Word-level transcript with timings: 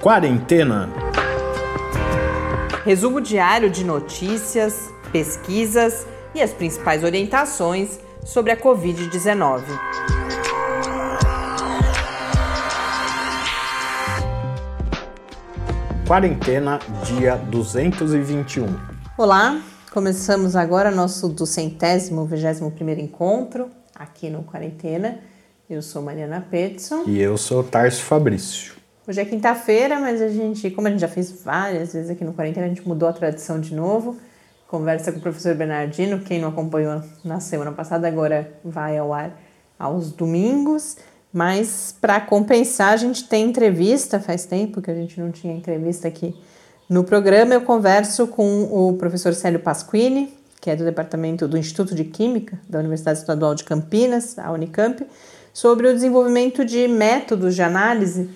Quarentena. 0.00 0.88
Resumo 2.86 3.20
diário 3.20 3.68
de 3.68 3.84
notícias, 3.84 4.90
pesquisas 5.12 6.06
e 6.34 6.40
as 6.40 6.54
principais 6.54 7.04
orientações 7.04 8.00
sobre 8.24 8.50
a 8.50 8.56
Covid-19. 8.56 9.62
Quarentena, 16.08 16.78
dia 17.04 17.36
221. 17.36 18.74
Olá, 19.18 19.60
começamos 19.92 20.56
agora 20.56 20.90
nosso 20.90 21.28
duzentésimo, 21.28 22.24
vigésimo 22.24 22.70
primeiro 22.70 23.02
encontro 23.02 23.68
aqui 23.94 24.30
no 24.30 24.44
Quarentena. 24.44 25.18
Eu 25.68 25.82
sou 25.82 26.00
Mariana 26.00 26.40
Petson. 26.50 27.04
E 27.06 27.20
eu 27.20 27.36
sou 27.36 27.62
Tarso 27.62 28.02
Fabrício. 28.02 28.79
Hoje 29.08 29.18
é 29.18 29.24
quinta-feira, 29.24 29.98
mas 29.98 30.20
a 30.20 30.28
gente, 30.28 30.70
como 30.70 30.86
a 30.86 30.90
gente 30.90 31.00
já 31.00 31.08
fez 31.08 31.32
várias 31.32 31.94
vezes 31.94 32.10
aqui 32.10 32.22
no 32.22 32.34
Quarentena, 32.34 32.66
a 32.66 32.68
gente 32.68 32.86
mudou 32.86 33.08
a 33.08 33.12
tradição 33.12 33.58
de 33.58 33.74
novo. 33.74 34.18
Conversa 34.68 35.10
com 35.10 35.18
o 35.18 35.22
professor 35.22 35.54
Bernardino, 35.54 36.20
quem 36.20 36.38
não 36.38 36.50
acompanhou 36.50 37.02
na 37.24 37.40
semana 37.40 37.72
passada, 37.72 38.06
agora 38.06 38.52
vai 38.62 38.98
ao 38.98 39.14
ar 39.14 39.34
aos 39.78 40.12
domingos. 40.12 40.98
Mas 41.32 41.96
para 41.98 42.20
compensar, 42.20 42.92
a 42.92 42.96
gente 42.98 43.26
tem 43.26 43.46
entrevista, 43.48 44.20
faz 44.20 44.44
tempo 44.44 44.82
que 44.82 44.90
a 44.90 44.94
gente 44.94 45.18
não 45.18 45.30
tinha 45.30 45.54
entrevista 45.54 46.06
aqui 46.06 46.36
no 46.86 47.02
programa. 47.02 47.54
Eu 47.54 47.62
converso 47.62 48.26
com 48.26 48.64
o 48.64 48.98
professor 48.98 49.32
Célio 49.32 49.60
Pasquini, 49.60 50.30
que 50.60 50.68
é 50.68 50.76
do 50.76 50.84
departamento 50.84 51.48
do 51.48 51.56
Instituto 51.56 51.94
de 51.94 52.04
Química 52.04 52.60
da 52.68 52.78
Universidade 52.78 53.18
Estadual 53.18 53.54
de 53.54 53.64
Campinas, 53.64 54.38
a 54.38 54.52
Unicamp, 54.52 55.02
sobre 55.54 55.88
o 55.88 55.94
desenvolvimento 55.94 56.66
de 56.66 56.86
métodos 56.86 57.54
de 57.54 57.62
análise 57.62 58.28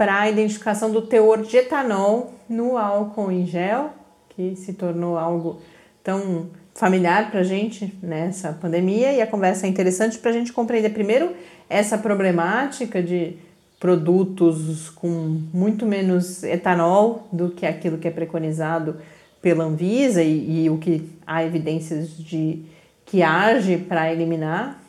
para 0.00 0.18
a 0.18 0.30
identificação 0.30 0.90
do 0.90 1.02
teor 1.02 1.42
de 1.42 1.58
etanol 1.58 2.32
no 2.48 2.78
álcool 2.78 3.30
em 3.30 3.44
gel, 3.44 3.90
que 4.30 4.56
se 4.56 4.72
tornou 4.72 5.18
algo 5.18 5.60
tão 6.02 6.46
familiar 6.74 7.30
para 7.30 7.40
a 7.40 7.42
gente 7.42 7.94
nessa 8.02 8.50
pandemia. 8.50 9.12
E 9.12 9.20
a 9.20 9.26
conversa 9.26 9.66
é 9.66 9.68
interessante 9.68 10.18
para 10.18 10.30
a 10.30 10.32
gente 10.32 10.54
compreender 10.54 10.88
primeiro 10.88 11.34
essa 11.68 11.98
problemática 11.98 13.02
de 13.02 13.36
produtos 13.78 14.88
com 14.88 15.42
muito 15.52 15.84
menos 15.84 16.42
etanol 16.44 17.28
do 17.30 17.50
que 17.50 17.66
aquilo 17.66 17.98
que 17.98 18.08
é 18.08 18.10
preconizado 18.10 18.96
pela 19.42 19.64
Anvisa 19.64 20.22
e, 20.22 20.64
e 20.64 20.70
o 20.70 20.78
que 20.78 21.10
há 21.26 21.44
evidências 21.44 22.16
de 22.16 22.64
que 23.04 23.22
age 23.22 23.76
para 23.76 24.10
eliminar 24.10 24.80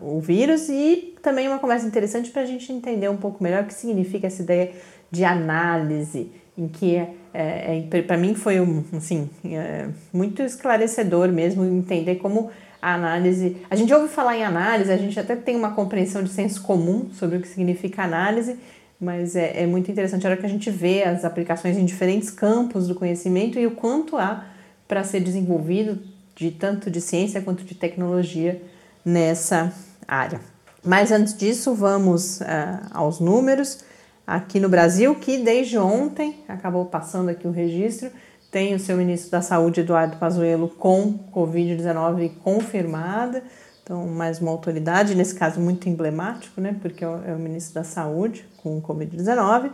o 0.00 0.20
vírus 0.20 0.68
e 0.68 1.14
também 1.22 1.48
uma 1.48 1.58
conversa 1.58 1.86
interessante 1.86 2.30
para 2.30 2.42
a 2.42 2.46
gente 2.46 2.70
entender 2.72 3.08
um 3.08 3.16
pouco 3.16 3.42
melhor 3.42 3.62
o 3.62 3.66
que 3.66 3.74
significa 3.74 4.26
essa 4.26 4.42
ideia 4.42 4.72
de 5.10 5.24
análise, 5.24 6.30
em 6.56 6.68
que 6.68 6.96
é, 6.96 7.14
é, 7.32 7.84
é 7.90 8.02
para 8.02 8.16
mim 8.16 8.34
foi 8.34 8.60
um, 8.60 8.84
assim, 8.96 9.30
é, 9.44 9.88
muito 10.12 10.42
esclarecedor 10.42 11.28
mesmo 11.28 11.64
entender 11.64 12.16
como 12.16 12.50
a 12.80 12.94
análise. 12.94 13.56
A 13.70 13.76
gente 13.76 13.92
ouve 13.94 14.08
falar 14.08 14.36
em 14.36 14.44
análise, 14.44 14.92
a 14.92 14.96
gente 14.96 15.18
até 15.18 15.34
tem 15.34 15.56
uma 15.56 15.72
compreensão 15.72 16.22
de 16.22 16.30
senso 16.30 16.62
comum 16.62 17.08
sobre 17.12 17.38
o 17.38 17.40
que 17.40 17.48
significa 17.48 18.02
análise, 18.02 18.58
mas 19.00 19.34
é, 19.34 19.62
é 19.62 19.66
muito 19.66 19.90
interessante 19.90 20.26
a 20.26 20.30
hora 20.30 20.38
que 20.38 20.46
a 20.46 20.48
gente 20.48 20.70
vê 20.70 21.02
as 21.02 21.24
aplicações 21.24 21.78
em 21.78 21.84
diferentes 21.84 22.30
campos 22.30 22.86
do 22.86 22.94
conhecimento 22.94 23.58
e 23.58 23.66
o 23.66 23.70
quanto 23.70 24.16
há 24.18 24.44
para 24.86 25.02
ser 25.02 25.20
desenvolvido 25.20 25.98
de 26.36 26.50
tanto 26.50 26.90
de 26.90 27.00
ciência 27.00 27.40
quanto 27.40 27.64
de 27.64 27.74
tecnologia 27.74 28.60
nessa 29.04 29.72
área. 30.06 30.40
Mas 30.82 31.10
antes 31.10 31.36
disso, 31.36 31.74
vamos 31.74 32.40
uh, 32.40 32.44
aos 32.92 33.20
números. 33.20 33.84
Aqui 34.26 34.58
no 34.58 34.68
Brasil, 34.68 35.14
que 35.16 35.38
desde 35.38 35.78
ontem, 35.78 36.42
acabou 36.48 36.86
passando 36.86 37.28
aqui 37.28 37.46
o 37.46 37.50
registro, 37.50 38.10
tem 38.50 38.74
o 38.74 38.78
seu 38.78 38.96
ministro 38.96 39.30
da 39.30 39.42
Saúde, 39.42 39.80
Eduardo 39.80 40.16
Pazuello, 40.16 40.68
com 40.68 41.18
Covid-19 41.32 42.32
confirmada. 42.42 43.42
Então, 43.82 44.06
mais 44.06 44.40
uma 44.40 44.50
autoridade, 44.50 45.14
nesse 45.14 45.34
caso 45.34 45.60
muito 45.60 45.88
emblemático, 45.88 46.60
né, 46.60 46.76
porque 46.80 47.04
é 47.04 47.08
o, 47.08 47.20
é 47.26 47.34
ministro 47.34 47.74
da 47.74 47.84
Saúde 47.84 48.46
com 48.62 48.80
Covid-19. 48.80 49.70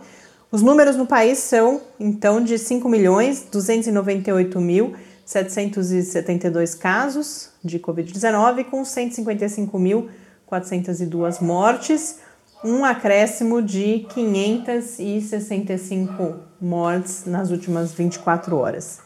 Os 0.51 0.61
números 0.61 0.97
no 0.97 1.05
país 1.05 1.37
são, 1.37 1.79
então, 1.97 2.43
de 2.43 2.57
5 2.57 2.89
milhões 2.89 3.47
298 3.49 4.59
mil 4.59 4.95
772 5.31 6.75
casos 6.75 7.49
de 7.63 7.79
Covid-19, 7.79 8.65
com 8.65 8.83
155.402 8.83 11.41
mortes, 11.41 12.17
um 12.65 12.83
acréscimo 12.83 13.61
de 13.61 14.05
565 14.09 16.35
mortes 16.59 17.23
nas 17.25 17.49
últimas 17.49 17.93
24 17.93 18.57
horas. 18.57 18.99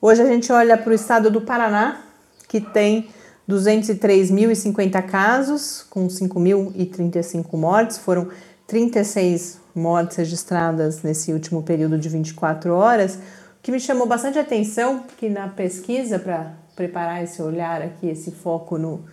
Hoje 0.00 0.22
a 0.22 0.26
gente 0.26 0.50
olha 0.50 0.78
para 0.78 0.90
o 0.90 0.94
estado 0.94 1.30
do 1.30 1.42
Paraná, 1.42 2.00
que 2.48 2.58
tem 2.58 3.10
203.050 3.46 5.02
casos, 5.02 5.84
com 5.90 6.08
5.035 6.08 7.58
mortes, 7.58 7.98
foram 7.98 8.28
36 8.66 9.60
mortes 9.74 10.16
registradas 10.16 11.02
nesse 11.02 11.30
último 11.30 11.62
período 11.62 11.98
de 11.98 12.08
24 12.08 12.74
horas 12.74 13.18
que 13.62 13.70
me 13.70 13.78
chamou 13.78 14.06
bastante 14.06 14.38
atenção, 14.38 15.04
que 15.16 15.28
na 15.28 15.48
pesquisa 15.48 16.18
para 16.18 16.52
preparar 16.74 17.22
esse 17.22 17.40
olhar 17.40 17.80
aqui, 17.80 18.08
esse 18.08 18.32
foco 18.32 18.76
no 18.76 19.04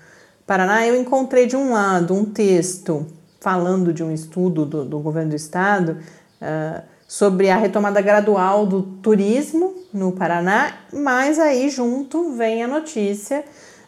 Paraná, 0.45 0.87
eu 0.87 0.99
encontrei 0.99 1.45
de 1.45 1.55
um 1.55 1.71
lado 1.71 2.15
um 2.15 2.25
texto 2.25 3.05
falando 3.39 3.93
de 3.93 4.03
um 4.03 4.11
estudo 4.11 4.65
do, 4.65 4.83
do 4.83 4.99
governo 4.99 5.29
do 5.29 5.35
estado 5.35 5.99
uh, 6.41 6.81
sobre 7.07 7.49
a 7.49 7.55
retomada 7.55 8.01
gradual 8.01 8.65
do 8.65 8.81
turismo 8.81 9.75
no 9.93 10.11
Paraná, 10.11 10.73
mas 10.91 11.37
aí 11.37 11.69
junto 11.69 12.35
vem 12.35 12.63
a 12.63 12.67
notícia 12.67 13.45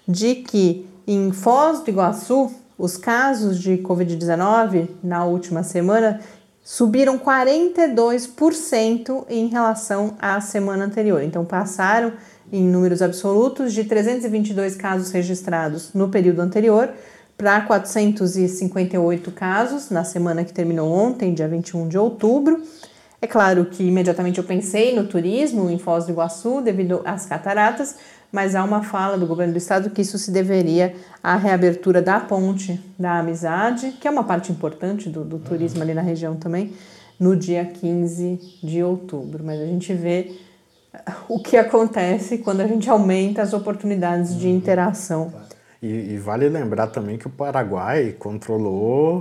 de 0.07 0.35
que 0.35 0.88
em 1.07 1.31
Foz 1.31 1.79
do 1.81 1.89
Iguaçu 1.89 2.51
os 2.78 2.97
casos 2.97 3.59
de 3.59 3.78
Covid-19 3.78 4.89
na 5.03 5.25
última 5.25 5.63
semana 5.63 6.19
subiram 6.63 7.17
42% 7.17 9.25
em 9.29 9.47
relação 9.47 10.16
à 10.19 10.39
semana 10.39 10.85
anterior. 10.85 11.23
Então, 11.23 11.44
passaram 11.44 12.13
em 12.51 12.63
números 12.63 13.01
absolutos 13.01 13.73
de 13.73 13.83
322 13.83 14.75
casos 14.75 15.11
registrados 15.11 15.94
no 15.94 16.09
período 16.09 16.41
anterior 16.41 16.89
para 17.38 17.61
458 17.61 19.31
casos 19.31 19.89
na 19.89 20.03
semana 20.03 20.44
que 20.44 20.53
terminou 20.53 20.91
ontem, 20.91 21.33
dia 21.33 21.47
21 21.47 21.88
de 21.88 21.97
outubro. 21.97 22.61
É 23.22 23.28
claro 23.28 23.66
que 23.66 23.83
imediatamente 23.83 24.38
eu 24.38 24.43
pensei 24.43 24.95
no 24.95 25.05
turismo 25.05 25.69
em 25.69 25.78
Foz 25.78 26.05
do 26.05 26.11
Iguaçu 26.11 26.61
devido 26.61 27.01
às 27.05 27.25
cataratas, 27.25 27.95
mas 28.31 28.56
há 28.56 28.64
uma 28.64 28.81
fala 28.81 29.18
do 29.18 29.28
governo 29.28 29.53
do 29.53 29.58
estado 29.58 29.90
que 29.90 30.02
isso 30.02 30.18
se 30.18 30.31
deveria 30.31 30.96
à 31.22 31.36
reabertura 31.36 32.02
da 32.02 32.19
ponte 32.19 32.80
da 32.97 33.19
amizade, 33.19 33.92
que 34.00 34.08
é 34.08 34.12
uma 34.12 34.24
parte 34.24 34.52
importante 34.52 35.09
do, 35.09 35.24
do 35.24 35.38
turismo 35.38 35.81
ali 35.81 35.94
na 35.94 36.02
região 36.02 36.36
também, 36.36 36.74
no 37.20 37.36
dia 37.36 37.66
15 37.66 38.59
de 38.64 38.81
outubro. 38.81 39.44
Mas 39.44 39.59
a 39.59 39.66
gente 39.66 39.94
vê 39.94 40.31
o 41.28 41.40
que 41.40 41.58
acontece 41.58 42.38
quando 42.38 42.62
a 42.62 42.68
gente 42.68 42.90
aumenta 42.90 43.41
as 43.41 43.53
oportunidades 43.53 44.38
de 44.38 44.50
interação. 44.50 45.34
E, 45.81 46.14
e 46.14 46.18
vale 46.18 46.47
lembrar 46.47 46.88
também 46.88 47.18
que 47.18 47.28
o 47.28 47.30
Paraguai 47.30 48.16
controlou 48.18 49.20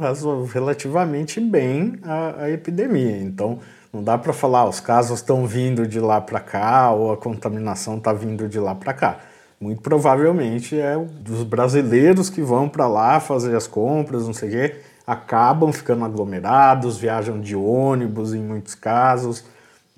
relativamente 0.52 1.40
bem 1.40 1.94
a, 2.02 2.42
a 2.42 2.50
epidemia. 2.50 3.16
Então, 3.16 3.58
não 3.92 4.04
dá 4.04 4.16
para 4.16 4.32
falar, 4.32 4.68
os 4.68 4.78
casos 4.78 5.18
estão 5.18 5.46
vindo 5.46 5.86
de 5.86 5.98
lá 5.98 6.20
para 6.20 6.40
cá 6.40 6.92
ou 6.92 7.12
a 7.12 7.16
contaminação 7.16 7.98
está 7.98 8.12
vindo 8.12 8.48
de 8.48 8.58
lá 8.58 8.74
para 8.74 8.92
cá. 8.92 9.20
Muito 9.60 9.82
provavelmente 9.82 10.78
é 10.78 10.96
dos 10.96 11.42
brasileiros 11.42 12.30
que 12.30 12.40
vão 12.40 12.68
para 12.68 12.86
lá 12.86 13.20
fazer 13.20 13.54
as 13.54 13.66
compras, 13.66 14.26
não 14.26 14.32
sei 14.32 14.48
o 14.48 14.52
quê, 14.52 14.76
acabam 15.06 15.72
ficando 15.72 16.04
aglomerados, 16.04 16.96
viajam 16.96 17.40
de 17.40 17.56
ônibus 17.56 18.32
em 18.32 18.40
muitos 18.40 18.74
casos. 18.74 19.44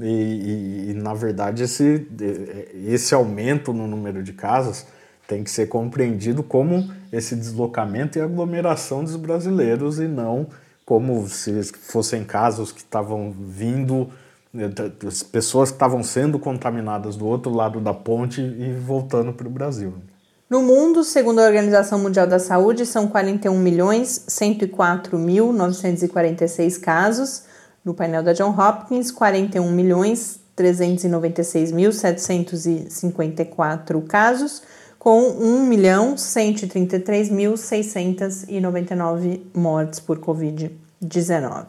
E, 0.00 0.04
e, 0.04 0.90
e, 0.90 0.94
na 0.94 1.12
verdade 1.14 1.62
esse, 1.62 2.08
esse 2.86 3.14
aumento 3.14 3.72
no 3.72 3.86
número 3.86 4.22
de 4.22 4.32
casos 4.32 4.86
tem 5.28 5.44
que 5.44 5.50
ser 5.50 5.66
compreendido 5.66 6.42
como 6.42 6.90
esse 7.12 7.36
deslocamento 7.36 8.18
e 8.18 8.22
aglomeração 8.22 9.04
dos 9.04 9.16
brasileiros 9.16 10.00
e 10.00 10.08
não 10.08 10.48
como 10.84 11.28
se 11.28 11.62
fossem 11.72 12.24
casos 12.24 12.72
que 12.72 12.80
estavam 12.80 13.34
vindo, 13.38 14.10
né, 14.52 14.70
as 15.06 15.22
pessoas 15.22 15.70
que 15.70 15.76
estavam 15.76 16.02
sendo 16.02 16.38
contaminadas 16.38 17.16
do 17.16 17.26
outro 17.26 17.52
lado 17.52 17.80
da 17.80 17.94
ponte 17.94 18.40
e 18.40 18.74
voltando 18.74 19.32
para 19.32 19.46
o 19.46 19.50
Brasil. 19.50 19.94
No 20.50 20.62
mundo, 20.62 21.02
segundo 21.02 21.38
a 21.38 21.46
Organização 21.46 21.98
Mundial 21.98 22.26
da 22.26 22.38
Saúde, 22.38 22.84
são 22.84 23.08
41 23.08 23.58
milhões 23.58 24.24
104 24.28 25.18
mil 25.18 25.50
946 25.50 26.76
casos. 26.76 27.44
No 27.82 27.94
painel 27.94 28.22
da 28.22 28.34
John 28.34 28.50
Hopkins, 28.50 29.10
41 29.10 29.72
milhões 29.72 30.40
396 30.54 31.72
mil 31.72 31.90
754 31.90 34.02
casos, 34.02 34.62
com 35.02 35.30
1 35.30 35.66
milhão 35.66 36.16
133 36.16 37.28
mil 37.28 37.56
699 37.56 39.42
mortes 39.52 39.98
por 39.98 40.20
Covid-19. 40.20 41.66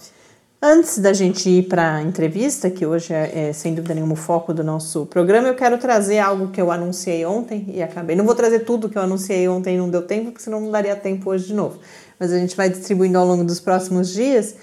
Antes 0.62 1.00
da 1.00 1.14
gente 1.14 1.50
ir 1.50 1.64
para 1.64 1.96
a 1.96 2.02
entrevista, 2.04 2.70
que 2.70 2.86
hoje 2.86 3.12
é, 3.12 3.50
é, 3.50 3.52
sem 3.52 3.74
dúvida 3.74 3.96
nenhuma 3.96 4.14
o 4.14 4.16
foco 4.16 4.54
do 4.54 4.64
nosso 4.64 5.08
programa, 5.08 5.48
eu 5.48 5.56
quero 5.56 5.80
trazer 5.80 6.20
algo 6.20 6.50
que 6.50 6.62
eu 6.62 6.72
anunciei 6.72 7.26
ontem 7.26 7.66
e 7.70 7.82
acabei. 7.82 8.16
Não 8.16 8.24
vou 8.24 8.36
trazer 8.36 8.60
tudo 8.66 8.88
que 8.88 9.00
eu 9.00 9.02
anunciei 9.02 9.48
ontem 9.48 9.74
e 9.74 9.78
não 9.80 9.90
deu 9.90 10.04
tempo, 10.04 10.26
porque 10.26 10.44
senão 10.44 10.62
não 10.62 10.70
daria 10.70 10.96
tempo 10.96 11.32
hoje 11.32 11.48
de 11.48 11.56
novo. 11.56 11.80
Mas 12.20 12.32
a 12.32 12.38
gente 12.38 12.56
vai 12.56 12.70
distribuindo 12.70 13.18
ao 13.18 13.26
longo 13.26 13.44
dos 13.44 13.60
próximos 13.60 14.14
dias. 14.14 14.56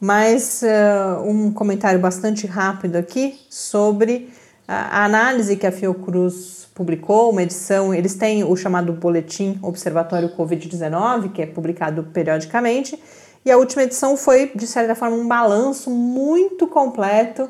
Mas 0.00 0.62
uh, 0.62 1.22
um 1.22 1.52
comentário 1.52 2.00
bastante 2.00 2.44
rápido 2.44 2.96
aqui 2.96 3.38
sobre 3.48 4.30
a, 4.66 5.04
análise 5.04 5.56
que 5.56 5.66
a 5.66 5.72
Fiocruz 5.72 6.68
publicou, 6.74 7.30
uma 7.30 7.42
edição. 7.42 7.94
Eles 7.94 8.14
têm 8.14 8.44
o 8.44 8.56
chamado 8.56 8.92
Boletim 8.92 9.58
Observatório 9.62 10.30
Covid-19, 10.36 11.32
que 11.32 11.42
é 11.42 11.46
publicado 11.46 12.04
periodicamente 12.04 12.98
e 13.46 13.50
a 13.52 13.56
última 13.56 13.84
edição 13.84 14.16
foi, 14.16 14.50
de 14.56 14.66
certa 14.66 14.96
forma, 14.96 15.16
um 15.16 15.28
balanço 15.28 15.88
muito 15.88 16.66
completo 16.66 17.48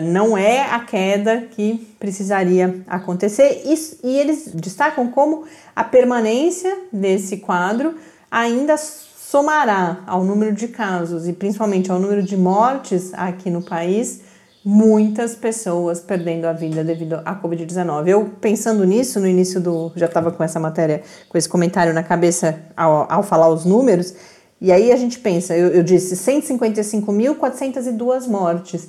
não 0.03 0.37
é 0.37 0.63
a 0.63 0.81
queda 0.81 1.43
que 1.51 1.87
precisaria 2.01 2.83
acontecer. 2.87 3.63
E, 3.65 4.19
eles 4.19 4.51
destacam 4.55 5.09
como 5.09 5.45
a 5.75 5.85
permanência 5.85 6.77
desse 6.93 7.37
quadro 7.37 7.95
ainda 8.31 8.77
somará 8.77 10.03
ao 10.07 10.25
número 10.25 10.55
de 10.55 10.69
casos 10.69 11.29
e 11.29 11.33
principalmente 11.33 11.93
ao 11.93 12.01
número 12.01 12.23
de 12.23 12.37
mortes 12.37 13.13
aqui 13.15 13.51
no 13.51 13.63
país, 13.63 14.23
muitas 14.65 15.35
pessoas 15.35 16.01
perdendo 16.01 16.47
a 16.47 16.53
vida 16.53 16.83
devido 16.83 17.21
à 17.25 17.41
Covid-19. 17.41 18.09
Eu 18.09 18.33
pensando 18.41 18.85
nisso, 18.85 19.21
no 19.21 19.27
início 19.27 19.61
do. 19.61 19.93
Já 19.95 20.07
estava 20.07 20.33
com 20.33 20.43
essa 20.43 20.59
matéria, 20.59 21.03
com 21.29 21.39
esse 21.39 21.49
comentário 21.49 21.95
na 21.95 22.03
cabeça 22.03 22.59
ao, 22.77 23.07
ao 23.11 23.23
falar 23.23 23.49
os 23.49 23.65
números, 23.65 24.15
e 24.61 24.73
aí 24.73 24.91
a 24.91 24.97
gente 24.97 25.21
pensa, 25.21 25.57
eu, 25.57 25.69
eu 25.69 25.85
disse 25.85 26.17
155.402 26.17 28.27
mortes. 28.27 28.89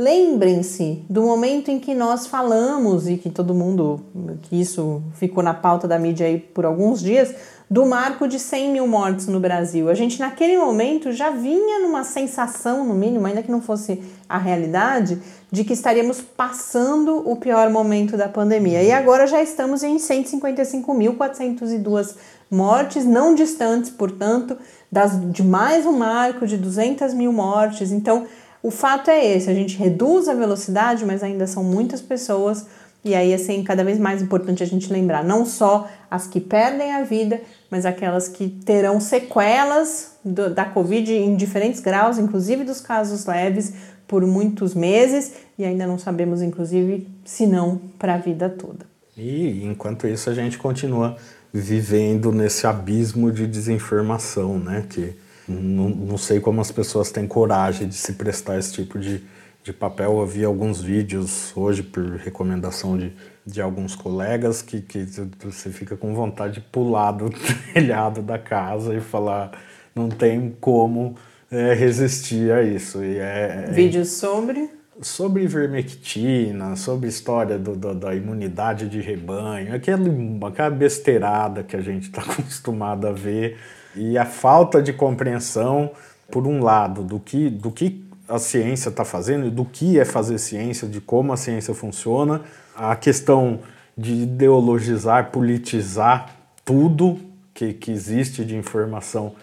Lembrem-se 0.00 1.04
do 1.10 1.20
momento 1.20 1.70
em 1.70 1.78
que 1.78 1.94
nós 1.94 2.26
falamos 2.26 3.06
e 3.06 3.18
que 3.18 3.28
todo 3.28 3.52
mundo, 3.52 4.00
que 4.40 4.58
isso 4.58 5.02
ficou 5.16 5.42
na 5.42 5.52
pauta 5.52 5.86
da 5.86 5.98
mídia 5.98 6.26
aí 6.26 6.38
por 6.38 6.64
alguns 6.64 7.02
dias, 7.02 7.34
do 7.68 7.84
marco 7.84 8.26
de 8.26 8.38
100 8.38 8.72
mil 8.72 8.86
mortes 8.86 9.26
no 9.26 9.38
Brasil. 9.38 9.90
A 9.90 9.94
gente, 9.94 10.18
naquele 10.18 10.56
momento, 10.56 11.12
já 11.12 11.28
vinha 11.28 11.80
numa 11.80 12.02
sensação, 12.02 12.86
no 12.86 12.94
mínimo, 12.94 13.26
ainda 13.26 13.42
que 13.42 13.52
não 13.52 13.60
fosse 13.60 14.02
a 14.26 14.38
realidade, 14.38 15.20
de 15.52 15.64
que 15.64 15.74
estaríamos 15.74 16.22
passando 16.22 17.30
o 17.30 17.36
pior 17.36 17.68
momento 17.68 18.16
da 18.16 18.26
pandemia. 18.26 18.82
E 18.82 18.90
agora 18.90 19.26
já 19.26 19.42
estamos 19.42 19.82
em 19.82 19.98
155.402 19.98 22.16
mortes, 22.50 23.04
não 23.04 23.34
distantes, 23.34 23.90
portanto, 23.90 24.56
das, 24.90 25.12
de 25.30 25.42
mais 25.42 25.84
um 25.84 25.92
marco 25.92 26.46
de 26.46 26.56
200 26.56 27.12
mil 27.12 27.34
mortes. 27.34 27.92
Então, 27.92 28.26
o 28.62 28.70
fato 28.70 29.10
é 29.10 29.24
esse: 29.34 29.48
a 29.48 29.54
gente 29.54 29.76
reduz 29.76 30.28
a 30.28 30.34
velocidade, 30.34 31.04
mas 31.04 31.22
ainda 31.22 31.46
são 31.46 31.64
muitas 31.64 32.00
pessoas. 32.00 32.66
E 33.02 33.14
aí, 33.14 33.32
assim, 33.32 33.64
cada 33.64 33.82
vez 33.82 33.98
mais 33.98 34.20
importante 34.20 34.62
a 34.62 34.66
gente 34.66 34.92
lembrar 34.92 35.24
não 35.24 35.46
só 35.46 35.88
as 36.10 36.26
que 36.26 36.38
perdem 36.38 36.92
a 36.92 37.02
vida, 37.02 37.40
mas 37.70 37.86
aquelas 37.86 38.28
que 38.28 38.48
terão 38.48 39.00
sequelas 39.00 40.16
do, 40.22 40.50
da 40.52 40.66
Covid 40.66 41.10
em 41.10 41.34
diferentes 41.34 41.80
graus, 41.80 42.18
inclusive 42.18 42.62
dos 42.62 42.80
casos 42.80 43.24
leves, 43.24 43.72
por 44.06 44.26
muitos 44.26 44.74
meses, 44.74 45.32
e 45.56 45.64
ainda 45.64 45.86
não 45.86 45.98
sabemos, 45.98 46.42
inclusive, 46.42 47.08
se 47.24 47.46
não 47.46 47.80
para 47.98 48.14
a 48.14 48.18
vida 48.18 48.50
toda. 48.50 48.84
E 49.16 49.64
enquanto 49.64 50.06
isso, 50.06 50.28
a 50.28 50.34
gente 50.34 50.58
continua 50.58 51.16
vivendo 51.52 52.30
nesse 52.32 52.66
abismo 52.66 53.32
de 53.32 53.46
desinformação, 53.46 54.58
né? 54.58 54.84
Que 54.88 55.14
não, 55.50 55.88
não 55.88 56.18
sei 56.18 56.40
como 56.40 56.60
as 56.60 56.70
pessoas 56.70 57.10
têm 57.10 57.26
coragem 57.26 57.88
de 57.88 57.94
se 57.94 58.12
prestar 58.12 58.58
esse 58.58 58.72
tipo 58.72 58.98
de, 58.98 59.22
de 59.62 59.72
papel. 59.72 60.18
Eu 60.18 60.26
vi 60.26 60.44
alguns 60.44 60.80
vídeos 60.80 61.52
hoje 61.56 61.82
por 61.82 62.04
recomendação 62.16 62.96
de 62.96 63.12
de 63.50 63.60
alguns 63.60 63.94
colegas 63.94 64.62
que, 64.62 64.80
que 64.80 65.06
você 65.40 65.70
fica 65.70 65.96
com 65.96 66.14
vontade 66.14 66.54
de 66.54 66.60
pular 66.60 67.12
do 67.12 67.30
telhado 67.74 68.22
da 68.22 68.38
casa 68.38 68.94
e 68.94 69.00
falar 69.00 69.52
não 69.94 70.08
tem 70.08 70.56
como 70.60 71.16
é, 71.50 71.74
resistir 71.74 72.52
a 72.52 72.62
isso. 72.62 73.02
E 73.02 73.18
é, 73.18 73.66
é 73.68 73.72
Vídeos 73.72 74.12
sobre? 74.12 74.70
Sobre 75.02 75.46
vermectina, 75.46 76.76
sobre 76.76 77.08
história 77.08 77.58
do, 77.58 77.74
do, 77.74 77.94
da 77.94 78.14
imunidade 78.14 78.88
de 78.88 79.00
rebanho, 79.00 79.74
aquele, 79.74 80.10
aquela 80.44 80.70
besteirada 80.70 81.62
que 81.62 81.74
a 81.74 81.80
gente 81.80 82.04
está 82.04 82.20
acostumado 82.30 83.06
a 83.06 83.12
ver 83.12 83.58
e 83.94 84.16
a 84.16 84.24
falta 84.24 84.82
de 84.82 84.92
compreensão, 84.92 85.90
por 86.30 86.46
um 86.46 86.62
lado, 86.62 87.02
do 87.02 87.18
que, 87.18 87.50
do 87.50 87.70
que 87.70 88.04
a 88.28 88.38
ciência 88.38 88.88
está 88.88 89.04
fazendo, 89.04 89.50
do 89.50 89.64
que 89.64 89.98
é 89.98 90.04
fazer 90.04 90.38
ciência, 90.38 90.88
de 90.88 91.00
como 91.00 91.32
a 91.32 91.36
ciência 91.36 91.74
funciona, 91.74 92.42
a 92.74 92.94
questão 92.94 93.60
de 93.96 94.12
ideologizar, 94.22 95.30
politizar 95.30 96.34
tudo 96.64 97.20
que, 97.52 97.72
que 97.72 97.90
existe 97.90 98.44
de 98.44 98.56
informação 98.56 99.34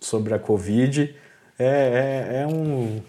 sobre 0.00 0.32
a 0.32 0.38
Covid 0.38 1.14
é, 1.58 1.64
é, 1.64 2.42
é 2.42 2.46
um, 2.46 3.02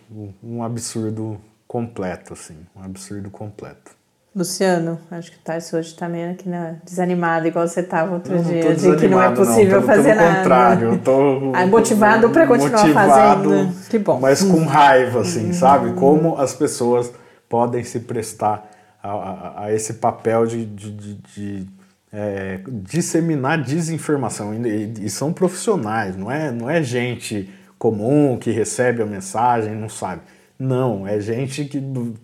um 0.43 0.63
absurdo 0.63 1.39
completo, 1.67 2.33
assim, 2.33 2.57
um 2.75 2.81
absurdo 2.81 3.29
completo. 3.29 3.98
Luciano, 4.39 4.97
acho 5.11 5.31
que 5.31 5.37
o 5.37 5.41
Tarso 5.41 5.75
hoje 5.75 5.93
tá 5.93 6.07
meio 6.07 6.31
aqui 6.31 6.47
na, 6.47 6.75
desanimado, 6.83 7.45
igual 7.45 7.67
você 7.67 7.81
estava 7.81 8.13
outro 8.13 8.33
não, 8.33 8.41
dia, 8.41 8.73
de 8.73 8.95
que 8.95 9.07
não 9.09 9.21
é 9.21 9.29
possível 9.31 9.81
não, 9.81 9.87
fazer 9.87 10.15
pelo 10.15 10.21
nada. 10.21 10.37
contrário, 10.37 10.87
eu 10.93 10.97
tô 10.99 11.51
ah, 11.53 11.67
motivado 11.67 12.29
para 12.29 12.47
continuar 12.47 12.81
motivado, 12.81 13.49
fazendo. 13.49 13.89
Que 13.89 13.99
bom. 13.99 14.17
Mas 14.19 14.41
com 14.41 14.63
raiva, 14.63 15.19
assim, 15.21 15.47
uhum. 15.47 15.53
sabe? 15.53 15.91
Como 15.93 16.37
as 16.37 16.53
pessoas 16.53 17.11
podem 17.49 17.83
se 17.83 17.99
prestar 17.99 18.71
a, 19.03 19.09
a, 19.09 19.63
a 19.65 19.73
esse 19.73 19.95
papel 19.95 20.45
de, 20.45 20.65
de, 20.65 20.91
de, 20.91 21.13
de 21.15 21.67
é, 22.13 22.61
disseminar 22.83 23.61
desinformação. 23.61 24.53
E, 24.53 24.93
e, 25.01 25.09
são 25.09 25.33
profissionais, 25.33 26.15
não 26.15 26.31
é, 26.31 26.49
não 26.49 26.69
é 26.69 26.81
gente 26.81 27.49
comum 27.77 28.37
que 28.37 28.51
recebe 28.51 29.01
a 29.01 29.05
mensagem 29.05 29.75
não 29.75 29.89
sabe. 29.89 30.21
Não, 30.59 31.07
é 31.07 31.21
gente 31.21 31.63
que 31.63 31.81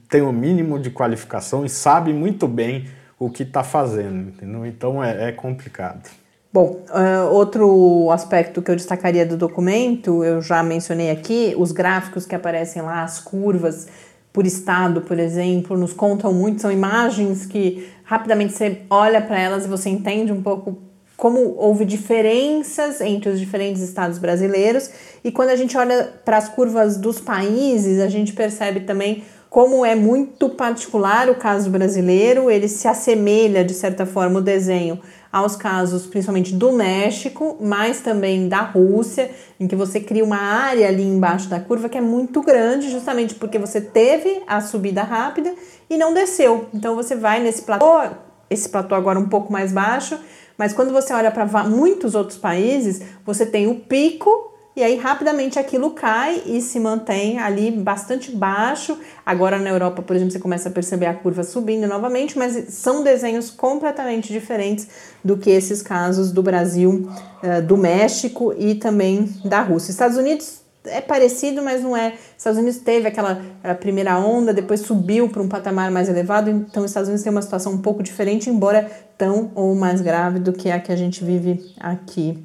tem 0.09 0.21
o 0.21 0.33
mínimo 0.33 0.77
de 0.77 0.89
qualificação 0.89 1.65
e 1.65 1.69
sabe 1.69 2.11
muito 2.11 2.49
bem 2.49 2.85
o 3.17 3.29
que 3.29 3.43
está 3.43 3.63
fazendo, 3.63 4.27
entendeu? 4.27 4.65
Então 4.65 5.01
é, 5.01 5.29
é 5.29 5.31
complicado. 5.31 6.09
Bom, 6.51 6.83
uh, 6.89 7.31
outro 7.31 8.11
aspecto 8.11 8.61
que 8.61 8.69
eu 8.69 8.75
destacaria 8.75 9.25
do 9.25 9.37
documento, 9.37 10.23
eu 10.23 10.41
já 10.41 10.61
mencionei 10.61 11.11
aqui, 11.11 11.53
os 11.57 11.71
gráficos 11.71 12.25
que 12.25 12.35
aparecem 12.35 12.81
lá, 12.81 13.03
as 13.03 13.19
curvas 13.19 13.87
por 14.31 14.45
estado, 14.45 14.99
por 15.01 15.17
exemplo, 15.17 15.77
nos 15.77 15.93
contam 15.93 16.33
muito, 16.33 16.61
são 16.61 16.71
imagens 16.71 17.45
que 17.45 17.89
rapidamente 18.03 18.51
você 18.51 18.81
olha 18.89 19.21
para 19.21 19.39
elas 19.39 19.65
e 19.65 19.67
você 19.69 19.89
entende 19.89 20.33
um 20.33 20.41
pouco 20.41 20.77
como 21.17 21.55
houve 21.57 21.85
diferenças 21.85 22.99
entre 23.01 23.29
os 23.29 23.39
diferentes 23.39 23.81
estados 23.81 24.17
brasileiros 24.17 24.89
e 25.23 25.31
quando 25.31 25.49
a 25.49 25.55
gente 25.55 25.77
olha 25.77 26.13
para 26.23 26.37
as 26.37 26.49
curvas 26.49 26.97
dos 26.97 27.19
países, 27.19 27.99
a 27.99 28.07
gente 28.07 28.33
percebe 28.33 28.81
também 28.81 29.23
como 29.49 29.85
é 29.85 29.95
muito 29.95 30.49
particular 30.49 31.29
o 31.29 31.35
caso 31.35 31.69
brasileiro, 31.69 32.51
ele 32.51 32.67
se 32.67 32.89
assemelha 32.89 33.63
de 33.63 33.73
certa 33.73 34.05
forma 34.05 34.39
o 34.39 34.41
desenho 34.41 34.99
aos 35.31 35.55
casos 35.55 36.05
principalmente 36.05 36.53
do 36.53 36.71
México, 36.71 37.57
mas 37.61 38.01
também 38.01 38.47
da 38.49 38.61
Rússia, 38.61 39.31
em 39.59 39.67
que 39.67 39.75
você 39.75 39.99
cria 39.99 40.23
uma 40.23 40.37
área 40.37 40.87
ali 40.87 41.03
embaixo 41.03 41.49
da 41.49 41.59
curva 41.59 41.87
que 41.87 41.97
é 41.97 42.01
muito 42.01 42.41
grande, 42.41 42.89
justamente 42.89 43.35
porque 43.35 43.57
você 43.57 43.79
teve 43.79 44.41
a 44.45 44.59
subida 44.59 45.03
rápida 45.03 45.53
e 45.89 45.97
não 45.97 46.13
desceu. 46.13 46.67
Então 46.73 46.95
você 46.95 47.15
vai 47.15 47.41
nesse 47.41 47.61
platô, 47.61 48.01
esse 48.49 48.67
platô 48.67 48.93
agora 48.93 49.19
um 49.19 49.29
pouco 49.29 49.51
mais 49.51 49.71
baixo, 49.71 50.19
mas 50.57 50.73
quando 50.73 50.91
você 50.91 51.13
olha 51.13 51.31
para 51.31 51.45
muitos 51.65 52.15
outros 52.15 52.37
países, 52.37 53.01
você 53.25 53.45
tem 53.45 53.67
o 53.67 53.75
pico 53.75 54.53
e 54.75 54.83
aí 54.83 54.97
rapidamente 54.97 55.57
aquilo 55.57 55.91
cai 55.91 56.43
e 56.45 56.59
se 56.61 56.81
mantém 56.81 57.39
ali 57.39 57.71
bastante 57.71 58.29
baixo. 58.31 58.97
Agora 59.25 59.57
na 59.57 59.69
Europa, 59.69 60.01
por 60.01 60.15
exemplo, 60.15 60.33
você 60.33 60.39
começa 60.39 60.67
a 60.67 60.71
perceber 60.71 61.05
a 61.05 61.13
curva 61.13 61.43
subindo 61.43 61.87
novamente, 61.87 62.37
mas 62.37 62.73
são 62.73 63.01
desenhos 63.01 63.49
completamente 63.49 64.33
diferentes 64.33 64.87
do 65.23 65.37
que 65.37 65.49
esses 65.49 65.81
casos 65.81 66.29
do 66.29 66.43
Brasil, 66.43 67.09
eh, 67.41 67.61
do 67.61 67.77
México 67.77 68.53
e 68.57 68.75
também 68.75 69.29
da 69.45 69.61
Rússia. 69.61 69.91
Estados 69.91 70.17
Unidos 70.17 70.64
é 70.87 71.01
parecido, 71.01 71.61
mas 71.61 71.81
não 71.81 71.95
é. 71.95 72.13
Estados 72.37 72.59
Unidos 72.59 72.79
teve 72.79 73.07
aquela 73.07 73.41
primeira 73.79 74.17
onda, 74.17 74.53
depois 74.53 74.81
subiu 74.81 75.29
para 75.29 75.41
um 75.41 75.47
patamar 75.47 75.91
mais 75.91 76.09
elevado, 76.09 76.49
então 76.49 76.83
os 76.83 76.91
Estados 76.91 77.09
Unidos 77.09 77.23
tem 77.23 77.31
uma 77.31 77.41
situação 77.41 77.73
um 77.73 77.77
pouco 77.77 78.03
diferente, 78.03 78.49
embora 78.49 78.89
tão 79.17 79.51
ou 79.55 79.75
mais 79.75 80.01
grave 80.01 80.39
do 80.39 80.53
que 80.53 80.69
a 80.69 80.79
que 80.79 80.91
a 80.91 80.95
gente 80.95 81.23
vive 81.23 81.73
aqui 81.79 82.43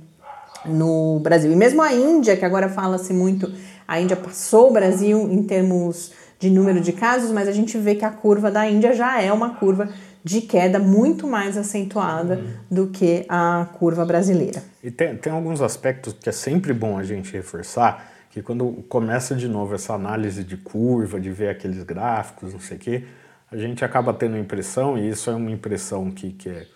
no 0.65 1.19
Brasil. 1.21 1.51
E 1.51 1.57
mesmo 1.57 1.83
a 1.83 1.93
Índia, 1.93 2.37
que 2.37 2.45
agora 2.45 2.69
fala-se 2.69 3.13
muito, 3.13 3.53
a 3.87 4.01
Índia 4.01 4.17
passou 4.17 4.71
o 4.71 4.73
Brasil 4.73 5.31
em 5.31 5.43
termos 5.43 6.13
de 6.39 6.49
número 6.51 6.81
de 6.81 6.93
casos, 6.93 7.31
mas 7.31 7.49
a 7.49 7.53
gente 7.53 7.77
vê 7.77 7.95
que 7.95 8.05
a 8.05 8.11
curva 8.11 8.51
da 8.51 8.69
Índia 8.69 8.95
já 8.95 9.21
é 9.21 9.33
uma 9.33 9.55
curva 9.57 9.89
de 10.23 10.43
queda 10.43 10.79
muito 10.79 11.27
mais 11.27 11.57
acentuada 11.57 12.37
uhum. 12.37 12.53
do 12.71 12.87
que 12.89 13.25
a 13.29 13.69
curva 13.79 14.05
brasileira. 14.05 14.63
E 14.83 14.91
tem, 14.91 15.17
tem 15.17 15.33
alguns 15.33 15.61
aspectos 15.61 16.15
que 16.15 16.29
é 16.29 16.33
sempre 16.33 16.73
bom 16.73 16.99
a 16.99 17.03
gente 17.03 17.33
reforçar, 17.33 18.11
que 18.31 18.41
quando 18.43 18.85
começa 18.89 19.35
de 19.35 19.49
novo 19.49 19.75
essa 19.75 19.93
análise 19.93 20.45
de 20.45 20.57
curva, 20.57 21.21
de 21.21 21.31
ver 21.31 21.49
aqueles 21.49 21.83
gráficos, 21.83 22.53
não 22.53 22.61
sei 22.61 22.77
o 22.77 22.81
quê, 22.81 23.05
a 23.51 23.57
gente 23.57 23.85
acaba 23.85 24.15
tendo 24.15 24.37
a 24.37 24.39
impressão, 24.39 24.97
e 24.97 25.09
isso 25.09 25.29
é 25.29 25.35
uma 25.35 25.51
impressão 25.51 26.11
que, 26.11 26.31
que, 26.31 26.49
é, 26.49 26.67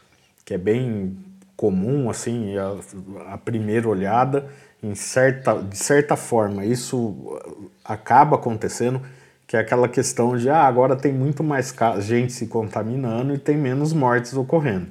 que 0.45 0.55
é 0.55 0.59
bem 0.59 1.17
comum, 1.57 2.11
assim, 2.11 2.57
a, 2.59 3.35
a 3.35 3.39
primeira 3.39 3.89
olhada, 3.89 4.49
em 4.83 4.95
certa, 4.97 5.55
de 5.63 5.79
certa 5.79 6.17
forma, 6.17 6.65
isso 6.65 7.41
acaba 7.85 8.37
acontecendo, 8.37 9.01
que 9.47 9.57
é 9.57 9.61
aquela 9.61 9.89
questão 9.89 10.37
de, 10.37 10.51
ah, 10.51 10.65
agora 10.65 10.97
tem 10.97 11.13
muito 11.13 11.45
mais 11.45 11.75
gente 12.01 12.33
se 12.33 12.49
contaminando 12.49 13.33
e 13.33 13.39
tem 13.39 13.57
menos 13.57 13.93
mortes 13.93 14.35
ocorrendo. 14.35 14.89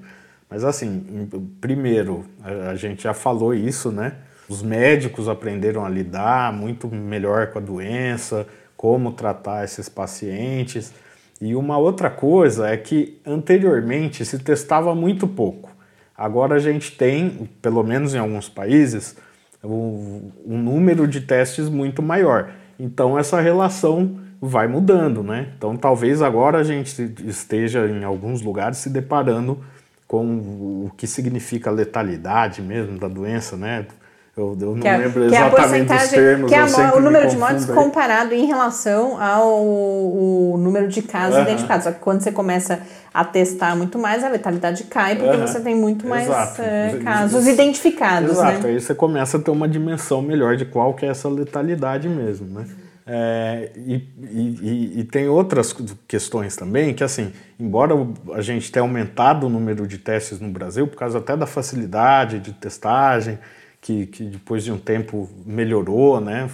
Mas 0.50 0.64
assim, 0.64 1.28
primeiro, 1.60 2.26
a 2.70 2.76
gente 2.76 3.04
já 3.04 3.14
falou 3.14 3.54
isso, 3.54 3.92
né? 3.92 4.16
Os 4.48 4.62
médicos 4.62 5.30
aprenderam 5.30 5.86
a 5.86 5.90
lidar 5.90 6.52
muito 6.54 6.88
melhor 6.88 7.48
com 7.48 7.60
a 7.60 7.62
doença, 7.62 8.46
como 8.76 9.14
tratar 9.14 9.64
esses 9.64 9.88
pacientes. 9.88 10.94
E 11.42 11.56
uma 11.56 11.78
outra 11.78 12.10
coisa 12.10 12.68
é 12.68 12.78
que 12.78 13.20
anteriormente 13.26 14.26
se 14.26 14.40
testava 14.40 14.94
muito 14.94 15.28
pouco. 15.28 15.72
Agora 16.18 16.56
a 16.56 16.60
gente 16.60 16.92
tem, 16.92 17.50
pelo 17.62 17.84
menos 17.84 18.14
em 18.14 18.20
alguns 18.20 18.48
países, 18.48 19.16
um, 19.64 20.32
número 20.46 21.08
de 21.08 21.22
testes 21.22 21.70
muito 21.70 22.02
maior. 22.02 22.52
Então 22.80 23.18
essa 23.18 23.40
relação 23.40 24.20
vai 24.42 24.68
mudando, 24.68 25.24
né? 25.24 25.54
Então 25.58 25.76
talvez 25.78 26.22
agora 26.22 26.58
a 26.58 26.64
gente 26.64 27.14
esteja 27.26 27.88
em 27.88 28.04
alguns 28.04 28.42
lugares 28.42 28.78
se 28.78 28.90
deparando 28.90 29.64
com 30.08 30.86
o 30.86 30.92
que 30.96 31.08
significa 31.08 31.70
a 31.70 31.74
letalidade 31.74 32.62
mesmo 32.62 33.00
da 33.00 33.08
doença, 33.08 33.56
né? 33.56 33.88
Eu, 34.36 34.58
eu 34.60 34.76
não 34.76 34.88
é, 34.88 34.98
lembro 34.98 35.30
que 35.30 35.36
exatamente 35.36 35.92
é 35.92 35.98
dos 35.98 36.10
termos. 36.10 36.50
Que 36.50 36.56
é 36.56 36.60
a, 36.60 36.96
o 36.96 37.00
número 37.00 37.30
de 37.30 37.38
mortes 37.38 37.70
aí. 37.70 37.76
comparado 37.76 38.34
em 38.34 38.46
relação 38.46 39.22
ao 39.22 39.48
o 39.48 40.58
número 40.58 40.88
de 40.88 41.04
casos 41.04 41.36
uhum. 41.36 41.44
identificados. 41.44 41.84
Só 41.84 41.92
que 41.92 42.00
quando 42.00 42.22
você 42.22 42.32
começa 42.32 42.82
a 43.14 43.24
testar 43.24 43.76
muito 43.76 44.00
mais, 44.00 44.24
a 44.24 44.30
letalidade 44.30 44.86
cai, 44.86 45.18
porque 45.18 45.36
uhum. 45.38 45.46
você 45.46 45.60
tem 45.60 45.76
muito 45.76 46.08
mais 46.08 46.28
é, 46.58 47.00
casos 47.04 47.46
identificados. 47.48 48.32
Exato, 48.32 48.64
né? 48.64 48.70
aí 48.70 48.82
você 48.82 48.96
começa 48.96 49.38
a 49.38 49.40
ter 49.40 49.52
uma 49.52 49.68
dimensão 49.68 50.20
melhor 50.24 50.56
de 50.58 50.66
qual 50.66 50.96
que 50.96 51.06
é 51.06 51.10
essa 51.10 51.30
letalidade 51.30 52.10
mesmo. 52.10 52.48
Né? 52.48 52.66
É, 53.06 53.70
e, 53.76 53.96
e, 54.32 55.00
e, 55.02 55.04
tem 55.04 55.28
outras 55.28 55.76
questões 56.08 56.56
também, 56.56 56.94
que 56.94 57.04
assim, 57.04 57.34
embora 57.60 57.94
a 58.34 58.42
gente 58.42 58.72
tenha 58.72 58.82
aumentado 58.82 59.46
o 59.46 59.50
número 59.50 59.86
de 59.86 59.98
testes 59.98 60.40
no 60.40 60.50
Brasil, 60.50 60.88
por 60.88 60.98
causa 60.98 61.20
até 61.20 61.36
da 61.36 61.46
facilidade 61.46 62.40
de 62.40 62.54
testagem, 62.54 63.38
que, 63.84 64.08
que 64.08 64.24
depois 64.24 64.64
de 64.64 64.72
um 64.72 64.78
tempo 64.78 65.30
melhorou, 65.46 66.22
né? 66.22 66.50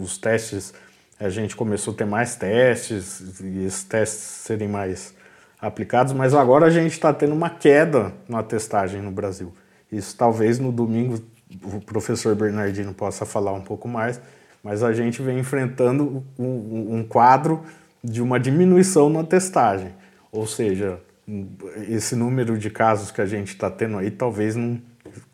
Os 0.00 0.16
testes, 0.16 0.72
a 1.18 1.28
gente 1.28 1.56
começou 1.56 1.92
a 1.92 1.96
ter 1.96 2.04
mais 2.04 2.36
testes 2.36 3.40
e 3.40 3.64
esses 3.64 3.82
testes 3.82 4.20
serem 4.20 4.68
mais 4.68 5.12
aplicados, 5.60 6.12
mas 6.12 6.34
agora 6.34 6.66
a 6.66 6.70
gente 6.70 6.92
está 6.92 7.12
tendo 7.12 7.34
uma 7.34 7.50
queda 7.50 8.14
na 8.28 8.44
testagem 8.44 9.02
no 9.02 9.10
Brasil. 9.10 9.52
Isso 9.90 10.16
talvez 10.16 10.60
no 10.60 10.70
domingo 10.70 11.20
o 11.64 11.80
professor 11.80 12.36
Bernardino 12.36 12.94
possa 12.94 13.26
falar 13.26 13.52
um 13.52 13.62
pouco 13.62 13.88
mais, 13.88 14.20
mas 14.62 14.84
a 14.84 14.92
gente 14.92 15.20
vem 15.20 15.40
enfrentando 15.40 16.24
um, 16.38 16.98
um 16.98 17.02
quadro 17.02 17.64
de 18.04 18.22
uma 18.22 18.38
diminuição 18.38 19.10
na 19.10 19.24
testagem. 19.24 19.92
Ou 20.30 20.46
seja, 20.46 21.00
esse 21.88 22.14
número 22.14 22.56
de 22.56 22.70
casos 22.70 23.10
que 23.10 23.20
a 23.20 23.26
gente 23.26 23.48
está 23.48 23.68
tendo 23.68 23.98
aí 23.98 24.12
talvez 24.12 24.54
não, 24.54 24.80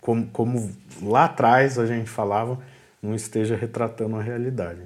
como, 0.01 0.27
como 0.33 0.71
lá 1.03 1.25
atrás 1.25 1.79
a 1.79 1.87
gente 1.87 2.09
falava, 2.09 2.59
não 3.03 3.15
esteja 3.15 3.57
retratando 3.57 4.17
a 4.17 4.23
realidade. 4.23 4.81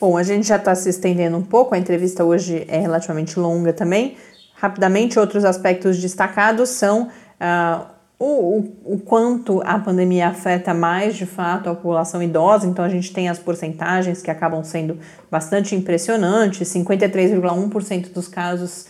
Bom, 0.00 0.16
a 0.16 0.22
gente 0.22 0.46
já 0.46 0.56
está 0.56 0.74
se 0.74 0.88
estendendo 0.88 1.36
um 1.36 1.42
pouco, 1.42 1.74
a 1.74 1.78
entrevista 1.78 2.24
hoje 2.24 2.64
é 2.68 2.78
relativamente 2.78 3.38
longa 3.38 3.72
também. 3.72 4.16
Rapidamente, 4.54 5.18
outros 5.18 5.44
aspectos 5.44 5.98
destacados 5.98 6.70
são 6.70 7.08
uh, 7.08 7.86
o, 8.18 8.24
o, 8.24 8.94
o, 8.94 8.98
quanto 8.98 9.60
a 9.62 9.78
pandemia 9.78 10.28
afeta 10.28 10.72
mais 10.72 11.16
de 11.16 11.26
fato 11.26 11.68
a 11.68 11.74
população 11.74 12.22
idosa, 12.22 12.66
então 12.66 12.84
a 12.84 12.88
gente 12.88 13.12
tem 13.12 13.28
as 13.28 13.38
porcentagens 13.38 14.22
que 14.22 14.30
acabam 14.30 14.62
sendo 14.62 14.98
bastante 15.30 15.74
impressionantes: 15.74 16.68
53,1% 16.68 18.12
dos 18.12 18.28
casos 18.28 18.86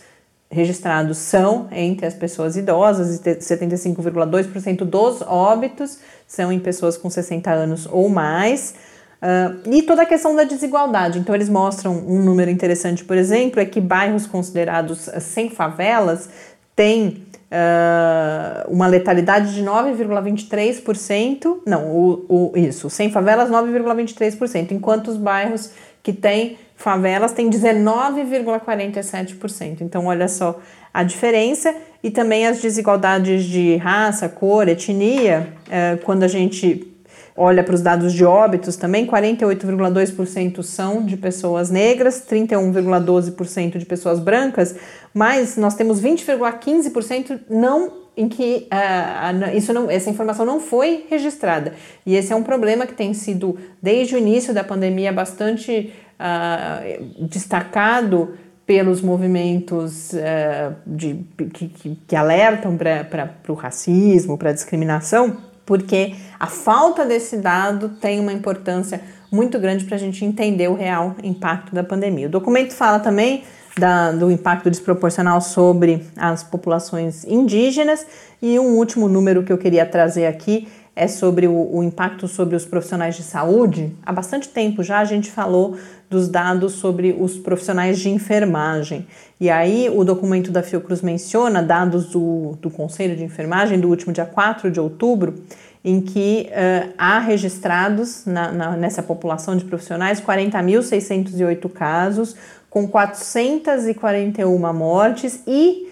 registrados 0.49 1.17
são 1.17 1.67
entre 1.71 2.05
as 2.05 2.13
pessoas 2.13 2.55
idosas 2.55 3.19
e 3.25 3.35
75,2% 3.35 4.83
dos 4.83 5.21
óbitos 5.21 5.99
são 6.27 6.51
em 6.51 6.59
pessoas 6.59 6.97
com 6.97 7.09
60 7.09 7.51
anos 7.51 7.87
ou 7.91 8.09
mais. 8.09 8.75
Uh, 9.21 9.73
e 9.73 9.81
toda 9.81 10.03
a 10.03 10.05
questão 10.05 10.35
da 10.35 10.43
desigualdade. 10.43 11.17
Então, 11.17 11.33
eles 11.33 11.49
mostram 11.49 11.97
um 11.97 12.21
número 12.21 12.51
interessante, 12.51 13.03
por 13.03 13.17
exemplo, 13.17 13.59
é 13.59 13.65
que 13.65 13.81
bairros 13.81 14.27
considerados 14.27 15.09
sem 15.19 15.49
favelas 15.49 16.29
têm 16.75 17.25
uh, 17.45 18.71
uma 18.71 18.87
letalidade 18.87 19.55
de 19.55 19.63
9,23%. 19.63 21.61
Não, 21.65 21.85
o, 21.87 22.25
o, 22.29 22.57
isso, 22.57 22.89
sem 22.89 23.09
favelas, 23.09 23.49
9,23%, 23.49 24.71
enquanto 24.71 25.07
os 25.07 25.17
bairros 25.17 25.71
que 26.03 26.13
têm 26.13 26.57
favelas 26.75 27.31
têm 27.31 27.49
19,47%. 27.49 29.81
Então, 29.81 30.07
olha 30.07 30.27
só 30.27 30.59
a 30.93 31.03
diferença 31.03 31.73
e 32.03 32.11
também 32.11 32.45
as 32.47 32.61
desigualdades 32.61 33.45
de 33.45 33.77
raça, 33.77 34.27
cor, 34.29 34.67
etnia, 34.67 35.53
é, 35.69 35.97
quando 36.03 36.23
a 36.23 36.27
gente 36.27 36.91
olha 37.35 37.63
para 37.63 37.75
os 37.75 37.81
dados 37.81 38.13
de 38.13 38.23
óbitos 38.23 38.77
também, 38.77 39.05
48,2% 39.05 40.63
são 40.63 41.03
de 41.03 41.17
pessoas 41.17 41.69
negras, 41.69 42.23
31,12% 42.29 43.77
de 43.77 43.85
pessoas 43.85 44.19
brancas, 44.19 44.75
mas 45.13 45.57
nós 45.57 45.75
temos 45.75 46.01
20,15% 46.01 47.41
não 47.49 48.05
em 48.17 48.29
que 48.29 48.69
uh, 48.71 49.57
isso 49.57 49.73
não, 49.73 49.91
essa 49.91 50.09
informação 50.09 50.45
não 50.45 50.61
foi 50.61 51.05
registrada. 51.09 51.73
E 52.05 52.15
esse 52.15 52.31
é 52.31 52.35
um 52.35 52.43
problema 52.43 52.85
que 52.85 52.93
tem 52.93 53.13
sido, 53.13 53.57
desde 53.81 54.15
o 54.15 54.17
início 54.17 54.53
da 54.53 54.63
pandemia, 54.63 55.11
bastante 55.11 55.93
uh, 56.19 57.25
destacado 57.25 58.37
pelos 58.65 59.01
movimentos 59.01 60.11
uh, 60.13 60.75
de, 60.85 61.25
que, 61.53 61.67
que, 61.67 61.95
que 62.07 62.15
alertam 62.15 62.75
para 62.77 63.29
o 63.47 63.53
racismo, 63.53 64.37
para 64.37 64.49
a 64.49 64.53
discriminação, 64.53 65.37
porque 65.65 66.15
a 66.39 66.47
falta 66.47 67.05
desse 67.05 67.37
dado 67.37 67.89
tem 67.89 68.19
uma 68.19 68.33
importância 68.33 69.01
muito 69.31 69.59
grande 69.59 69.85
para 69.85 69.95
a 69.95 69.99
gente 69.99 70.23
entender 70.23 70.67
o 70.69 70.75
real 70.75 71.15
impacto 71.23 71.73
da 71.73 71.83
pandemia. 71.83 72.27
O 72.27 72.29
documento 72.29 72.73
fala 72.73 72.99
também 72.99 73.43
da, 73.77 74.11
do 74.11 74.31
impacto 74.31 74.69
desproporcional 74.69 75.41
sobre 75.41 76.05
as 76.15 76.43
populações 76.43 77.25
indígenas 77.25 78.05
e 78.41 78.57
um 78.57 78.77
último 78.77 79.07
número 79.07 79.43
que 79.43 79.51
eu 79.51 79.57
queria 79.57 79.85
trazer 79.85 80.27
aqui 80.27 80.67
é 80.95 81.07
sobre 81.07 81.45
o, 81.45 81.75
o, 81.75 81.83
impacto 81.83 82.25
sobre 82.25 82.55
os 82.55 82.65
profissionais 82.65 83.15
de 83.17 83.23
saúde. 83.23 83.93
Há 84.05 84.13
bastante 84.13 84.47
tempo 84.47 84.81
já 84.81 84.99
a 84.99 85.05
gente 85.05 85.29
falou 85.29 85.77
dos 86.09 86.27
dados 86.27 86.73
sobre 86.73 87.15
os 87.17 87.37
profissionais 87.37 87.99
de 87.99 88.09
enfermagem. 88.09 89.07
E 89.39 89.49
aí 89.49 89.89
o 89.93 90.03
documento 90.03 90.51
da 90.51 90.63
Fiocruz 90.63 91.01
menciona 91.01 91.61
dados 91.61 92.07
do, 92.07 92.57
do 92.61 92.69
Conselho 92.69 93.15
de 93.15 93.23
Enfermagem 93.23 93.79
do 93.79 93.89
último 93.89 94.13
dia 94.13 94.25
4 94.25 94.71
de 94.71 94.79
outubro, 94.79 95.35
em 95.83 96.01
que 96.01 96.49
uh, 96.49 96.93
há 96.97 97.19
registrados 97.19 98.25
na, 98.25 98.51
na, 98.51 98.77
nessa 98.77 99.03
população 99.03 99.55
de 99.55 99.65
profissionais 99.65 100.19
40.608 100.19 101.69
casos, 101.69 102.35
com 102.69 102.87
441 102.87 104.73
mortes 104.73 105.41
e 105.45 105.89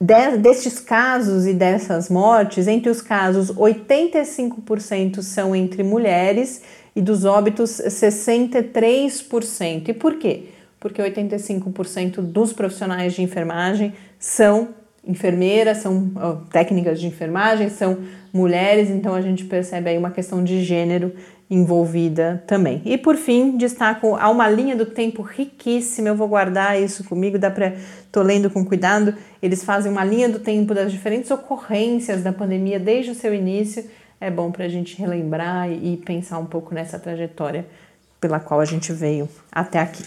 de, 0.00 0.36
destes 0.38 0.80
casos 0.80 1.46
e 1.46 1.52
dessas 1.54 2.08
mortes, 2.08 2.66
entre 2.66 2.90
os 2.90 3.00
casos, 3.00 3.52
85% 3.52 5.22
são 5.22 5.54
entre 5.54 5.82
mulheres 5.82 6.62
e 6.94 7.02
dos 7.02 7.24
óbitos, 7.24 7.80
63%. 7.80 9.88
E 9.88 9.92
por 9.92 10.16
quê? 10.16 10.44
Porque 10.78 11.02
85% 11.02 12.20
dos 12.20 12.52
profissionais 12.52 13.14
de 13.14 13.22
enfermagem 13.22 13.92
são 14.18 14.68
enfermeiras, 15.06 15.78
são 15.78 16.12
técnicas 16.50 17.00
de 17.00 17.06
enfermagem, 17.06 17.68
são 17.68 17.98
mulheres, 18.32 18.90
então 18.90 19.14
a 19.14 19.20
gente 19.20 19.44
percebe 19.44 19.90
aí 19.90 19.98
uma 19.98 20.10
questão 20.10 20.42
de 20.42 20.64
gênero 20.64 21.12
envolvida 21.50 22.42
também. 22.46 22.80
E 22.84 22.96
por 22.96 23.16
fim, 23.16 23.56
destaco 23.56 24.16
há 24.16 24.30
uma 24.30 24.48
linha 24.48 24.74
do 24.74 24.86
tempo 24.86 25.22
riquíssima, 25.22 26.08
eu 26.08 26.16
vou 26.16 26.26
guardar 26.26 26.80
isso 26.80 27.04
comigo, 27.04 27.38
dá 27.38 27.50
para 27.50 27.74
tô 28.10 28.22
lendo 28.22 28.48
com 28.48 28.64
cuidado. 28.64 29.14
Eles 29.42 29.62
fazem 29.62 29.92
uma 29.92 30.04
linha 30.04 30.28
do 30.28 30.38
tempo 30.38 30.74
das 30.74 30.90
diferentes 30.90 31.30
ocorrências 31.30 32.22
da 32.22 32.32
pandemia 32.32 32.80
desde 32.80 33.10
o 33.10 33.14
seu 33.14 33.34
início. 33.34 33.84
É 34.20 34.30
bom 34.30 34.50
para 34.50 34.64
a 34.64 34.68
gente 34.68 34.96
relembrar 34.96 35.70
e 35.70 35.96
pensar 35.96 36.38
um 36.38 36.46
pouco 36.46 36.74
nessa 36.74 36.98
trajetória 36.98 37.66
pela 38.20 38.40
qual 38.40 38.60
a 38.60 38.64
gente 38.64 38.92
veio 38.92 39.28
até 39.52 39.78
aqui. 39.78 40.02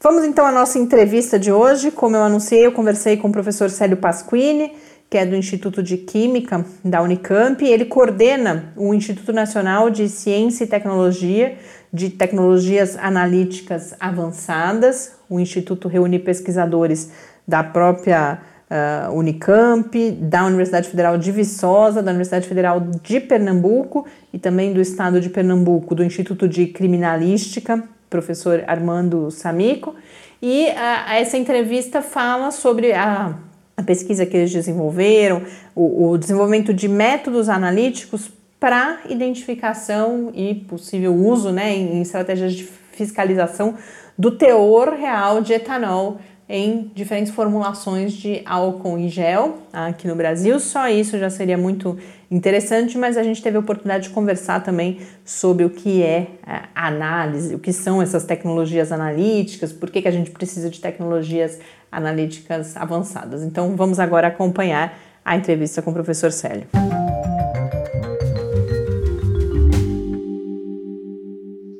Vamos 0.00 0.24
então 0.24 0.44
à 0.44 0.52
nossa 0.52 0.78
entrevista 0.78 1.38
de 1.38 1.52
hoje. 1.52 1.90
Como 1.90 2.16
eu 2.16 2.22
anunciei, 2.22 2.66
eu 2.66 2.72
conversei 2.72 3.16
com 3.16 3.28
o 3.28 3.32
professor 3.32 3.70
Célio 3.70 3.96
Pasquini, 3.96 4.72
que 5.08 5.16
é 5.16 5.24
do 5.24 5.36
Instituto 5.36 5.82
de 5.82 5.96
Química 5.96 6.64
da 6.84 7.00
Unicamp. 7.02 7.64
Ele 7.64 7.84
coordena 7.84 8.72
o 8.76 8.92
Instituto 8.94 9.32
Nacional 9.32 9.90
de 9.90 10.08
Ciência 10.08 10.64
e 10.64 10.66
Tecnologia, 10.66 11.56
de 11.92 12.10
Tecnologias 12.10 12.96
Analíticas 12.96 13.94
Avançadas. 14.00 15.12
O 15.28 15.38
Instituto 15.38 15.86
reúne 15.86 16.18
pesquisadores 16.18 17.12
da 17.46 17.62
própria 17.62 18.40
uh, 18.72 19.12
Unicamp, 19.12 20.10
da 20.12 20.44
Universidade 20.46 20.88
Federal 20.88 21.18
de 21.18 21.30
Viçosa, 21.30 22.02
da 22.02 22.10
Universidade 22.10 22.48
Federal 22.48 22.80
de 22.80 23.20
Pernambuco 23.20 24.06
e 24.32 24.38
também 24.38 24.72
do 24.72 24.80
Estado 24.80 25.20
de 25.20 25.28
Pernambuco, 25.28 25.94
do 25.94 26.02
Instituto 26.02 26.48
de 26.48 26.66
Criminalística, 26.66 27.82
professor 28.08 28.64
Armando 28.66 29.30
Samico. 29.30 29.94
E 30.40 30.66
uh, 30.68 31.12
essa 31.12 31.36
entrevista 31.36 32.02
fala 32.02 32.50
sobre 32.50 32.92
a 32.92 33.34
a 33.76 33.82
pesquisa 33.82 34.26
que 34.26 34.36
eles 34.36 34.52
desenvolveram, 34.52 35.42
o, 35.74 36.10
o 36.10 36.18
desenvolvimento 36.18 36.72
de 36.72 36.88
métodos 36.88 37.48
analíticos 37.48 38.30
para 38.60 39.00
identificação 39.08 40.30
e 40.34 40.54
possível 40.54 41.14
uso 41.14 41.50
né, 41.50 41.74
em, 41.74 42.00
estratégias 42.00 42.54
de 42.54 42.64
fiscalização 42.92 43.74
do 44.16 44.30
teor 44.30 44.90
real 44.90 45.40
de 45.40 45.52
etanol 45.54 46.18
em 46.48 46.90
diferentes 46.94 47.32
formulações 47.32 48.12
de 48.12 48.42
álcool 48.44 48.98
em 48.98 49.08
gel 49.08 49.58
aqui 49.72 50.06
no 50.06 50.14
Brasil. 50.14 50.58
Só 50.60 50.88
isso 50.88 51.18
já 51.18 51.30
seria 51.30 51.56
muito 51.56 51.98
interessante, 52.30 52.98
mas 52.98 53.16
a 53.16 53.22
gente 53.22 53.42
teve 53.42 53.56
a 53.56 53.60
oportunidade 53.60 54.04
de 54.04 54.10
conversar 54.10 54.62
também 54.62 55.00
sobre 55.24 55.64
o 55.64 55.70
que 55.70 56.02
é 56.02 56.26
análise, 56.74 57.54
o 57.54 57.58
que 57.58 57.72
são 57.72 58.02
essas 58.02 58.24
tecnologias 58.24 58.90
analíticas, 58.92 59.72
por 59.72 59.90
que, 59.90 60.02
que 60.02 60.08
a 60.08 60.12
gente 60.12 60.30
precisa 60.30 60.68
de 60.68 60.80
tecnologias 60.80 61.58
analíticas 61.90 62.76
avançadas. 62.76 63.42
Então 63.42 63.76
vamos 63.76 64.00
agora 64.00 64.28
acompanhar 64.28 64.98
a 65.24 65.36
entrevista 65.36 65.80
com 65.82 65.90
o 65.90 65.94
professor 65.94 66.32
Célio. 66.32 66.66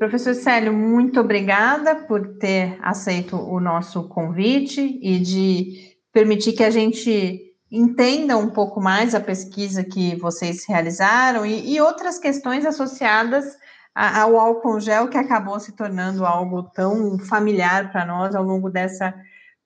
Professor 0.02 0.34
Célio, 0.34 0.72
muito 0.72 1.20
obrigada 1.20 1.94
por 1.94 2.36
ter 2.36 2.76
aceito 2.82 3.36
o 3.36 3.60
nosso 3.60 4.08
convite 4.08 4.98
e 5.00 5.20
de 5.20 5.96
permitir 6.12 6.54
que 6.54 6.64
a 6.64 6.70
gente 6.70 7.54
entenda 7.70 8.36
um 8.36 8.50
pouco 8.50 8.80
mais 8.80 9.14
a 9.14 9.20
pesquisa 9.20 9.84
que 9.84 10.16
vocês 10.16 10.66
realizaram 10.66 11.46
e, 11.46 11.72
e 11.72 11.80
outras 11.80 12.18
questões 12.18 12.66
associadas 12.66 13.56
ao 13.94 14.36
álcool 14.40 14.80
gel 14.80 15.06
que 15.06 15.16
acabou 15.16 15.60
se 15.60 15.70
tornando 15.70 16.26
algo 16.26 16.64
tão 16.64 17.16
familiar 17.20 17.92
para 17.92 18.04
nós 18.04 18.34
ao 18.34 18.42
longo 18.42 18.68
dessa 18.68 19.14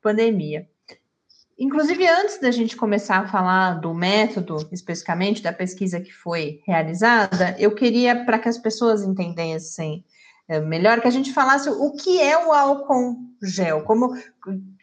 pandemia. 0.03 0.69
Inclusive, 1.59 2.07
antes 2.07 2.39
da 2.39 2.51
gente 2.51 2.77
começar 2.77 3.21
a 3.21 3.29
falar 3.29 3.81
do 3.81 3.95
método, 3.95 4.69
especificamente 4.71 5.43
da 5.43 5.51
pesquisa 5.51 5.99
que 5.99 6.13
foi 6.13 6.61
realizada, 6.67 7.57
eu 7.59 7.75
queria, 7.75 8.27
para 8.27 8.39
que 8.39 8.51
as 8.51 8.59
pessoas 8.59 9.03
entendessem 9.03 10.05
é, 10.49 10.61
melhor, 10.61 11.01
que 11.01 11.09
a 11.09 11.11
gente 11.11 11.33
falasse 11.33 11.69
o 11.69 11.93
que 11.93 12.21
é 12.21 12.47
o 12.47 12.53
álcool 12.53 13.17
gel, 13.43 13.83
como 13.83 14.15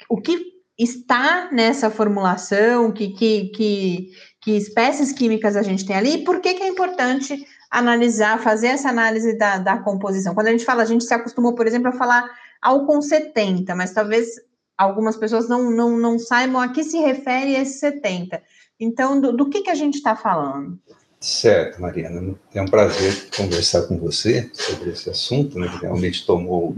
o 0.10 0.22
que 0.22 0.54
está 0.78 1.50
nessa 1.52 1.90
formulação, 1.90 2.92
que, 2.92 3.10
que, 3.10 3.50
que, 3.50 4.12
que 4.42 4.52
espécies 4.58 5.12
químicas 5.12 5.56
a 5.56 5.62
gente 5.62 5.86
tem 5.86 5.96
ali, 5.96 6.16
e 6.16 6.24
por 6.24 6.40
que, 6.40 6.54
que 6.54 6.64
é 6.64 6.68
importante 6.68 7.46
analisar, 7.74 8.40
fazer 8.40 8.68
essa 8.68 8.90
análise 8.90 9.36
da, 9.36 9.58
da 9.58 9.78
composição. 9.78 10.36
Quando 10.36 10.48
a 10.48 10.52
gente 10.52 10.64
fala, 10.64 10.84
a 10.84 10.86
gente 10.86 11.04
se 11.04 11.14
acostumou, 11.14 11.56
por 11.56 11.66
exemplo, 11.66 11.90
a 11.90 11.94
falar 11.94 12.30
álcool 12.62 13.02
70, 13.02 13.74
mas 13.74 13.92
talvez 13.92 14.28
algumas 14.78 15.18
pessoas 15.18 15.50
não, 15.50 15.72
não, 15.72 15.98
não 15.98 16.20
saibam 16.20 16.62
a 16.62 16.70
que 16.70 16.84
se 16.84 17.00
refere 17.00 17.54
esse 17.56 17.80
70. 17.80 18.42
Então, 18.80 19.20
do, 19.20 19.36
do 19.36 19.50
que, 19.50 19.62
que 19.62 19.72
a 19.72 19.76
gente 19.76 19.96
está 19.96 20.16
falando? 20.16 20.80
Certo, 21.24 21.82
Mariana. 21.82 22.36
É 22.54 22.62
um 22.62 22.66
prazer 22.66 23.30
conversar 23.38 23.84
com 23.84 23.98
você 23.98 24.52
sobre 24.52 24.90
esse 24.90 25.10
assunto, 25.10 25.58
né, 25.58 25.70
que 25.70 25.78
realmente 25.78 26.26
tomou 26.26 26.76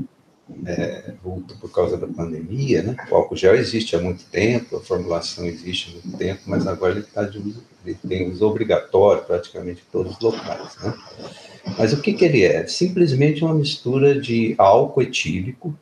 é, 0.68 1.14
vulto 1.24 1.58
por 1.58 1.72
causa 1.72 1.98
da 1.98 2.06
pandemia. 2.06 2.84
Né? 2.84 2.96
O 3.10 3.16
álcool 3.16 3.36
gel 3.36 3.56
existe 3.56 3.96
há 3.96 4.00
muito 4.00 4.24
tempo, 4.26 4.78
a 4.78 4.82
formulação 4.82 5.46
existe 5.46 5.90
há 5.90 5.94
muito 5.94 6.16
tempo, 6.20 6.42
mas 6.46 6.68
agora 6.68 6.92
ele, 6.92 7.02
tá 7.02 7.24
de 7.24 7.40
uso, 7.40 7.64
ele 7.84 7.98
tem 8.08 8.30
uso 8.30 8.46
obrigatório 8.46 9.24
praticamente 9.24 9.82
em 9.82 9.92
todos 9.92 10.14
os 10.14 10.20
locais. 10.20 10.78
Né? 10.78 10.94
Mas 11.76 11.92
o 11.92 12.00
que, 12.00 12.14
que 12.14 12.24
ele 12.24 12.44
é? 12.44 12.68
Simplesmente 12.68 13.44
uma 13.44 13.56
mistura 13.56 14.22
de 14.22 14.54
álcool 14.60 15.02
etílico, 15.02 15.76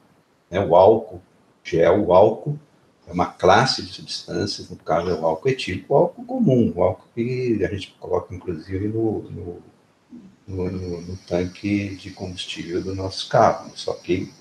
né, 0.49 0.65
o 0.65 0.73
álcool 0.73 1.21
gel, 1.65 2.05
o 2.05 2.13
álcool, 2.13 2.57
é 2.57 2.72
uma 3.13 3.27
classe 3.27 3.81
de 3.81 3.93
substâncias, 3.93 4.69
no 4.69 4.75
caso 4.77 5.09
é 5.09 5.13
o 5.13 5.25
álcool 5.25 5.49
etílico, 5.49 5.93
o 5.93 5.97
álcool 5.97 6.25
comum, 6.25 6.73
o 6.75 6.83
álcool 6.83 7.07
que 7.15 7.63
a 7.63 7.67
gente 7.67 7.95
coloca 7.99 8.33
inclusive 8.33 8.87
no, 8.87 9.23
no, 9.29 9.63
no, 10.47 10.71
no, 10.71 11.01
no 11.01 11.17
tanque 11.27 11.95
de 11.95 12.11
combustível 12.11 12.81
do 12.81 12.95
nosso 12.95 13.29
carro, 13.29 13.71
só 13.75 13.93
que 13.93 14.31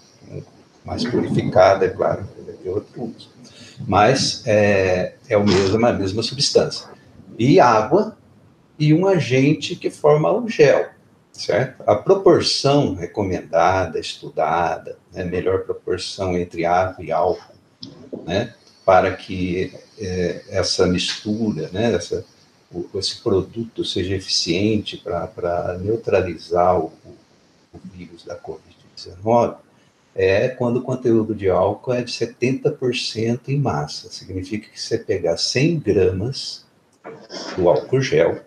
mais 0.85 1.05
purificado, 1.05 1.85
é 1.85 1.89
claro, 1.89 2.29
de 2.63 2.69
outro 2.69 3.05
uso. 3.05 3.31
Mas 3.87 4.43
é, 4.47 5.15
é 5.29 5.37
o 5.37 5.45
mesmo, 5.45 5.87
a 5.87 5.93
mesma 5.93 6.23
substância. 6.23 6.89
E 7.39 7.61
água 7.61 8.17
e 8.79 8.93
um 8.93 9.07
agente 9.07 9.77
que 9.77 9.91
forma 9.91 10.33
o 10.33 10.49
gel 10.49 10.91
certo? 11.33 11.83
A 11.87 11.95
proporção 11.95 12.95
recomendada, 12.95 13.99
estudada, 13.99 14.99
né, 15.13 15.25
melhor 15.25 15.61
proporção 15.65 16.37
entre 16.37 16.65
água 16.65 17.03
e 17.03 17.11
álcool, 17.11 17.55
né, 18.27 18.55
para 18.85 19.15
que 19.15 19.73
é, 19.99 20.43
essa 20.49 20.87
mistura, 20.87 21.69
né, 21.73 21.95
essa, 21.95 22.25
o, 22.73 22.87
esse 22.99 23.21
produto 23.21 23.85
seja 23.85 24.15
eficiente 24.15 24.97
para 24.97 25.79
neutralizar 25.81 26.79
o, 26.79 26.93
o, 27.73 27.79
vírus 27.95 28.25
da 28.25 28.39
Covid-19, 28.39 29.57
é 30.15 30.49
quando 30.49 30.79
o 30.79 30.83
conteúdo 30.83 31.35
de 31.35 31.49
álcool 31.49 31.95
é 31.95 32.03
de 32.03 32.13
70% 32.13 33.49
em 33.49 33.59
massa. 33.59 34.11
Significa 34.11 34.69
que 34.69 34.81
você 34.81 34.99
pegar 34.99 35.37
100 35.37 35.79
gramas 35.79 36.67
do 37.57 37.69
álcool 37.69 38.01
gel, 38.01 38.41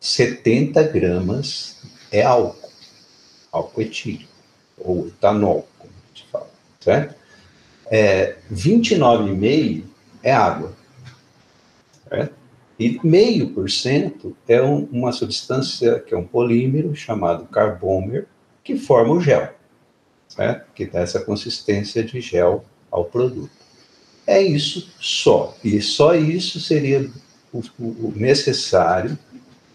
70 0.00 0.82
gramas 0.84 1.76
é 2.10 2.22
álcool, 2.22 2.68
álcool 3.52 3.82
etílico, 3.82 4.32
ou 4.78 5.06
etanol, 5.06 5.68
como 5.78 5.92
a 5.92 6.08
gente 6.08 6.28
fala, 6.30 6.50
certo? 6.80 7.19
É, 7.90 8.36
29,5% 8.52 9.84
é 10.22 10.32
água, 10.32 10.72
certo? 12.08 12.34
E 12.78 12.98
meio 13.04 13.50
por 13.50 13.70
cento 13.70 14.34
é 14.48 14.62
um, 14.62 14.88
uma 14.90 15.12
substância 15.12 15.98
que 15.98 16.14
é 16.14 16.16
um 16.16 16.26
polímero 16.26 16.94
chamado 16.94 17.44
carbômer, 17.46 18.26
que 18.64 18.78
forma 18.78 19.12
o 19.12 19.20
gel, 19.20 19.52
certo? 20.28 20.72
Que 20.74 20.86
dá 20.86 21.00
essa 21.00 21.20
consistência 21.20 22.02
de 22.02 22.20
gel 22.20 22.64
ao 22.90 23.04
produto. 23.04 23.50
É 24.26 24.40
isso 24.40 24.88
só. 24.98 25.56
E 25.62 25.80
só 25.82 26.14
isso 26.14 26.60
seria 26.60 27.10
o, 27.52 27.60
o 27.78 28.12
necessário 28.16 29.18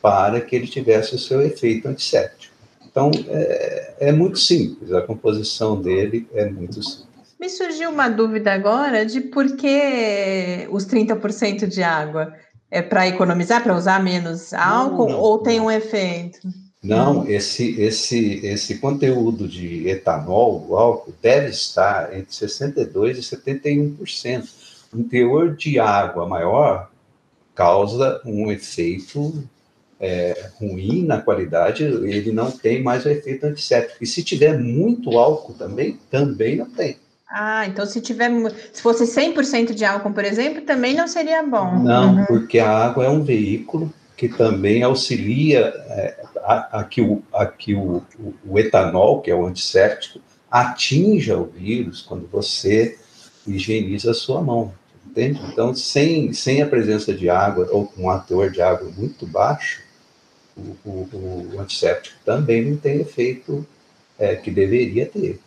para 0.02 0.40
que 0.42 0.56
ele 0.56 0.68
tivesse 0.68 1.14
o 1.16 1.20
seu 1.20 1.42
efeito 1.42 1.88
antisséptico. 1.88 2.56
Então, 2.86 3.12
é, 3.28 3.96
é 4.00 4.12
muito 4.12 4.40
simples, 4.40 4.94
a 4.94 5.02
composição 5.02 5.82
dele 5.82 6.28
é 6.34 6.50
muito 6.50 6.82
simples. 6.82 7.15
Me 7.40 7.50
surgiu 7.50 7.90
uma 7.90 8.10
dúvida 8.10 8.54
agora 8.54 9.06
de 9.06 9.22
por 9.22 9.56
que 9.56 10.68
os 10.72 10.86
30% 10.86 11.68
de 11.68 11.84
água. 11.84 12.34
É 12.72 12.82
para 12.82 13.08
economizar, 13.08 13.64
para 13.64 13.76
usar 13.76 14.04
menos 14.04 14.54
álcool, 14.54 15.08
não, 15.08 15.14
não, 15.14 15.20
ou 15.20 15.38
tem 15.38 15.60
um 15.62 15.70
efeito? 15.70 16.40
Não, 16.84 17.28
esse, 17.28 17.80
esse, 17.82 18.46
esse 18.46 18.80
conteúdo 18.80 19.48
de 19.48 19.88
etanol, 19.88 20.60
do 20.60 20.76
álcool, 20.76 21.14
deve 21.22 21.50
estar 21.50 22.16
entre 22.16 22.32
62% 22.32 23.18
e 23.18 23.22
71%. 23.22 24.50
Um 24.94 25.04
teor 25.04 25.56
de 25.56 25.80
água 25.80 26.28
maior 26.28 26.90
causa 27.54 28.22
um 28.26 28.52
efeito 28.52 29.44
é, 30.00 30.50
ruim 30.60 31.06
na 31.06 31.22
qualidade, 31.22 31.84
ele 31.84 32.32
não 32.32 32.52
tem 32.52 32.84
mais 32.84 33.06
o 33.06 33.10
efeito 33.10 33.46
antisséptico. 33.46 34.04
E 34.04 34.08
se 34.08 34.24
tiver 34.24 34.60
muito 34.60 35.18
álcool 35.18 35.54
também, 35.54 36.00
também 36.12 36.56
não 36.58 36.70
tem. 36.70 36.98
Ah, 37.30 37.66
então 37.66 37.86
se 37.86 38.00
tiver, 38.02 38.30
se 38.72 38.82
fosse 38.82 39.04
100% 39.04 39.74
de 39.74 39.84
álcool, 39.84 40.14
por 40.14 40.24
exemplo, 40.24 40.62
também 40.62 40.94
não 40.94 41.08
seria 41.08 41.42
bom. 41.42 41.80
Não, 41.80 42.18
uhum. 42.18 42.26
porque 42.26 42.60
a 42.60 42.70
água 42.70 43.06
é 43.06 43.10
um 43.10 43.24
veículo 43.24 43.92
que 44.16 44.30
também 44.30 44.84
auxilia 44.84 45.74
é, 45.90 46.24
a, 46.38 46.80
a, 46.80 46.84
que, 46.84 47.02
o, 47.02 47.22
a 47.34 47.46
que 47.46 47.74
o, 47.74 48.02
o, 48.20 48.34
o, 48.46 48.60
etanol, 48.60 49.22
que 49.22 49.30
é 49.30 49.36
o 49.36 49.46
antisséptico, 49.46 50.20
atinja 50.50 51.38
o 51.38 51.46
vírus 51.46 52.02
quando 52.02 52.28
você 52.28 52.98
higieniza 53.46 54.12
a 54.12 54.14
sua 54.14 54.42
mão, 54.42 54.74
entende? 55.06 55.42
Então, 55.52 55.76
sem, 55.76 56.32
sem 56.32 56.62
a 56.62 56.68
presença 56.68 57.14
de 57.14 57.30
água 57.30 57.68
ou 57.72 57.88
com 57.88 58.10
um 58.10 58.20
teor 58.20 58.50
de 58.50 58.62
água 58.62 58.90
muito 58.96 59.26
baixo, 59.26 59.82
o, 60.56 60.76
o, 60.86 61.52
o 61.54 61.60
antisséptico 61.60 62.16
também 62.24 62.64
não 62.64 62.78
tem 62.78 63.02
efeito 63.02 63.68
é, 64.18 64.36
que 64.36 64.50
deveria 64.50 65.06
ter. 65.06 65.40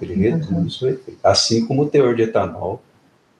Ele 0.00 0.14
reduz 0.14 0.80
o 0.82 0.88
efeito. 0.88 1.18
Assim 1.22 1.66
como 1.66 1.82
o 1.82 1.88
teor 1.88 2.14
de 2.14 2.22
etanol 2.22 2.82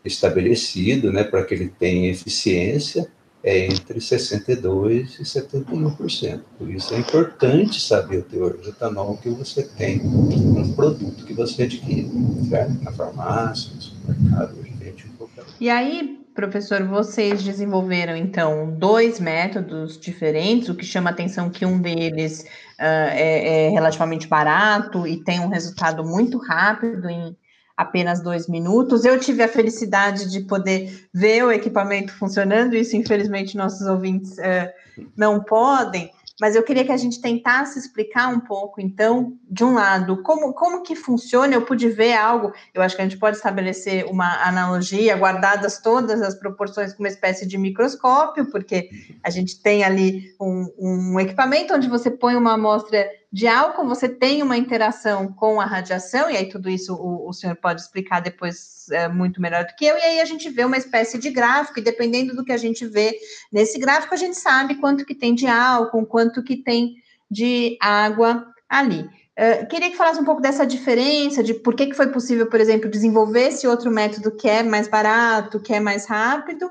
estabelecido, 0.05 1.13
né, 1.13 1.25
para 1.25 1.45
que 1.45 1.55
ele 1.55 1.69
tenha 1.69 2.11
eficiência, 2.11 3.11
é 3.43 3.67
entre 3.67 4.01
62% 4.01 5.21
e 5.21 5.23
71%. 5.23 6.41
Por 6.59 6.71
isso 6.71 6.95
é 6.95 6.99
importante 6.99 7.81
saber 7.81 8.19
o 8.19 8.23
teor 8.23 8.59
de 8.59 8.71
etanol 8.71 9.17
que 9.17 9.31
você 9.31 9.63
tem 9.63 9.99
no 9.99 10.75
produto 10.75 11.25
que 11.25 11.33
você 11.33 11.63
adquire, 11.65 12.11
certo? 12.49 12.83
na 12.83 12.93
farmácia, 12.93 13.73
no 13.75 13.81
supermercado, 13.81 14.59
urgente, 14.59 15.07
em 15.07 15.17
qualquer 15.17 15.45
E 15.61 15.71
aí, 15.71 16.21
professor, 16.39 16.85
vocês 16.85 17.43
desenvolveram 17.43 18.17
então 18.17 18.71
dois 18.71 19.19
métodos 19.19 19.99
diferentes, 19.99 20.69
o 20.69 20.75
que 20.77 20.85
chama 20.85 21.11
atenção 21.11 21.51
que 21.51 21.67
um 21.67 21.81
deles 21.81 22.43
uh, 22.79 23.11
é, 23.11 23.67
é 23.67 23.69
relativamente 23.71 24.29
barato 24.29 25.05
e 25.05 25.17
tem 25.25 25.41
um 25.41 25.49
resultado 25.49 26.05
muito 26.05 26.39
rápido 26.39 27.11
em 27.11 27.37
apenas 27.77 28.23
dois 28.23 28.47
minutos. 28.47 29.05
Eu 29.05 29.19
tive 29.19 29.43
a 29.43 29.49
felicidade 29.49 30.31
de 30.31 30.43
poder 30.43 31.09
ver 31.13 31.43
o 31.43 31.51
equipamento 31.51 32.13
funcionando, 32.13 32.77
isso 32.77 32.97
infelizmente 32.97 33.57
nossos 33.57 33.89
ouvintes 33.89 34.39
uh, 34.39 35.03
não 35.17 35.41
podem, 35.41 36.09
mas 36.41 36.55
eu 36.55 36.63
queria 36.63 36.85
que 36.85 36.93
a 36.93 36.97
gente 36.97 37.21
tentasse 37.21 37.79
explicar 37.79 38.29
um 38.29 38.41
pouco, 38.41 38.81
então, 38.81 39.37
de 39.51 39.65
um 39.65 39.75
lado, 39.75 40.23
como, 40.23 40.53
como 40.53 40.83
que 40.83 40.95
funciona, 40.95 41.55
eu 41.55 41.63
pude 41.63 41.89
ver 41.89 42.15
algo, 42.15 42.53
eu 42.73 42.81
acho 42.81 42.95
que 42.95 43.03
a 43.03 43.05
gente 43.05 43.19
pode 43.19 43.37
estabelecer 43.37 44.05
uma 44.07 44.47
analogia, 44.47 45.17
guardadas 45.17 45.79
todas 45.81 46.23
as 46.23 46.35
proporções 46.35 46.93
com 46.93 47.03
uma 47.03 47.09
espécie 47.09 47.47
de 47.47 47.59
microscópio, 47.59 48.51
porque 48.51 48.89
a 49.23 49.31
gente 49.31 49.61
tem 49.61 49.83
ali 49.83 50.33
um, 50.41 50.73
um 50.79 51.21
equipamento 51.21 51.75
onde 51.75 51.89
você 51.89 52.11
põe 52.11 52.37
uma 52.37 52.55
amostra 52.55 53.09
de 53.31 53.47
álcool, 53.47 53.87
você 53.87 54.09
tem 54.09 54.43
uma 54.43 54.57
interação 54.57 55.31
com 55.33 55.61
a 55.61 55.67
radiação, 55.67 56.31
e 56.31 56.37
aí 56.37 56.49
tudo 56.49 56.71
isso 56.71 56.95
o, 56.95 57.29
o 57.29 57.33
senhor 57.33 57.55
pode 57.57 57.83
explicar 57.83 58.21
depois 58.21 58.87
é, 58.91 59.07
muito 59.07 59.41
melhor 59.41 59.65
do 59.65 59.75
que 59.77 59.85
eu, 59.85 59.97
e 59.97 60.03
aí 60.03 60.21
a 60.21 60.25
gente 60.25 60.49
vê 60.49 60.65
uma 60.65 60.79
espécie 60.79 61.19
de 61.19 61.31
gráfico, 61.31 61.79
e 61.79 61.83
dependendo 61.83 62.35
do 62.35 62.45
que 62.45 62.53
a 62.53 62.57
gente 62.57 62.87
vê 62.87 63.19
nesse 63.53 63.79
gráfico, 63.79 64.15
a 64.15 64.19
gente 64.19 64.37
sabe 64.37 64.77
quanto 64.77 65.05
que 65.05 65.15
tem 65.15 65.35
de 65.35 65.47
álcool, 65.47 66.07
quanto 66.07 66.43
que 66.43 66.57
tem 66.57 66.95
de 67.31 67.77
água 67.83 68.47
ali. 68.69 69.03
Uh, 69.39 69.69
queria 69.69 69.91
que 69.91 69.97
falasse 69.97 70.21
um 70.21 70.25
pouco 70.25 70.41
dessa 70.41 70.67
diferença, 70.67 71.45
de 71.45 71.55
por 71.55 71.75
que, 71.75 71.87
que 71.87 71.95
foi 71.95 72.09
possível, 72.09 72.49
por 72.49 72.59
exemplo, 72.61 72.91
desenvolver 72.91 73.49
esse 73.49 73.69
outro 73.69 73.91
método 73.91 74.35
que 74.35 74.49
é 74.49 74.63
mais 74.63 74.89
barato, 74.89 75.61
que 75.61 75.73
é 75.73 75.79
mais 75.79 76.07
rápido, 76.07 76.69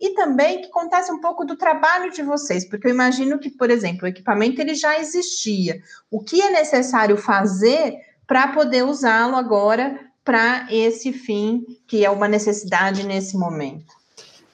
e 0.00 0.14
também 0.14 0.62
que 0.62 0.68
contasse 0.68 1.12
um 1.12 1.20
pouco 1.20 1.44
do 1.44 1.56
trabalho 1.56 2.10
de 2.10 2.22
vocês, 2.22 2.64
porque 2.64 2.86
eu 2.86 2.92
imagino 2.92 3.38
que, 3.38 3.50
por 3.50 3.70
exemplo, 3.70 4.04
o 4.04 4.08
equipamento 4.08 4.60
ele 4.60 4.74
já 4.74 4.98
existia. 4.98 5.80
O 6.10 6.20
que 6.20 6.40
é 6.40 6.50
necessário 6.50 7.16
fazer 7.16 7.96
para 8.26 8.48
poder 8.48 8.84
usá-lo 8.84 9.36
agora 9.36 10.00
para 10.24 10.66
esse 10.70 11.12
fim 11.12 11.64
que 11.86 12.04
é 12.04 12.10
uma 12.10 12.28
necessidade 12.28 13.06
nesse 13.06 13.36
momento? 13.36 13.92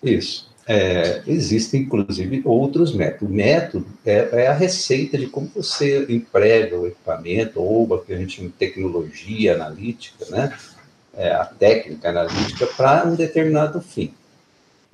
Isso. 0.03 0.51
É, 0.69 1.23
existem, 1.29 1.83
inclusive, 1.83 2.43
outros 2.45 2.93
métodos. 2.93 3.29
O 3.29 3.33
método 3.33 3.87
é, 4.05 4.29
é, 4.33 4.47
a 4.49 4.53
receita 4.53 5.17
de 5.17 5.29
como 5.29 5.49
você 5.55 6.05
emprega 6.09 6.77
o 6.77 6.89
equipamento, 6.89 7.61
ou 7.61 7.95
a 7.95 8.05
que 8.05 8.13
a 8.13 8.17
gente 8.17 8.37
chama 8.37 8.49
de 8.49 8.55
tecnologia 8.55 9.55
analítica, 9.55 10.27
né? 10.29 10.53
É, 11.15 11.33
a 11.33 11.45
técnica 11.45 12.09
analítica 12.11 12.67
para 12.67 13.07
um 13.07 13.15
determinado 13.15 13.81
fim. 13.81 14.13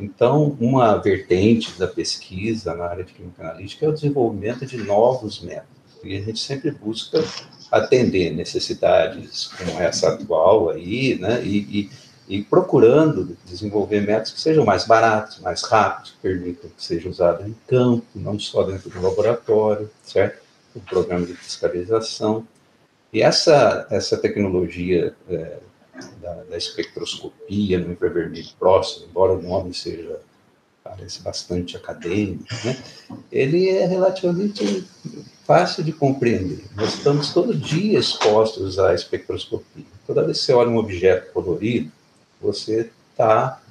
Então, 0.02 0.56
uma 0.58 0.96
vertente 0.96 1.78
da 1.78 1.86
pesquisa 1.86 2.74
na 2.74 2.86
área 2.86 3.04
de 3.04 3.12
química 3.12 3.40
analítica 3.40 3.86
é 3.86 3.88
o 3.88 3.92
desenvolvimento 3.92 4.66
de 4.66 4.76
novos 4.78 5.40
métodos. 5.40 5.68
E 6.02 6.16
a 6.16 6.20
gente 6.20 6.40
sempre 6.40 6.72
busca 6.72 7.22
atender 7.70 8.32
necessidades 8.32 9.46
como 9.46 9.78
essa 9.80 10.08
atual 10.08 10.70
aí, 10.70 11.16
né? 11.20 11.40
E, 11.44 11.58
e, 12.28 12.36
e 12.36 12.42
procurando 12.42 13.38
desenvolver 13.46 14.00
métodos 14.00 14.32
que 14.32 14.40
sejam 14.40 14.64
mais 14.64 14.84
baratos, 14.84 15.38
mais 15.38 15.62
rápidos, 15.62 16.10
que 16.10 16.18
permitam 16.18 16.68
que 16.76 16.82
seja 16.84 17.08
usado 17.08 17.48
em 17.48 17.54
campo, 17.68 18.04
não 18.16 18.36
só 18.40 18.64
dentro 18.64 18.90
do 18.90 19.00
laboratório, 19.00 19.88
certo? 20.02 20.42
O 20.74 20.80
programa 20.80 21.24
de 21.24 21.34
fiscalização. 21.34 22.44
E 23.12 23.22
essa, 23.22 23.86
essa 23.88 24.16
tecnologia 24.16 25.14
é, 25.28 25.58
da, 26.20 26.34
da 26.44 26.56
espectroscopia 26.56 27.78
no 27.78 27.92
infravermelho 27.92 28.48
próximo, 28.58 29.06
embora 29.08 29.32
o 29.32 29.42
nome 29.42 29.74
seja 29.74 30.20
parece 30.82 31.22
bastante 31.22 31.76
acadêmico, 31.76 32.44
né? 32.64 32.76
ele 33.30 33.68
é 33.68 33.86
relativamente 33.86 34.84
fácil 35.44 35.84
de 35.84 35.92
compreender. 35.92 36.64
Nós 36.74 36.94
estamos 36.94 37.32
todo 37.32 37.54
dia 37.54 37.98
expostos 37.98 38.78
à 38.78 38.92
espectroscopia. 38.92 39.84
Toda 40.06 40.24
vez 40.24 40.40
que 40.40 40.46
você 40.46 40.52
olha 40.52 40.70
um 40.70 40.78
objeto 40.78 41.32
colorido, 41.32 41.90
você 42.40 42.90
está 43.10 43.62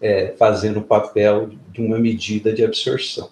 é, 0.00 0.34
fazendo 0.38 0.78
o 0.78 0.84
papel 0.84 1.50
de 1.70 1.80
uma 1.80 1.98
medida 1.98 2.52
de 2.52 2.64
absorção. 2.64 3.30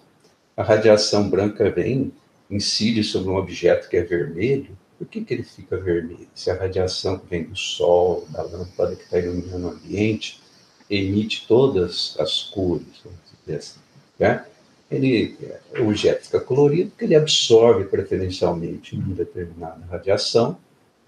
A 0.55 0.63
radiação 0.63 1.29
branca 1.29 1.69
vem, 1.69 2.13
incide 2.49 3.03
sobre 3.03 3.29
um 3.29 3.37
objeto 3.37 3.89
que 3.89 3.97
é 3.97 4.03
vermelho, 4.03 4.77
por 4.99 5.07
que, 5.07 5.21
que 5.21 5.33
ele 5.33 5.43
fica 5.43 5.77
vermelho? 5.77 6.27
Se 6.35 6.51
a 6.51 6.55
radiação 6.55 7.17
que 7.17 7.25
vem 7.27 7.43
do 7.45 7.55
Sol, 7.55 8.27
da 8.29 8.43
lâmpada 8.43 8.97
que 8.97 9.03
está 9.03 9.17
iluminando 9.17 9.67
o 9.67 9.71
ambiente, 9.71 10.41
emite 10.89 11.47
todas 11.47 12.17
as 12.19 12.43
cores, 12.43 12.85
vamos 13.01 13.19
dizer 13.45 13.57
assim, 13.57 13.79
né? 14.19 14.45
ele, 14.91 15.37
o 15.79 15.83
objeto 15.83 16.25
fica 16.25 16.41
colorido 16.41 16.89
porque 16.89 17.05
ele 17.05 17.15
absorve 17.15 17.85
preferencialmente 17.85 18.93
uma 18.93 19.15
determinada 19.15 19.85
radiação 19.89 20.57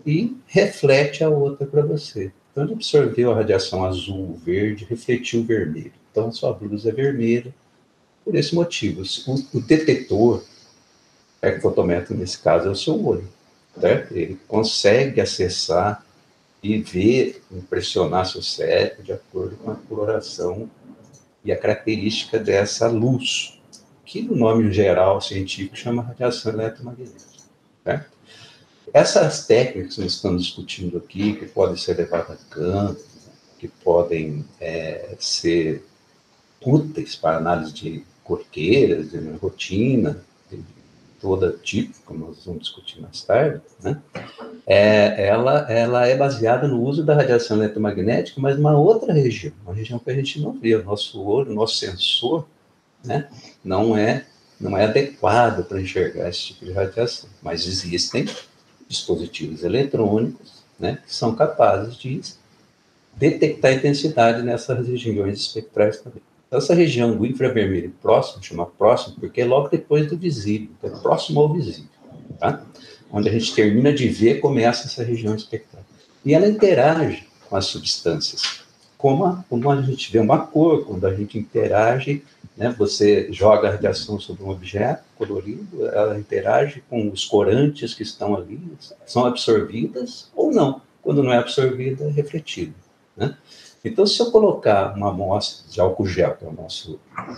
e 0.05 0.37
reflete 0.47 1.21
a 1.21 1.29
outra 1.29 1.67
para 1.67 1.81
você. 1.81 2.31
Então, 2.51 2.63
ele 2.63 2.73
absorveu 2.73 3.31
a 3.31 3.35
radiação 3.35 3.83
azul, 3.83 4.39
verde, 4.45 4.87
refletiu 4.89 5.41
o 5.41 5.43
vermelho. 5.43 5.91
Então, 6.11 6.31
sua 6.31 6.53
blusa 6.53 6.89
é 6.89 6.93
vermelha. 6.93 7.53
Por 8.23 8.35
esse 8.35 8.55
motivo, 8.55 9.03
o, 9.27 9.57
o 9.57 9.61
detetor, 9.61 10.43
é, 11.41 11.59
fotométrico 11.59 12.13
nesse 12.13 12.37
caso, 12.39 12.67
é 12.67 12.71
o 12.71 12.75
seu 12.75 13.03
olho 13.05 13.27
certo? 13.79 14.15
Ele 14.15 14.39
consegue 14.47 15.21
acessar 15.21 16.05
e 16.63 16.77
ver, 16.79 17.41
impressionar 17.51 18.25
seu 18.25 18.41
cérebro 18.41 19.03
de 19.03 19.13
acordo 19.13 19.55
com 19.57 19.71
a 19.71 19.75
coloração 19.75 20.69
e 21.43 21.51
a 21.51 21.57
característica 21.57 22.37
dessa 22.37 22.87
luz, 22.87 23.59
que 24.05 24.21
no 24.21 24.35
nome 24.35 24.71
geral 24.71 25.21
científico 25.21 25.75
chama 25.75 26.03
radiação 26.03 26.53
eletromagnética. 26.53 27.41
Certo? 27.83 28.11
Essas 28.93 29.47
técnicas 29.47 29.95
que 29.95 30.01
nós 30.01 30.13
estamos 30.13 30.43
discutindo 30.43 30.97
aqui, 30.97 31.33
que 31.33 31.45
podem 31.45 31.77
ser 31.77 31.97
levadas 31.97 32.39
a 32.41 32.53
campo, 32.53 33.01
que 33.57 33.67
podem 33.67 34.45
é, 34.59 35.15
ser 35.19 35.83
úteis 36.63 37.15
para 37.15 37.37
análise 37.37 37.73
de 37.73 38.03
corqueiras, 38.23 39.11
de 39.11 39.17
rotina, 39.37 40.23
toda 41.21 41.51
tipo, 41.51 41.93
como 42.05 42.27
nós 42.27 42.45
vamos 42.45 42.63
discutir 42.63 42.99
mais 42.99 43.23
tarde, 43.23 43.61
né? 43.81 44.01
É, 44.65 45.27
ela, 45.27 45.71
ela 45.71 46.07
é 46.07 46.15
baseada 46.15 46.67
no 46.67 46.81
uso 46.81 47.03
da 47.03 47.15
radiação 47.15 47.57
eletromagnética, 47.57 48.41
mas 48.41 48.57
numa 48.57 48.77
outra 48.77 49.13
região, 49.13 49.53
uma 49.63 49.73
região 49.73 49.99
que 49.99 50.09
a 50.09 50.15
gente 50.15 50.39
não 50.39 50.53
vê. 50.53 50.75
O 50.75 50.83
nosso 50.83 51.21
olho, 51.21 51.51
o 51.51 51.55
nosso 51.55 51.75
sensor, 51.77 52.47
né, 53.03 53.27
não 53.63 53.95
é 53.97 54.25
não 54.59 54.77
é 54.77 54.85
adequado 54.85 55.65
para 55.65 55.81
enxergar 55.81 56.29
esse 56.29 56.47
tipo 56.47 56.65
de 56.65 56.71
radiação, 56.71 57.27
mas 57.41 57.65
existem 57.65 58.25
dispositivos 58.87 59.63
eletrônicos 59.63 60.61
né, 60.79 60.99
que 61.05 61.13
são 61.13 61.35
capazes 61.35 61.95
de 61.95 62.21
detectar 63.13 63.73
intensidade 63.73 64.43
nessas 64.43 64.87
regiões 64.87 65.39
espectrais 65.39 65.99
também. 65.99 66.21
Então, 66.51 66.59
essa 66.59 66.75
região 66.75 67.15
do 67.15 67.25
infravermelho 67.25 67.95
próximo, 68.01 68.43
chama 68.43 68.65
próximo, 68.65 69.15
porque 69.17 69.39
é 69.39 69.45
logo 69.45 69.69
depois 69.69 70.05
do 70.07 70.17
visível, 70.17 70.67
é 70.83 70.89
próximo 70.89 71.39
ao 71.39 71.53
visível, 71.53 71.89
tá? 72.37 72.61
onde 73.09 73.29
a 73.29 73.31
gente 73.31 73.55
termina 73.55 73.93
de 73.93 74.09
ver, 74.09 74.41
começa 74.41 74.85
essa 74.85 75.01
região 75.01 75.33
espectral. 75.33 75.81
E 76.25 76.33
ela 76.33 76.45
interage 76.45 77.25
com 77.49 77.55
as 77.55 77.67
substâncias, 77.67 78.65
como 78.97 79.23
a, 79.25 79.45
a 79.71 79.81
gente 79.81 80.11
vê 80.11 80.19
uma 80.19 80.39
cor, 80.39 80.83
quando 80.83 81.07
a 81.07 81.15
gente 81.15 81.39
interage, 81.39 82.21
né, 82.57 82.75
você 82.77 83.31
joga 83.31 83.69
a 83.69 83.71
radiação 83.71 84.19
sobre 84.19 84.43
um 84.43 84.49
objeto 84.49 85.05
colorido, 85.17 85.87
ela 85.87 86.19
interage 86.19 86.83
com 86.89 87.09
os 87.09 87.23
corantes 87.23 87.93
que 87.93 88.03
estão 88.03 88.35
ali, 88.35 88.59
são 89.05 89.25
absorvidas 89.25 90.29
ou 90.35 90.51
não. 90.51 90.81
Quando 91.01 91.23
não 91.23 91.31
é 91.31 91.37
absorvida, 91.37 92.03
é 92.03 92.11
refletida. 92.11 92.73
Né? 93.15 93.37
Então, 93.83 94.05
se 94.05 94.19
eu 94.19 94.31
colocar 94.31 94.95
uma 94.95 95.09
amostra 95.09 95.67
de 95.69 95.81
álcool 95.81 96.05
gel, 96.05 96.35
que 96.35 96.45
é 96.45 96.47
a 96.47 96.51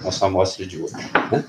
nossa 0.04 0.26
amostra 0.26 0.66
de 0.66 0.82
hoje, 0.82 0.94
né, 1.32 1.46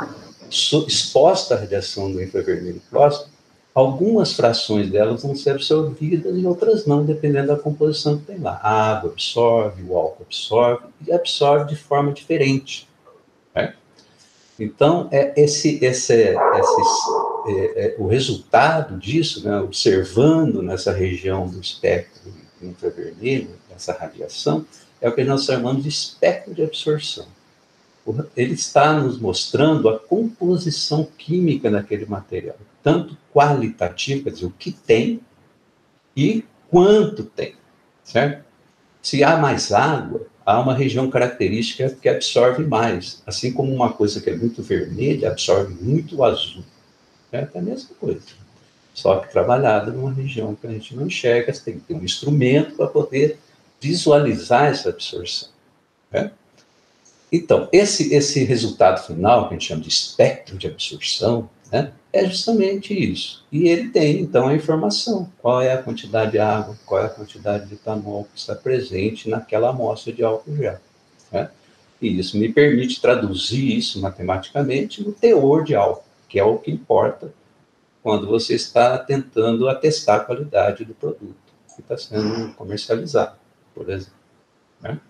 exposta 0.87 1.54
à 1.54 1.59
radiação 1.59 2.12
do 2.12 2.22
infravermelho 2.22 2.80
próximo, 2.88 3.33
algumas 3.74 4.35
frações 4.35 4.88
delas 4.88 5.22
vão 5.22 5.35
ser 5.35 5.50
absorvidas 5.50 6.37
e 6.37 6.46
outras 6.46 6.87
não, 6.87 7.04
dependendo 7.04 7.48
da 7.48 7.57
composição 7.57 8.18
que 8.18 8.26
tem 8.26 8.38
lá. 8.38 8.61
A 8.62 8.92
água 8.92 9.11
absorve, 9.11 9.83
o 9.83 9.96
álcool 9.96 10.22
absorve, 10.22 10.87
e 11.04 11.12
absorve 11.12 11.70
de 11.70 11.76
forma 11.76 12.12
diferente. 12.12 12.88
Né? 13.52 13.74
Então, 14.61 15.09
é 15.11 15.35
esse, 15.37 15.85
esse, 15.85 16.12
esse 16.12 16.83
é, 17.46 17.87
é, 17.87 17.96
o 17.98 18.07
resultado 18.07 18.96
disso, 18.96 19.44
né, 19.44 19.59
observando 19.59 20.62
nessa 20.62 20.92
região 20.92 21.48
do 21.48 21.61
espectro 21.61 22.33
infravermelho, 22.62 23.50
essa 23.74 23.92
radiação, 23.92 24.64
é 25.05 25.09
o 25.11 25.14
que 25.14 25.23
nós 25.23 25.45
chamamos 25.45 25.83
de 25.83 25.90
espectro 25.90 26.55
de 26.55 26.62
absorção. 26.62 27.27
Ele 28.35 28.55
está 28.55 28.99
nos 28.99 29.19
mostrando 29.21 29.90
a 29.90 29.99
composição 29.99 31.07
química 31.19 31.71
daquele 31.71 32.07
material, 32.07 32.57
tanto 32.83 33.14
qualitativa, 33.31 34.25
quer 34.25 34.31
dizer, 34.31 34.47
o 34.47 34.51
que 34.51 34.73
tem 34.73 35.21
e 36.17 36.43
quanto 36.71 37.23
tem, 37.23 37.55
certo? 38.03 38.47
Se 39.03 39.23
há 39.23 39.37
mais 39.37 39.73
água, 39.73 40.27
há 40.45 40.59
uma 40.59 40.73
região 40.73 41.11
característica 41.11 41.90
que 41.90 42.09
absorve 42.09 42.64
mais, 42.64 43.23
assim 43.27 43.53
como 43.53 43.75
uma 43.75 43.93
coisa 43.93 44.23
que 44.23 44.31
é 44.31 44.37
muito 44.37 44.62
vermelha 44.62 45.33
absorve 45.33 45.75
muito 45.85 46.25
azul. 46.25 46.64
É 47.31 47.47
a 47.55 47.61
mesma 47.61 47.95
coisa. 48.01 48.23
Só 48.95 49.19
que 49.19 49.31
trabalhada 49.31 49.93
numa 49.93 50.12
região 50.12 50.55
que 50.55 50.67
a 50.67 50.71
gente 50.71 50.97
não 50.97 51.07
enxerga, 51.07 51.53
você 51.53 51.62
tem 51.62 51.75
que 51.75 51.81
ter 51.88 51.95
um 51.95 52.05
instrumento 52.05 52.77
para 52.77 52.87
poder 52.87 53.38
visualizar 53.85 54.66
essa 54.66 54.88
absorção. 54.88 55.51
Né? 56.11 56.33
Então, 57.31 57.68
esse, 57.70 58.14
esse 58.14 58.42
resultado 58.44 59.05
final, 59.07 59.49
que 59.49 59.55
a 59.55 59.59
gente 59.59 59.68
chama 59.68 59.83
de 59.83 59.88
espectro 59.88 60.57
de 60.57 60.66
absorção, 60.66 61.51
né, 61.70 61.92
é 62.12 62.25
justamente 62.25 62.94
isso. 62.94 63.44
E 63.53 63.68
ele 63.68 63.90
tem, 63.90 64.20
então, 64.20 64.49
a 64.49 64.55
informação: 64.55 65.31
qual 65.42 65.61
é 65.61 65.73
a 65.73 65.83
quantidade 65.83 66.33
de 66.33 66.38
água, 66.38 66.79
qual 66.87 67.03
é 67.03 67.07
a 67.07 67.11
quantidade 67.11 67.66
de 67.66 67.75
etanol 67.75 68.27
que 68.33 68.38
está 68.38 68.55
presente 68.55 69.29
naquela 69.29 69.70
amostra 69.70 70.12
de 70.12 70.23
álcool 70.23 70.57
gel. 70.57 70.79
Né? 71.31 71.51
E 72.01 72.18
isso 72.18 72.38
me 72.38 72.51
permite 72.51 73.01
traduzir 73.01 73.77
isso 73.77 74.01
matematicamente 74.01 75.03
no 75.03 75.12
teor 75.12 75.64
de 75.64 75.75
álcool, 75.75 76.05
que 76.29 76.38
é 76.38 76.44
o 76.44 76.59
que 76.59 76.70
importa 76.70 77.35
quando 78.03 78.27
você 78.27 78.55
está 78.55 78.97
tentando 78.99 79.68
atestar 79.68 80.20
a 80.20 80.25
qualidade 80.25 80.85
do 80.85 80.94
produto 80.94 81.35
que 81.75 81.81
está 81.81 81.99
sendo 81.99 82.55
comercializado 82.55 83.43
por 83.74 83.90
exemplo. 83.90 84.14
Né? 84.80 85.00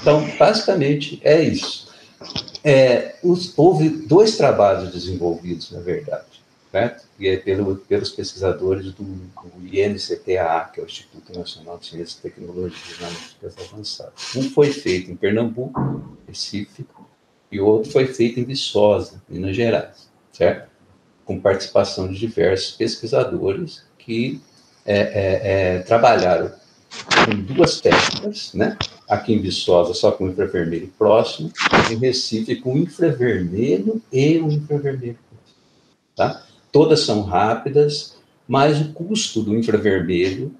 Então, 0.00 0.24
basicamente, 0.38 1.20
é 1.22 1.42
isso. 1.42 1.88
É, 2.64 3.16
os, 3.22 3.56
houve 3.56 3.88
dois 3.88 4.36
trabalhos 4.36 4.92
desenvolvidos, 4.92 5.70
na 5.70 5.80
verdade, 5.80 6.42
né? 6.72 6.96
e 7.18 7.28
é 7.28 7.36
pelo, 7.36 7.76
pelos 7.76 8.10
pesquisadores 8.10 8.92
do, 8.92 9.04
do 9.04 9.66
INCTA, 9.66 10.70
que 10.72 10.80
é 10.80 10.82
o 10.82 10.86
Instituto 10.86 11.36
Nacional 11.38 11.78
de 11.78 11.86
Ciências 11.86 12.18
e 12.18 12.22
Tecnologias 12.22 12.98
Analíticas 13.00 13.54
Avançadas. 13.58 14.36
Um 14.36 14.50
foi 14.50 14.72
feito 14.72 15.10
em 15.10 15.16
Pernambuco, 15.16 16.16
Recife, 16.26 16.84
e 17.50 17.60
o 17.60 17.66
outro 17.66 17.90
foi 17.90 18.06
feito 18.06 18.38
em 18.38 18.44
Viçosa, 18.44 19.22
Minas 19.28 19.56
Gerais, 19.56 20.08
certo? 20.32 20.68
Com 21.24 21.40
participação 21.40 22.08
de 22.08 22.18
diversos 22.18 22.76
pesquisadores 22.76 23.84
que 23.98 24.40
é, 24.84 24.98
é, 24.98 25.76
é 25.76 25.78
trabalharam 25.80 26.52
com 27.24 27.54
duas 27.54 27.80
técnicas, 27.80 28.52
né? 28.54 28.76
Aqui 29.08 29.32
em 29.32 29.40
Viçosa, 29.40 29.94
só 29.94 30.12
com 30.12 30.28
infravermelho 30.28 30.92
próximo, 30.98 31.50
em 31.90 31.96
Recife, 31.96 32.56
com 32.56 32.76
infravermelho 32.76 34.02
e 34.12 34.38
o 34.38 34.50
infravermelho 34.50 35.18
próximo, 35.30 35.58
tá? 36.14 36.42
Todas 36.70 37.00
são 37.00 37.22
rápidas, 37.22 38.16
mas 38.46 38.80
o 38.80 38.92
custo 38.92 39.42
do 39.42 39.56
infravermelho, 39.56 40.54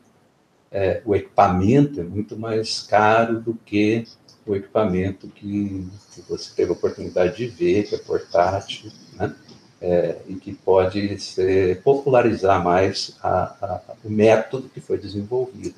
é, 0.70 1.02
o 1.04 1.14
equipamento 1.14 2.00
é 2.00 2.04
muito 2.04 2.38
mais 2.38 2.80
caro 2.80 3.40
do 3.40 3.54
que 3.54 4.04
o 4.46 4.54
equipamento 4.54 5.28
que, 5.28 5.86
que 6.14 6.22
você 6.28 6.50
teve 6.54 6.70
a 6.70 6.74
oportunidade 6.74 7.36
de 7.36 7.46
ver, 7.46 7.84
que 7.84 7.94
é 7.94 7.98
portátil, 7.98 8.90
né? 9.14 9.34
É, 9.80 10.16
e 10.26 10.34
que 10.34 10.52
pode 10.52 11.18
ser, 11.20 11.80
popularizar 11.82 12.62
mais 12.62 13.16
a, 13.22 13.54
a, 13.60 13.80
o 14.04 14.10
método 14.10 14.68
que 14.68 14.80
foi 14.80 14.98
desenvolvido. 14.98 15.74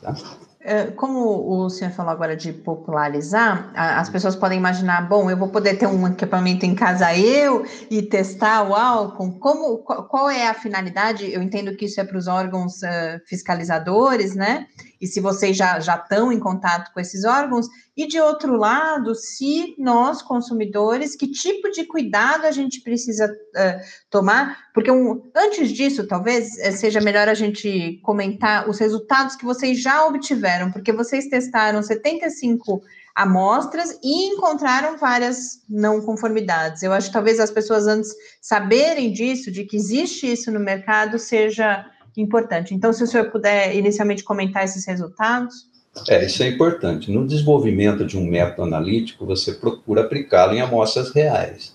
Tá? 0.00 0.14
É, 0.62 0.84
como 0.88 1.64
o 1.64 1.70
senhor 1.70 1.90
falou 1.90 2.12
agora 2.12 2.36
de 2.36 2.52
popularizar, 2.52 3.72
as 3.74 4.10
pessoas 4.10 4.36
podem 4.36 4.58
imaginar, 4.58 5.08
bom, 5.08 5.30
eu 5.30 5.36
vou 5.36 5.48
poder 5.48 5.78
ter 5.78 5.86
um 5.86 6.06
equipamento 6.06 6.66
em 6.66 6.74
casa 6.74 7.16
eu 7.16 7.64
e 7.90 8.02
testar 8.02 8.68
o 8.68 8.74
álcool. 8.74 9.38
Como, 9.38 9.78
qual 9.78 10.28
é 10.28 10.48
a 10.48 10.54
finalidade? 10.54 11.32
Eu 11.32 11.42
entendo 11.42 11.74
que 11.74 11.86
isso 11.86 11.98
é 11.98 12.04
para 12.04 12.18
os 12.18 12.26
órgãos 12.26 12.82
uh, 12.82 13.20
fiscalizadores, 13.26 14.34
né? 14.34 14.66
E 15.00 15.06
se 15.06 15.20
vocês 15.20 15.56
já, 15.56 15.80
já 15.80 15.96
estão 15.96 16.30
em 16.30 16.38
contato 16.38 16.92
com 16.92 17.00
esses 17.00 17.24
órgãos, 17.24 17.66
e 17.96 18.06
de 18.06 18.20
outro 18.20 18.56
lado, 18.56 19.14
se 19.14 19.74
nós, 19.78 20.22
consumidores, 20.22 21.16
que 21.16 21.30
tipo 21.30 21.70
de 21.70 21.84
cuidado 21.84 22.46
a 22.46 22.50
gente 22.50 22.80
precisa 22.80 23.26
uh, 23.26 23.80
tomar? 24.10 24.56
Porque 24.74 24.90
um, 24.90 25.30
antes 25.34 25.70
disso, 25.70 26.06
talvez 26.06 26.58
eh, 26.58 26.72
seja 26.72 27.00
melhor 27.00 27.28
a 27.28 27.34
gente 27.34 27.98
comentar 28.02 28.68
os 28.68 28.78
resultados 28.78 29.36
que 29.36 29.44
vocês 29.44 29.80
já 29.80 30.06
obtiveram, 30.06 30.70
porque 30.70 30.92
vocês 30.92 31.28
testaram 31.28 31.82
75 31.82 32.82
amostras 33.14 33.98
e 34.02 34.28
encontraram 34.32 34.96
várias 34.96 35.62
não 35.68 36.00
conformidades. 36.00 36.82
Eu 36.82 36.92
acho 36.92 37.08
que 37.08 37.12
talvez 37.12 37.40
as 37.40 37.50
pessoas 37.50 37.86
antes 37.86 38.10
saberem 38.40 39.12
disso, 39.12 39.50
de 39.50 39.64
que 39.64 39.76
existe 39.76 40.32
isso 40.32 40.50
no 40.50 40.60
mercado, 40.60 41.18
seja 41.18 41.84
importante. 42.16 42.74
Então, 42.74 42.92
se 42.92 43.02
o 43.02 43.06
senhor 43.06 43.30
puder 43.30 43.74
inicialmente 43.76 44.22
comentar 44.22 44.64
esses 44.64 44.86
resultados. 44.86 45.68
É, 46.08 46.24
isso 46.24 46.42
é 46.42 46.48
importante. 46.48 47.10
No 47.10 47.26
desenvolvimento 47.26 48.04
de 48.04 48.16
um 48.16 48.24
método 48.24 48.62
analítico, 48.62 49.26
você 49.26 49.52
procura 49.52 50.02
aplicá-lo 50.02 50.54
em 50.54 50.60
amostras 50.60 51.10
reais? 51.12 51.74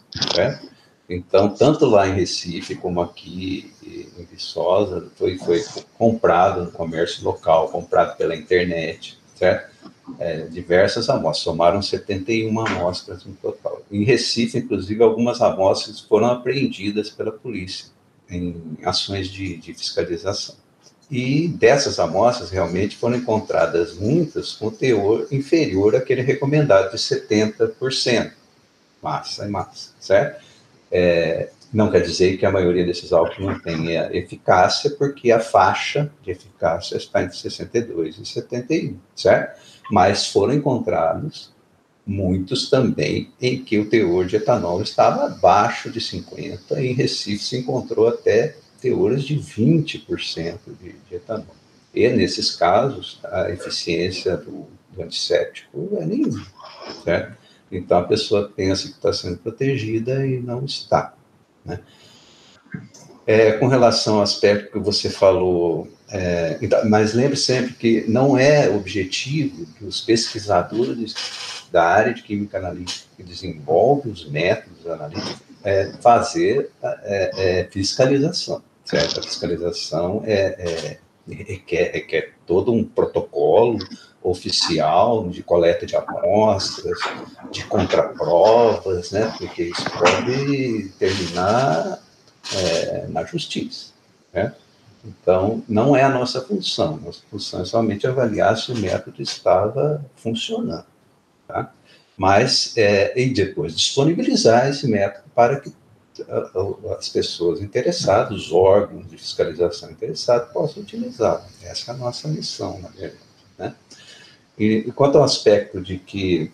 Então, 1.09 1.49
tanto 1.49 1.85
lá 1.85 2.07
em 2.07 2.13
Recife 2.13 2.75
como 2.75 3.01
aqui 3.01 3.71
em 3.85 4.25
Viçosa, 4.25 5.07
foi, 5.15 5.37
foi 5.37 5.63
comprado 5.97 6.63
no 6.63 6.71
comércio 6.71 7.23
local, 7.23 7.69
comprado 7.69 8.17
pela 8.17 8.35
internet, 8.35 9.17
certo? 9.35 9.75
É, 10.19 10.41
diversas 10.41 11.09
amostras, 11.09 11.43
somaram 11.43 11.81
71 11.81 12.59
amostras 12.59 13.25
no 13.25 13.33
total. 13.33 13.81
Em 13.91 14.03
Recife, 14.03 14.57
inclusive, 14.57 15.03
algumas 15.03 15.41
amostras 15.41 15.99
foram 15.99 16.27
apreendidas 16.27 17.09
pela 17.09 17.31
polícia 17.31 17.94
em 18.29 18.77
ações 18.83 19.27
de, 19.27 19.57
de 19.57 19.73
fiscalização. 19.73 20.55
E 21.09 21.47
dessas 21.47 21.99
amostras, 21.99 22.49
realmente 22.49 22.97
foram 22.97 23.17
encontradas 23.17 23.95
muitas 23.95 24.53
com 24.53 24.71
teor 24.71 25.27
inferior 25.31 25.95
àquele 25.95 26.21
recomendado 26.21 26.91
de 26.91 26.97
70%. 26.97 28.31
Massa 29.01 29.45
e 29.45 29.49
massa, 29.49 29.91
certo? 29.99 30.43
É, 30.91 31.49
não 31.71 31.91
quer 31.91 32.01
dizer 32.01 32.37
que 32.37 32.45
a 32.45 32.51
maioria 32.51 32.85
desses 32.85 33.11
álcools 33.13 33.39
não 33.39 33.59
tenha 33.59 34.09
eficácia, 34.15 34.89
porque 34.91 35.31
a 35.31 35.39
faixa 35.39 36.11
de 36.23 36.31
eficácia 36.31 36.97
está 36.97 37.21
entre 37.21 37.37
62 37.37 38.17
e 38.17 38.25
71, 38.25 38.97
certo? 39.15 39.61
Mas 39.91 40.27
foram 40.27 40.53
encontrados 40.53 41.53
muitos 42.05 42.69
também 42.69 43.29
em 43.41 43.63
que 43.63 43.79
o 43.79 43.89
teor 43.89 44.25
de 44.25 44.35
etanol 44.35 44.81
estava 44.81 45.25
abaixo 45.25 45.89
de 45.89 45.99
50, 45.99 46.79
e 46.81 46.87
em 46.87 46.93
Recife 46.93 47.43
se 47.43 47.57
encontrou 47.57 48.07
até 48.07 48.55
teores 48.79 49.23
de 49.23 49.35
20% 49.35 50.59
de, 50.79 50.95
de 51.09 51.15
etanol. 51.15 51.55
E 51.93 52.07
nesses 52.09 52.55
casos, 52.55 53.19
a 53.23 53.49
eficiência 53.49 54.37
do, 54.37 54.67
do 54.91 55.01
antisséptico 55.01 55.97
é 55.99 56.05
nenhuma, 56.05 56.45
certo? 57.03 57.37
Então 57.71 57.97
a 57.97 58.03
pessoa 58.03 58.51
pensa 58.55 58.87
que 58.87 58.93
está 58.93 59.11
sendo 59.11 59.37
protegida 59.37 60.25
e 60.27 60.39
não 60.39 60.65
está. 60.65 61.13
Né? 61.63 61.79
É, 63.25 63.53
com 63.53 63.67
relação 63.67 64.17
ao 64.17 64.21
aspecto 64.21 64.71
que 64.71 64.79
você 64.79 65.09
falou, 65.09 65.87
é, 66.09 66.59
então, 66.61 66.87
mas 66.87 67.13
lembre 67.13 67.35
sempre 67.35 67.73
que 67.73 68.05
não 68.07 68.37
é 68.37 68.69
objetivo 68.69 69.65
dos 69.81 70.01
pesquisadores 70.01 71.15
da 71.75 71.83
área 71.83 72.13
de 72.13 72.23
química 72.23 72.57
analítica 72.57 73.05
que 73.17 73.21
desenvolve 73.21 74.09
os 74.09 74.25
métodos 74.29 74.87
analíticos 74.87 75.41
é, 75.61 75.91
fazer 75.99 76.71
é, 76.81 77.31
é, 77.35 77.63
fiscalização, 77.65 78.63
certo? 78.85 79.19
A 79.19 79.23
fiscalização 79.23 80.23
é, 80.25 80.97
é, 81.27 81.33
requer, 81.33 81.91
requer 81.91 82.33
todo 82.47 82.71
um 82.71 82.81
protocolo 82.81 83.77
oficial 84.23 85.27
de 85.27 85.43
coleta 85.43 85.85
de 85.85 85.97
amostras, 85.97 86.97
de 87.51 87.65
contraprovas, 87.65 89.11
né? 89.11 89.33
Porque 89.37 89.63
isso 89.63 89.83
pode 89.99 90.93
terminar 90.97 92.01
é, 92.55 93.05
na 93.09 93.25
justiça, 93.25 93.91
né? 94.33 94.55
Então, 95.03 95.61
não 95.67 95.93
é 95.93 96.03
a 96.03 96.09
nossa 96.09 96.39
função. 96.39 96.95
Nossa 97.03 97.19
função 97.29 97.61
é 97.61 97.65
somente 97.65 98.07
avaliar 98.07 98.57
se 98.57 98.71
o 98.71 98.77
método 98.77 99.21
estava 99.21 100.03
funcionando, 100.15 100.85
tá? 101.47 101.71
Mas, 102.17 102.73
é, 102.77 103.19
e 103.19 103.29
depois 103.29 103.75
disponibilizar 103.75 104.69
esse 104.69 104.87
método 104.87 105.25
para 105.35 105.59
que 105.59 105.73
as 106.97 107.09
pessoas 107.09 107.61
interessadas, 107.61 108.37
os 108.37 108.51
órgãos 108.53 109.09
de 109.09 109.17
fiscalização 109.17 109.91
interessados 109.91 110.51
possam 110.53 110.83
utilizá-lo. 110.83 111.43
Essa 111.61 111.91
é 111.91 111.93
a 111.93 111.97
nossa 111.97 112.27
missão, 112.27 112.79
na 112.79 112.87
verdade. 112.89 113.19
Né? 113.57 113.75
E, 114.57 114.65
e 114.87 114.91
quanto 114.93 115.17
ao 115.17 115.25
aspecto 115.25 115.81
de 115.81 115.97
que, 115.97 116.51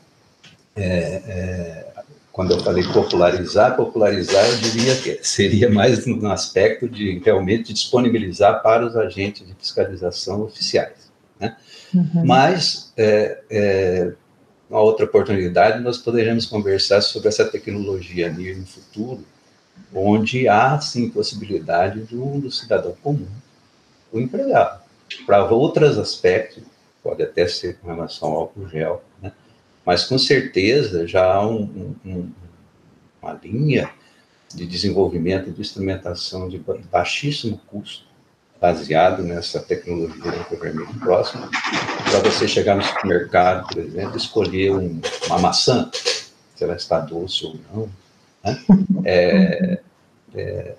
é, 0.75 0.83
é, 0.83 1.93
quando 2.31 2.53
eu 2.53 2.59
falei 2.59 2.83
popularizar, 2.91 3.75
popularizar, 3.75 4.43
eu 4.49 4.57
diria 4.57 4.95
que 4.95 5.19
seria 5.21 5.69
mais 5.69 6.07
no 6.07 6.31
aspecto 6.31 6.89
de 6.89 7.19
realmente 7.19 7.71
disponibilizar 7.71 8.63
para 8.63 8.85
os 8.85 8.95
agentes 8.95 9.45
de 9.45 9.53
fiscalização 9.53 10.41
oficiais. 10.41 11.11
Né? 11.39 11.55
Uhum. 11.93 12.25
Mas, 12.25 12.91
é, 12.97 13.43
é 13.49 14.13
uma 14.71 14.79
outra 14.79 15.05
oportunidade, 15.05 15.83
nós 15.83 15.97
poderemos 15.97 16.45
conversar 16.45 17.01
sobre 17.01 17.27
essa 17.27 17.43
tecnologia 17.43 18.31
NIR 18.31 18.57
no 18.57 18.65
futuro, 18.65 19.25
onde 19.93 20.47
há, 20.47 20.79
sim, 20.79 21.09
possibilidade 21.09 22.05
de 22.05 22.15
um 22.15 22.39
do 22.39 22.49
cidadão 22.49 22.95
comum, 23.03 23.27
o 24.13 24.17
empregado. 24.17 24.81
Para 25.25 25.43
outros 25.43 25.97
aspectos, 25.97 26.63
pode 27.03 27.21
até 27.21 27.45
ser 27.47 27.79
com 27.79 27.87
relação 27.87 28.29
ao 28.29 28.37
álcool 28.37 28.69
gel, 28.69 29.03
né? 29.21 29.33
mas 29.85 30.05
com 30.05 30.17
certeza 30.17 31.05
já 31.05 31.25
há 31.25 31.45
um, 31.45 31.95
um, 32.05 32.31
uma 33.21 33.33
linha 33.43 33.91
de 34.55 34.65
desenvolvimento 34.65 35.51
de 35.51 35.59
instrumentação 35.59 36.47
de 36.47 36.63
baixíssimo 36.89 37.59
custo, 37.67 38.05
baseado 38.61 39.23
nessa 39.23 39.59
tecnologia 39.59 40.31
do 40.31 40.37
infravermelho 40.37 40.93
próximo, 40.99 41.49
para 41.49 42.19
você 42.19 42.47
chegar 42.47 42.75
no 42.75 42.83
supermercado, 42.83 43.67
por 43.67 43.79
exemplo, 43.79 44.15
escolher 44.15 44.71
um, 44.71 45.01
uma 45.25 45.39
maçã, 45.39 45.89
se 46.55 46.63
ela 46.63 46.75
está 46.75 46.99
doce 46.99 47.43
ou 47.43 47.59
não. 47.73 47.89
Né? 48.43 48.63
É, 49.03 49.79
é, 50.35 50.75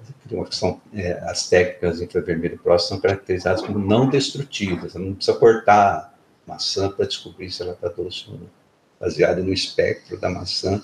é, 0.94 1.20
as 1.24 1.48
técnicas 1.48 2.00
infravermelho 2.00 2.56
próximo 2.58 2.90
são 2.90 3.00
caracterizadas 3.00 3.60
como 3.60 3.80
não 3.80 4.08
destrutivas, 4.08 4.94
não 4.94 5.14
precisa 5.14 5.36
cortar 5.36 6.16
maçã 6.46 6.88
para 6.88 7.04
descobrir 7.04 7.50
se 7.50 7.62
ela 7.62 7.72
está 7.72 7.88
doce 7.88 8.26
ou 8.28 8.34
não. 8.34 8.62
Baseado 9.00 9.42
no 9.42 9.52
espectro 9.52 10.16
da 10.16 10.30
maçã, 10.30 10.80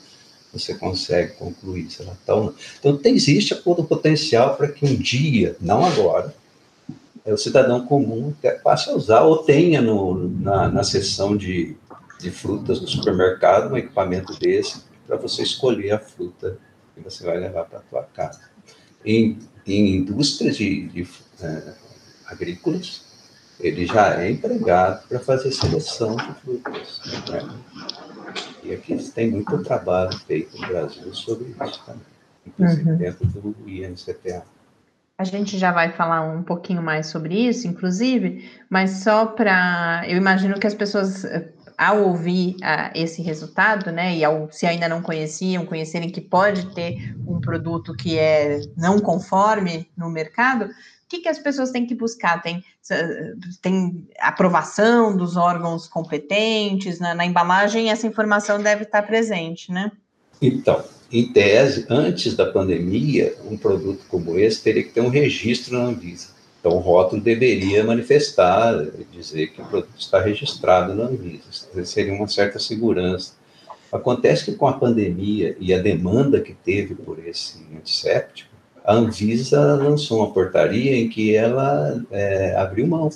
você 0.52 0.74
consegue 0.74 1.34
concluir 1.34 1.88
se 1.90 2.02
ela 2.02 2.14
está 2.14 2.34
ou 2.34 2.46
não. 2.46 2.54
Então, 2.80 2.96
tem, 2.96 3.14
existe 3.14 3.54
todo 3.54 3.82
o 3.82 3.86
potencial 3.86 4.56
para 4.56 4.66
que 4.66 4.84
um 4.84 4.96
dia, 4.96 5.56
não 5.60 5.86
agora, 5.86 6.34
é, 7.28 7.32
o 7.32 7.36
cidadão 7.36 7.84
comum 7.84 8.32
passe 8.64 8.88
a 8.88 8.94
usar 8.94 9.20
ou 9.20 9.38
tenha 9.38 9.82
no, 9.82 10.28
na, 10.40 10.68
na 10.70 10.82
seção 10.82 11.36
de, 11.36 11.76
de 12.18 12.30
frutas 12.30 12.80
do 12.80 12.88
supermercado 12.88 13.70
um 13.70 13.76
equipamento 13.76 14.32
desse 14.38 14.82
para 15.06 15.16
você 15.18 15.42
escolher 15.42 15.90
a 15.90 15.98
fruta 15.98 16.56
que 16.94 17.02
você 17.02 17.24
vai 17.24 17.36
levar 17.38 17.66
para 17.66 17.80
a 17.80 17.82
sua 17.90 18.02
casa. 18.02 18.40
Em, 19.04 19.38
em 19.66 19.96
indústrias 19.96 20.56
de, 20.56 20.88
de 20.88 21.06
é, 21.42 21.74
agrícolas, 22.26 23.02
ele 23.60 23.84
já 23.84 24.22
é 24.22 24.30
empregado 24.30 25.06
para 25.06 25.20
fazer 25.20 25.52
seleção 25.52 26.16
de 26.16 26.32
frutas. 26.40 27.00
Né? 27.28 27.58
E 28.62 28.72
aqui 28.72 28.96
tem 29.12 29.30
muito 29.30 29.62
trabalho 29.62 30.16
feito 30.20 30.58
no 30.58 30.66
Brasil 30.66 31.14
sobre 31.14 31.54
isso 31.62 31.82
também, 31.84 32.02
inclusive 32.46 32.90
uhum. 32.90 32.96
dentro 32.96 33.26
do 33.26 33.54
INCTA. 33.68 34.44
A 35.18 35.24
gente 35.24 35.58
já 35.58 35.72
vai 35.72 35.90
falar 35.90 36.22
um 36.22 36.44
pouquinho 36.44 36.80
mais 36.80 37.08
sobre 37.08 37.34
isso, 37.48 37.66
inclusive, 37.66 38.48
mas 38.70 39.02
só 39.02 39.26
para. 39.26 40.04
Eu 40.06 40.16
imagino 40.16 40.60
que 40.60 40.66
as 40.66 40.74
pessoas, 40.74 41.24
eh, 41.24 41.52
ao 41.76 42.04
ouvir 42.04 42.54
uh, 42.58 42.92
esse 42.94 43.20
resultado, 43.20 43.90
né, 43.90 44.14
e 44.14 44.24
ao, 44.24 44.48
se 44.52 44.64
ainda 44.64 44.88
não 44.88 45.02
conheciam, 45.02 45.66
conhecerem 45.66 46.08
que 46.08 46.20
pode 46.20 46.72
ter 46.72 47.16
um 47.26 47.40
produto 47.40 47.96
que 47.96 48.16
é 48.16 48.60
não 48.76 49.00
conforme 49.00 49.90
no 49.96 50.08
mercado, 50.08 50.66
o 50.66 50.70
que, 51.08 51.18
que 51.18 51.28
as 51.28 51.38
pessoas 51.40 51.72
têm 51.72 51.84
que 51.84 51.96
buscar? 51.96 52.40
Tem, 52.40 52.62
tem 53.60 54.08
aprovação 54.20 55.16
dos 55.16 55.36
órgãos 55.36 55.88
competentes? 55.88 57.00
Na 57.00 57.26
embalagem, 57.26 57.90
essa 57.90 58.06
informação 58.06 58.62
deve 58.62 58.84
estar 58.84 59.02
presente, 59.02 59.72
né? 59.72 59.90
Então, 60.40 60.84
em 61.10 61.32
tese, 61.32 61.86
antes 61.88 62.34
da 62.34 62.46
pandemia, 62.46 63.34
um 63.50 63.56
produto 63.56 64.04
como 64.08 64.38
esse 64.38 64.62
teria 64.62 64.82
que 64.82 64.92
ter 64.92 65.00
um 65.00 65.08
registro 65.08 65.78
na 65.78 65.84
Anvisa. 65.84 66.28
Então, 66.60 66.72
o 66.72 66.80
rótulo 66.80 67.22
deveria 67.22 67.84
manifestar, 67.84 68.86
dizer 69.12 69.48
que 69.48 69.62
o 69.62 69.64
produto 69.64 69.98
está 69.98 70.20
registrado 70.20 70.94
na 70.94 71.04
Anvisa. 71.04 71.44
Isso 71.50 71.86
seria 71.86 72.12
uma 72.12 72.28
certa 72.28 72.58
segurança. 72.58 73.32
Acontece 73.90 74.44
que 74.44 74.52
com 74.52 74.66
a 74.66 74.74
pandemia 74.74 75.56
e 75.58 75.72
a 75.72 75.78
demanda 75.78 76.40
que 76.40 76.52
teve 76.52 76.94
por 76.94 77.18
esse 77.26 77.64
antisséptico, 77.74 78.50
a 78.84 78.94
Anvisa 78.94 79.76
lançou 79.76 80.18
uma 80.18 80.32
portaria 80.32 80.96
em 80.96 81.08
que 81.08 81.34
ela 81.34 82.02
é, 82.10 82.54
abriu 82.56 82.86
mão 82.86 83.10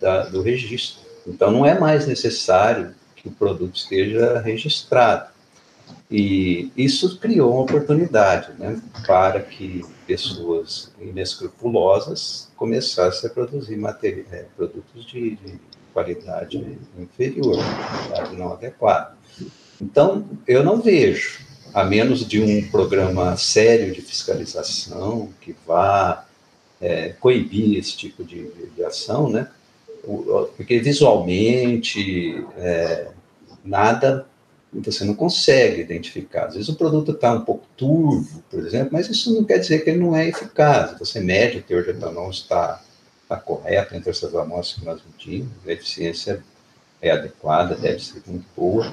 da, 0.00 0.24
do 0.24 0.42
registro. 0.42 1.02
Então, 1.26 1.50
não 1.50 1.64
é 1.64 1.78
mais 1.78 2.06
necessário 2.06 2.94
que 3.14 3.28
o 3.28 3.32
produto 3.32 3.76
esteja 3.76 4.40
registrado. 4.40 5.35
E 6.10 6.70
isso 6.76 7.18
criou 7.18 7.52
uma 7.52 7.62
oportunidade 7.62 8.52
né, 8.58 8.80
para 9.06 9.40
que 9.40 9.84
pessoas 10.06 10.92
inescrupulosas 11.00 12.48
começassem 12.56 13.28
a 13.28 13.32
produzir 13.32 13.76
material, 13.76 14.24
é, 14.30 14.44
produtos 14.56 15.04
de, 15.04 15.36
de, 15.36 15.58
qualidade 15.92 16.78
inferior, 16.98 17.56
qualidade 17.56 18.36
não 18.36 18.52
adequada. 18.52 19.16
Então, 19.80 20.28
eu 20.46 20.62
não 20.62 20.80
vejo, 20.80 21.40
a 21.72 21.84
menos 21.84 22.26
de 22.26 22.40
um 22.40 22.70
programa 22.70 23.34
sério 23.36 23.92
de 23.92 24.02
fiscalização 24.02 25.30
que 25.40 25.56
vá 25.66 26.26
é, 26.80 27.14
coibir 27.18 27.78
esse 27.78 27.96
tipo 27.96 28.22
de, 28.22 28.46
de 28.76 28.84
ação, 28.84 29.30
né? 29.30 29.48
porque 30.56 30.78
visualmente 30.78 32.46
é, 32.56 33.08
nada 33.64 34.26
você 34.80 35.04
não 35.04 35.14
consegue 35.14 35.80
identificar. 35.80 36.46
Às 36.46 36.54
vezes 36.54 36.68
o 36.68 36.76
produto 36.76 37.12
está 37.12 37.32
um 37.32 37.42
pouco 37.42 37.66
turvo, 37.76 38.42
por 38.50 38.60
exemplo, 38.60 38.90
mas 38.92 39.08
isso 39.08 39.34
não 39.34 39.44
quer 39.44 39.58
dizer 39.58 39.84
que 39.84 39.90
ele 39.90 40.00
não 40.00 40.14
é 40.14 40.28
eficaz. 40.28 40.98
Você 40.98 41.20
mede 41.20 41.58
o 41.58 41.62
teor 41.62 41.84
de 41.84 41.90
etanol 41.90 42.30
está, 42.30 42.82
está 43.22 43.36
correto 43.36 43.94
entre 43.94 44.10
essas 44.10 44.34
amostras 44.34 44.78
que 44.78 44.84
nós 44.84 45.00
medimos, 45.10 45.52
a 45.66 45.72
eficiência 45.72 46.42
é 47.00 47.10
adequada, 47.10 47.74
deve 47.74 48.02
ser 48.02 48.22
muito 48.26 48.46
boa. 48.56 48.90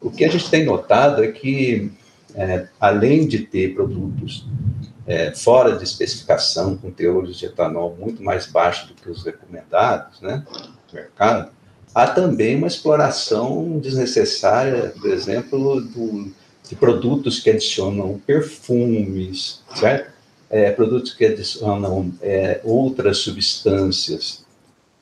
O 0.00 0.10
que 0.10 0.24
a 0.24 0.28
gente 0.28 0.50
tem 0.50 0.64
notado 0.64 1.24
é 1.24 1.28
que, 1.32 1.90
é, 2.34 2.68
além 2.80 3.26
de 3.26 3.40
ter 3.40 3.74
produtos 3.74 4.46
é, 5.06 5.32
fora 5.34 5.76
de 5.76 5.84
especificação, 5.84 6.76
com 6.76 6.90
teores 6.90 7.36
de 7.36 7.46
etanol 7.46 7.96
muito 7.98 8.22
mais 8.22 8.46
baixos 8.46 8.88
do 8.88 8.94
que 8.94 9.08
os 9.08 9.24
recomendados 9.24 10.20
né, 10.20 10.44
no 10.48 10.94
mercado, 10.94 11.50
há 11.96 12.06
também 12.06 12.56
uma 12.56 12.66
exploração 12.66 13.78
desnecessária, 13.78 14.92
por 15.00 15.08
exemplo, 15.08 15.80
do, 15.80 16.30
de 16.68 16.76
produtos 16.76 17.40
que 17.40 17.48
adicionam 17.48 18.20
perfumes, 18.26 19.62
certo? 19.74 20.12
É, 20.50 20.70
produtos 20.72 21.14
que 21.14 21.24
adicionam 21.24 22.12
é, 22.20 22.60
outras 22.62 23.16
substâncias, 23.18 24.44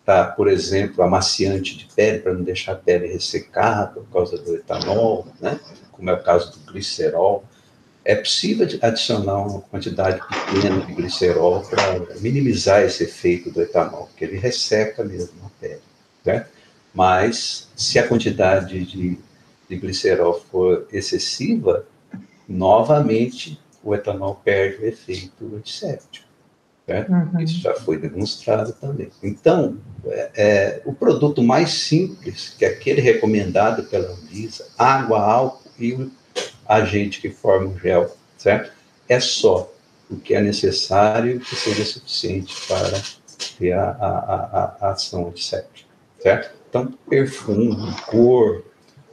tá? 0.07 0.25
por 0.25 0.47
exemplo, 0.47 1.03
amaciante 1.03 1.77
de 1.77 1.89
pele, 1.97 2.21
para 2.21 2.33
não 2.33 2.45
deixar 2.45 2.75
a 2.75 2.77
pele 2.77 3.09
ressecada 3.09 4.01
por 4.01 4.07
causa 4.13 4.39
do 4.39 4.55
etanol, 4.55 5.27
né? 5.41 5.59
como 5.91 6.09
é 6.11 6.13
o 6.13 6.23
caso 6.23 6.53
do 6.53 6.73
glicerol. 6.73 7.43
É 8.05 8.15
possível 8.15 8.69
adicionar 8.81 9.43
uma 9.43 9.63
quantidade 9.63 10.21
pequena 10.29 10.87
de 10.87 10.95
glicerol 10.95 11.61
para 11.63 12.21
minimizar 12.21 12.83
esse 12.83 13.03
efeito 13.03 13.51
do 13.51 13.61
etanol, 13.61 14.07
porque 14.07 14.25
ele 14.25 14.39
resseca 14.39 15.03
mesmo 15.03 15.35
a 15.45 15.51
pele. 15.61 15.81
Certo? 16.23 16.54
Mas, 16.95 17.69
se 17.75 17.99
a 17.99 18.07
quantidade 18.07 18.85
de 18.85 19.19
de 19.69 19.77
glicerol 19.77 20.35
for 20.51 20.87
excessiva, 20.93 21.87
novamente 22.49 23.61
o 23.83 23.95
etanol 23.95 24.41
perde 24.45 24.83
o 24.83 24.87
efeito 24.87 25.57
antisséptico. 25.57 26.25
Uhum. 26.87 27.41
Isso 27.41 27.61
já 27.61 27.75
foi 27.75 27.97
demonstrado 27.97 28.73
também. 28.75 29.11
Então, 29.23 29.79
é, 30.07 30.31
é, 30.35 30.83
o 30.85 30.93
produto 30.93 31.43
mais 31.43 31.71
simples, 31.71 32.55
que 32.59 32.65
é 32.65 32.69
aquele 32.69 33.01
recomendado 33.01 33.85
pela 33.85 34.11
Anvisa, 34.13 34.67
água, 34.77 35.19
álcool 35.19 35.71
e 35.79 35.95
o 35.95 36.11
agente 36.67 37.21
que 37.21 37.31
forma 37.31 37.71
o 37.71 37.79
gel, 37.79 38.15
certo? 38.37 38.71
É 39.09 39.19
só 39.19 39.73
o 40.11 40.17
que 40.17 40.35
é 40.35 40.43
necessário 40.43 41.41
que 41.41 41.57
seja 41.57 41.85
suficiente 41.87 42.55
para 42.69 43.03
ter 43.59 43.73
a, 43.73 43.91
a, 43.91 44.09
a, 44.09 44.77
a 44.81 44.91
ação 44.91 45.29
antisséptica, 45.29 45.84
certo? 46.25 46.57
Então, 46.71 46.93
perfume, 47.09 47.77
cor, 48.07 48.65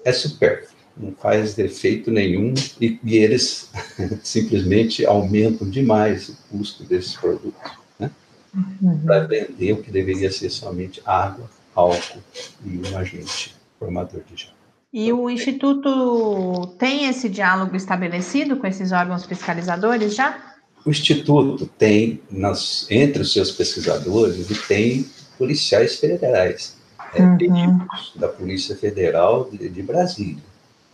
é 0.06 0.14
supérfluo, 0.14 0.72
não 0.96 1.12
faz 1.12 1.54
defeito 1.54 2.10
nenhum 2.10 2.54
e, 2.80 2.98
e 3.04 3.18
eles 3.18 3.70
simplesmente 4.24 5.06
aumentam 5.06 5.70
demais 5.70 6.30
o 6.30 6.38
custo 6.50 6.86
desses 6.86 7.14
produtos, 7.16 7.72
né? 8.00 8.10
Uhum. 8.56 9.02
Para 9.06 9.28
vender 9.28 9.74
o 9.74 9.84
que 9.84 9.92
deveria 9.92 10.32
ser 10.32 10.50
somente 10.50 11.02
água, 11.06 11.50
álcool 11.76 12.22
e 12.66 12.78
um 12.78 12.98
agente 12.98 13.56
formador 13.78 14.22
de 14.24 14.44
gel. 14.44 14.54
E 14.94 15.12
o 15.12 15.30
Instituto 15.30 16.68
tem 16.78 17.08
esse 17.08 17.30
diálogo 17.30 17.76
estabelecido 17.76 18.58
com 18.58 18.68
esses 18.68 18.92
órgãos 18.92 19.26
fiscalizadores 19.26 20.16
já? 20.16 20.56
O 20.86 20.90
Instituto 20.90 21.66
tem, 21.78 22.22
nas, 22.30 22.88
entre 22.90 23.22
os 23.22 23.32
seus 23.32 23.52
pesquisadores, 23.52 24.50
e 24.50 24.68
tem 24.68 25.06
policiais 25.38 25.98
federais, 25.98 26.81
é, 27.14 27.22
uhum. 27.22 27.88
da 28.16 28.28
Polícia 28.28 28.76
Federal 28.76 29.50
de, 29.50 29.70
de 29.70 29.82
Brasília, 29.82 30.44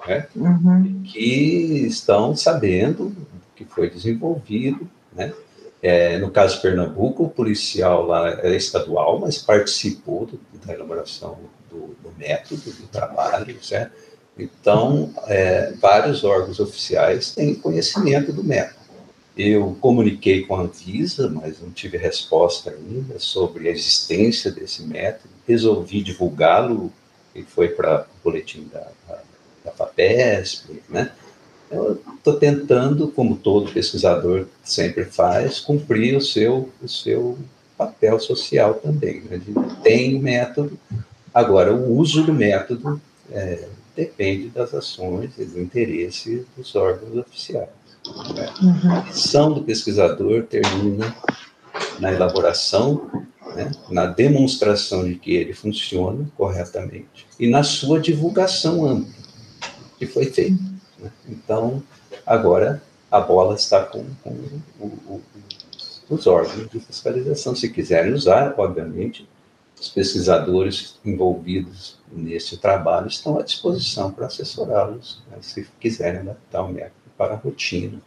né? 0.07 0.27
uhum. 0.35 1.03
que 1.03 1.85
estão 1.87 2.35
sabendo 2.35 3.15
que 3.55 3.65
foi 3.65 3.89
desenvolvido, 3.89 4.87
né? 5.13 5.33
É, 5.81 6.17
no 6.17 6.31
caso 6.31 6.55
de 6.55 6.61
Pernambuco, 6.61 7.23
o 7.23 7.29
policial 7.29 8.05
lá 8.05 8.41
é 8.41 8.55
estadual, 8.55 9.19
mas 9.19 9.37
participou 9.37 10.25
do, 10.25 10.39
da 10.65 10.73
elaboração 10.73 11.37
do, 11.69 11.95
do, 12.01 12.11
método 12.17 12.71
do 12.71 12.87
trabalho, 12.87 13.63
certo? 13.63 13.91
Então, 14.37 15.13
é, 15.27 15.73
vários 15.73 16.23
órgãos 16.23 16.59
oficiais 16.59 17.33
têm 17.33 17.53
conhecimento 17.55 18.33
do 18.33 18.43
método. 18.43 18.76
Eu 19.37 19.77
comuniquei 19.79 20.43
com 20.45 20.55
a 20.55 20.61
Anvisa, 20.61 21.29
mas 21.29 21.61
não 21.61 21.69
tive 21.69 21.97
resposta 21.97 22.71
ainda 22.71 23.19
sobre 23.19 23.69
a 23.69 23.71
existência 23.71 24.51
desse 24.51 24.81
método. 24.81 25.29
Resolvi 25.47 26.01
divulgá-lo 26.01 26.91
e 27.35 27.43
foi 27.43 27.67
para 27.69 28.01
o 28.01 28.23
boletim 28.23 28.67
da, 28.73 28.87
da, 29.07 29.21
da 29.65 29.71
FAPESP, 29.71 30.81
né? 30.89 31.11
Eu 31.69 32.01
estou 32.15 32.37
tentando, 32.37 33.09
como 33.09 33.35
todo 33.35 33.71
pesquisador 33.71 34.47
sempre 34.63 35.03
faz, 35.03 35.59
cumprir 35.59 36.15
o 36.15 36.21
seu, 36.21 36.69
o 36.81 36.87
seu 36.87 37.37
papel 37.77 38.19
social 38.19 38.75
também. 38.75 39.21
Né? 39.21 39.41
Tem 39.83 40.15
o 40.15 40.19
método, 40.19 40.79
agora 41.33 41.73
o 41.73 41.97
uso 41.97 42.23
do 42.23 42.33
método 42.33 43.01
é, 43.31 43.67
depende 43.95 44.47
das 44.47 44.73
ações 44.73 45.31
e 45.37 45.43
do 45.43 45.59
interesse 45.59 46.45
dos 46.55 46.73
órgãos 46.75 47.17
oficiais. 47.17 47.76
Uhum. 48.61 48.91
A 48.91 49.03
missão 49.03 49.53
do 49.53 49.63
pesquisador 49.63 50.43
termina 50.43 51.15
na 51.99 52.11
elaboração, 52.11 53.09
né, 53.55 53.71
na 53.89 54.05
demonstração 54.05 55.05
de 55.05 55.15
que 55.15 55.35
ele 55.35 55.53
funciona 55.53 56.29
corretamente 56.35 57.27
e 57.39 57.47
na 57.47 57.63
sua 57.63 57.99
divulgação 57.99 58.85
ampla, 58.85 59.13
que 59.97 60.05
foi 60.05 60.25
feita. 60.25 60.61
Né? 60.99 61.11
Então, 61.27 61.81
agora 62.25 62.81
a 63.11 63.19
bola 63.19 63.55
está 63.55 63.83
com, 63.83 64.05
com 64.23 64.29
o, 64.79 64.85
o, 64.85 65.21
os 66.09 66.27
órgãos 66.27 66.69
de 66.69 66.79
fiscalização. 66.79 67.55
Se 67.55 67.69
quiserem 67.69 68.13
usar, 68.13 68.53
obviamente, 68.57 69.27
os 69.79 69.89
pesquisadores 69.89 70.99
envolvidos 71.05 71.97
nesse 72.11 72.57
trabalho 72.57 73.07
estão 73.07 73.39
à 73.39 73.43
disposição 73.43 74.11
para 74.11 74.25
assessorá-los, 74.25 75.21
né, 75.29 75.37
se 75.41 75.67
quiserem 75.79 76.21
adaptar 76.21 76.63
o 76.63 76.69
método 76.69 77.06
para 77.17 77.33
a 77.33 77.37
rotina 77.37 78.01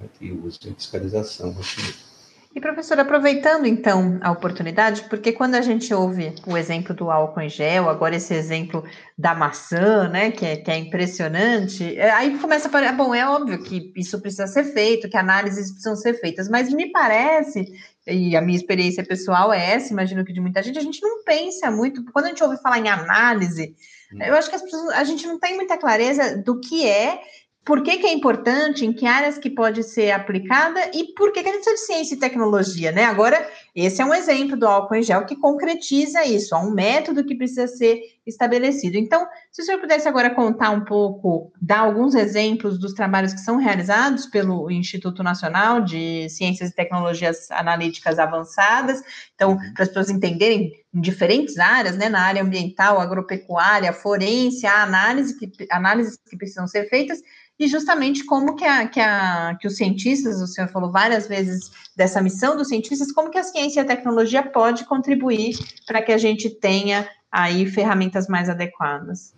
né, 0.00 0.08
e 0.20 0.32
uso 0.32 0.58
em 0.66 0.74
fiscalização 0.74 1.50
rotineira. 1.50 2.12
E, 2.54 2.60
professor, 2.60 3.00
aproveitando 3.00 3.64
então 3.64 4.18
a 4.20 4.30
oportunidade, 4.30 5.04
porque 5.08 5.32
quando 5.32 5.54
a 5.54 5.62
gente 5.62 5.92
ouve 5.94 6.34
o 6.46 6.54
exemplo 6.54 6.94
do 6.94 7.10
álcool 7.10 7.40
em 7.40 7.48
gel, 7.48 7.88
agora 7.88 8.16
esse 8.16 8.34
exemplo 8.34 8.84
da 9.16 9.34
maçã, 9.34 10.06
né, 10.08 10.30
que 10.30 10.44
é, 10.44 10.56
que 10.56 10.70
é 10.70 10.76
impressionante, 10.76 11.96
é, 11.96 12.10
aí 12.10 12.38
começa 12.38 12.68
a 12.68 12.70
parecer, 12.70 12.94
bom, 12.94 13.14
é 13.14 13.26
óbvio 13.26 13.62
que 13.62 13.90
isso 13.96 14.20
precisa 14.20 14.46
ser 14.46 14.64
feito, 14.64 15.08
que 15.08 15.16
análises 15.16 15.70
precisam 15.70 15.96
ser 15.96 16.12
feitas, 16.20 16.46
mas 16.46 16.70
me 16.70 16.92
parece, 16.92 17.72
e 18.06 18.36
a 18.36 18.42
minha 18.42 18.58
experiência 18.58 19.02
pessoal 19.02 19.50
é 19.50 19.72
essa, 19.72 19.90
imagino 19.90 20.22
que 20.22 20.32
de 20.34 20.40
muita 20.40 20.62
gente, 20.62 20.78
a 20.78 20.82
gente 20.82 21.00
não 21.00 21.24
pensa 21.24 21.70
muito, 21.70 22.04
quando 22.12 22.26
a 22.26 22.28
gente 22.28 22.44
ouve 22.44 22.60
falar 22.60 22.80
em 22.80 22.88
análise, 22.88 23.74
hum. 24.12 24.18
eu 24.20 24.34
acho 24.34 24.50
que 24.50 24.58
pessoas, 24.58 24.90
a 24.90 25.04
gente 25.04 25.26
não 25.26 25.38
tem 25.38 25.56
muita 25.56 25.78
clareza 25.78 26.36
do 26.36 26.60
que 26.60 26.86
é 26.86 27.18
por 27.64 27.82
que, 27.82 27.98
que, 27.98 28.06
é 28.06 28.12
importante, 28.12 28.84
em 28.84 28.92
que 28.92 29.06
áreas 29.06 29.38
que 29.38 29.48
pode 29.48 29.82
ser 29.84 30.10
aplicada 30.10 30.90
e 30.92 31.12
por 31.14 31.32
que, 31.32 31.42
que 31.42 31.50
precisa 31.50 31.74
de 31.74 31.80
ciência 31.80 32.14
e 32.14 32.18
tecnologia, 32.18 32.90
né? 32.90 33.04
Agora, 33.04 33.48
esse 33.74 34.02
é 34.02 34.04
um 34.04 34.12
exemplo 34.12 34.54
do 34.54 34.66
álcool 34.66 34.96
em 34.96 35.02
gel 35.02 35.24
que 35.24 35.34
concretiza 35.34 36.24
isso, 36.26 36.54
há 36.54 36.60
um 36.60 36.70
método 36.70 37.24
que 37.24 37.34
precisa 37.34 37.66
ser 37.66 38.02
estabelecido. 38.26 38.98
Então, 38.98 39.26
se 39.50 39.62
o 39.62 39.64
senhor 39.64 39.80
pudesse 39.80 40.06
agora 40.06 40.34
contar 40.34 40.70
um 40.70 40.84
pouco, 40.84 41.50
dar 41.60 41.80
alguns 41.80 42.14
exemplos 42.14 42.78
dos 42.78 42.92
trabalhos 42.92 43.32
que 43.32 43.40
são 43.40 43.56
realizados 43.56 44.26
pelo 44.26 44.70
Instituto 44.70 45.22
Nacional 45.22 45.80
de 45.80 46.28
Ciências 46.28 46.70
e 46.70 46.74
Tecnologias 46.74 47.50
Analíticas 47.50 48.18
Avançadas, 48.18 49.02
então, 49.34 49.56
para 49.74 49.84
as 49.84 49.88
pessoas 49.88 50.10
entenderem 50.10 50.72
em 50.94 51.00
diferentes 51.00 51.58
áreas, 51.58 51.96
né, 51.96 52.10
na 52.10 52.20
área 52.20 52.42
ambiental, 52.42 53.00
agropecuária, 53.00 53.92
forense, 53.94 54.66
há 54.66 54.82
análise 54.82 55.38
que, 55.38 55.50
análises 55.70 56.18
que 56.28 56.36
precisam 56.36 56.66
ser 56.66 56.90
feitas, 56.90 57.22
e 57.58 57.68
justamente 57.68 58.24
como 58.24 58.56
que, 58.56 58.64
a, 58.64 58.88
que, 58.88 59.00
a, 59.00 59.56
que 59.60 59.66
os 59.66 59.76
cientistas, 59.76 60.40
o 60.40 60.46
senhor 60.46 60.68
falou 60.68 60.90
várias 60.90 61.28
vezes 61.28 61.70
dessa 61.96 62.20
missão 62.20 62.56
dos 62.56 62.68
cientistas, 62.68 63.12
como 63.12 63.30
que 63.30 63.38
a 63.38 63.44
ciência 63.44 63.80
e 63.80 63.82
a 63.82 63.86
tecnologia 63.86 64.42
pode 64.42 64.84
contribuir 64.84 65.58
para 65.86 66.02
que 66.02 66.12
a 66.12 66.18
gente 66.18 66.48
tenha 66.50 67.08
aí 67.30 67.66
ferramentas 67.66 68.28
mais 68.28 68.48
adequadas. 68.48 69.32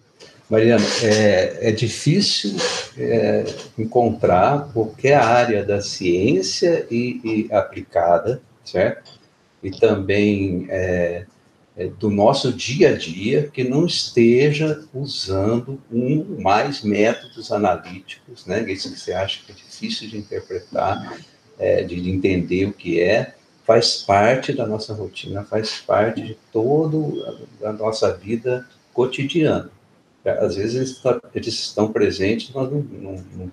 Mariana, 0.48 0.84
é, 1.02 1.70
é 1.70 1.72
difícil 1.72 2.55
é, 2.98 3.44
encontrar 3.78 4.70
qualquer 4.72 5.14
área 5.14 5.64
da 5.64 5.80
ciência 5.80 6.86
e, 6.90 7.20
e 7.24 7.52
aplicada, 7.52 8.42
certo? 8.64 9.18
E 9.62 9.70
também 9.70 10.66
é, 10.68 11.24
é, 11.76 11.88
do 11.88 12.11
nosso 12.11 12.52
dia 12.52 12.90
a 12.90 12.92
dia 12.92 13.50
que 13.52 13.64
não 13.64 13.86
esteja 13.86 14.84
usando 14.92 15.80
um 15.90 16.40
mais 16.40 16.82
métodos 16.82 17.50
analíticos, 17.50 18.44
né? 18.46 18.70
Isso 18.70 18.92
que 18.92 19.00
você 19.00 19.12
acha 19.12 19.40
que 19.44 19.50
é 19.50 19.55
difícil 19.55 20.09
de 20.09 20.18
interpretar, 20.18 21.18
é, 21.59 21.82
de 21.82 22.11
entender 22.11 22.66
o 22.66 22.72
que 22.72 23.00
é, 23.00 23.34
faz 23.64 23.96
parte 24.02 24.52
da 24.52 24.66
nossa 24.66 24.92
rotina, 24.92 25.42
faz 25.44 25.78
parte 25.78 26.20
de 26.20 26.36
todo 26.52 27.24
a, 27.62 27.72
nossa 27.72 28.12
vida 28.12 28.66
cotidiana. 28.92 29.70
Às 30.24 30.57
vezes 30.57 30.76
eles, 30.76 30.98
tá, 30.98 31.20
eles 31.34 31.55
estão 31.55 31.92
presentes, 31.92 32.52
nós 32.55 32.70
não, 32.70 32.80
não, 32.80 33.24
não, 33.32 33.52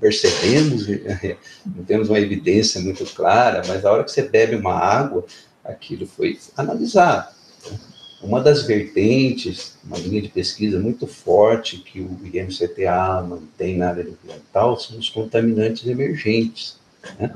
percebemos, 0.00 0.86
não 1.66 1.84
temos 1.84 2.08
uma 2.08 2.18
evidência 2.18 2.80
muito 2.80 3.04
clara, 3.14 3.62
mas 3.66 3.84
a 3.84 3.92
hora 3.92 4.04
que 4.04 4.10
você 4.10 4.22
bebe 4.22 4.56
uma 4.56 4.74
água, 4.74 5.24
aquilo 5.64 6.06
foi 6.06 6.38
analisado. 6.56 7.28
Uma 8.22 8.40
das 8.42 8.64
vertentes, 8.64 9.78
uma 9.82 9.96
linha 9.96 10.20
de 10.20 10.28
pesquisa 10.28 10.78
muito 10.78 11.06
forte 11.06 11.78
que 11.78 12.00
o 12.00 12.18
IMCTA 12.22 13.22
mantém 13.26 13.78
na 13.78 13.88
área 13.88 14.02
ambiental 14.02 14.78
são 14.78 14.98
os 14.98 15.08
contaminantes 15.08 15.86
emergentes. 15.86 16.79
Né? 17.18 17.32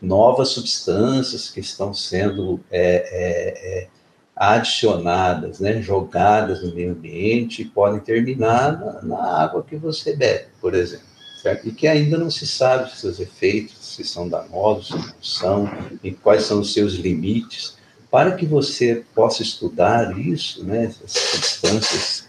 Novas 0.00 0.48
substâncias 0.50 1.50
que 1.50 1.60
estão 1.60 1.92
sendo 1.92 2.60
é, 2.70 2.80
é, 2.80 3.82
é, 3.82 3.88
adicionadas, 4.34 5.60
né, 5.60 5.82
jogadas 5.82 6.62
no 6.62 6.74
meio 6.74 6.92
ambiente, 6.92 7.64
podem 7.64 8.00
terminar 8.00 8.78
na, 8.78 9.02
na 9.02 9.42
água 9.42 9.62
que 9.62 9.76
você 9.76 10.16
bebe, 10.16 10.46
por 10.60 10.74
exemplo. 10.74 11.10
Certo? 11.42 11.68
E 11.68 11.72
que 11.72 11.86
ainda 11.86 12.18
não 12.18 12.30
se 12.30 12.46
sabe 12.46 12.90
seus 12.94 13.18
efeitos, 13.18 13.76
se 13.80 14.04
são 14.04 14.28
danosos, 14.28 14.88
se 14.88 14.94
não 14.94 15.14
são, 15.22 15.70
e 16.02 16.12
quais 16.12 16.44
são 16.44 16.60
os 16.60 16.72
seus 16.72 16.94
limites, 16.94 17.78
para 18.10 18.32
que 18.32 18.44
você 18.44 19.04
possa 19.14 19.42
estudar 19.42 20.18
isso, 20.18 20.64
né, 20.64 20.84
essas 20.84 21.12
substâncias 21.12 22.28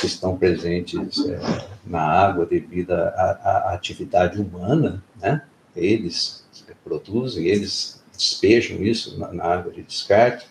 que 0.00 0.06
estão 0.06 0.36
presentes 0.36 1.18
é, 1.26 1.38
na 1.86 2.00
água 2.00 2.46
devido 2.46 2.92
à, 2.92 3.72
atividade 3.74 4.40
humana, 4.40 5.02
né, 5.20 5.42
eles 5.78 6.44
produzem, 6.84 7.46
eles 7.46 8.00
despejam 8.16 8.82
isso 8.82 9.18
na, 9.18 9.32
na, 9.32 9.44
água 9.44 9.72
de 9.72 9.82
descarte, 9.82 10.46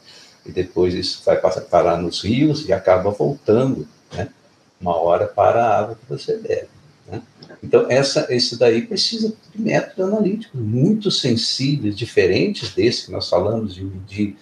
e 0.46 0.52
depois 0.52 0.94
isso 0.94 1.22
vai 1.26 1.38
passar, 1.38 1.62
parar 1.62 1.98
nos 1.98 2.22
rios 2.22 2.68
e 2.68 2.72
acaba 2.72 3.12
voltando, 3.12 3.88
né, 4.14 4.30
uma 4.80 4.96
hora 4.96 5.28
para 5.28 5.64
a 5.64 5.80
água 5.80 5.96
que 5.96 6.08
você 6.08 6.38
bebe. 6.38 6.70
Né? 7.08 7.22
Então, 7.62 7.88
essa, 7.90 8.28
esse 8.30 8.58
daí 8.58 8.84
precisa 8.84 9.34
de 9.54 9.62
métodos 9.62 10.14
analíticos 10.14 10.62
muito 10.62 11.12
sensíveis, 11.12 11.98
diferentes 11.98 12.74
desse 12.74 13.08
que 13.08 13.12
nós 13.12 13.30
falamos 13.30 13.76
de 13.76 13.84
medir 13.84 14.38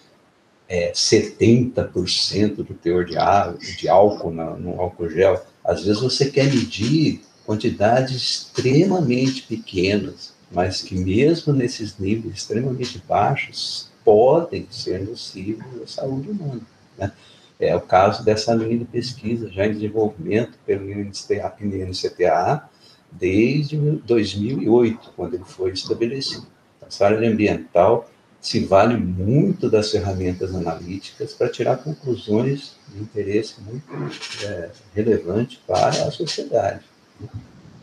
é, 0.67 0.91
70% 0.91 2.55
do 2.55 2.73
teor 2.73 3.05
de, 3.05 3.17
água, 3.17 3.57
de 3.57 3.87
álcool 3.87 4.31
na, 4.31 4.51
no 4.51 4.79
álcool 4.79 5.09
gel. 5.09 5.43
Às 5.63 5.83
vezes 5.85 6.01
você 6.01 6.29
quer 6.29 6.45
medir 6.45 7.21
quantidades 7.45 8.15
extremamente 8.15 9.43
pequenas, 9.43 10.34
mas 10.55 10.81
que 10.81 10.95
mesmo 10.95 11.51
nesses 11.51 11.99
níveis 11.99 12.35
extremamente 12.35 13.03
baixos 13.05 13.91
podem 14.05 14.65
ser 14.71 15.01
nocivos 15.01 15.65
à 15.83 15.85
saúde 15.85 16.29
humana. 16.31 16.61
Né? 16.97 17.11
É 17.59 17.75
o 17.75 17.81
caso 17.81 18.23
dessa 18.23 18.53
linha 18.53 18.77
de 18.77 18.85
pesquisa 18.85 19.51
já 19.51 19.65
em 19.65 19.73
desenvolvimento 19.73 20.57
pelo 20.65 20.89
INCTA 20.89 22.69
desde 23.11 23.77
2008, 23.77 25.11
quando 25.15 25.33
ele 25.33 25.43
foi 25.43 25.71
estabelecido. 25.71 26.47
Essa 26.87 27.07
área 27.07 27.29
ambiental 27.29 28.09
se 28.39 28.59
vale 28.59 28.95
muito 28.95 29.69
das 29.69 29.91
ferramentas 29.91 30.55
analíticas 30.55 31.33
para 31.33 31.49
tirar 31.49 31.77
conclusões 31.77 32.75
de 32.93 33.01
interesse 33.01 33.55
muito 33.61 33.91
é, 34.45 34.69
relevante 34.93 35.59
para 35.67 35.87
a 35.87 36.11
sociedade. 36.11 36.85
Né? 37.19 37.27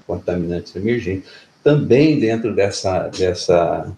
Contaminantes 0.07 0.75
emergentes. 0.75 1.29
Também 1.63 2.19
dentro 2.19 2.55
dessa, 2.55 3.09
dessa, 3.09 3.93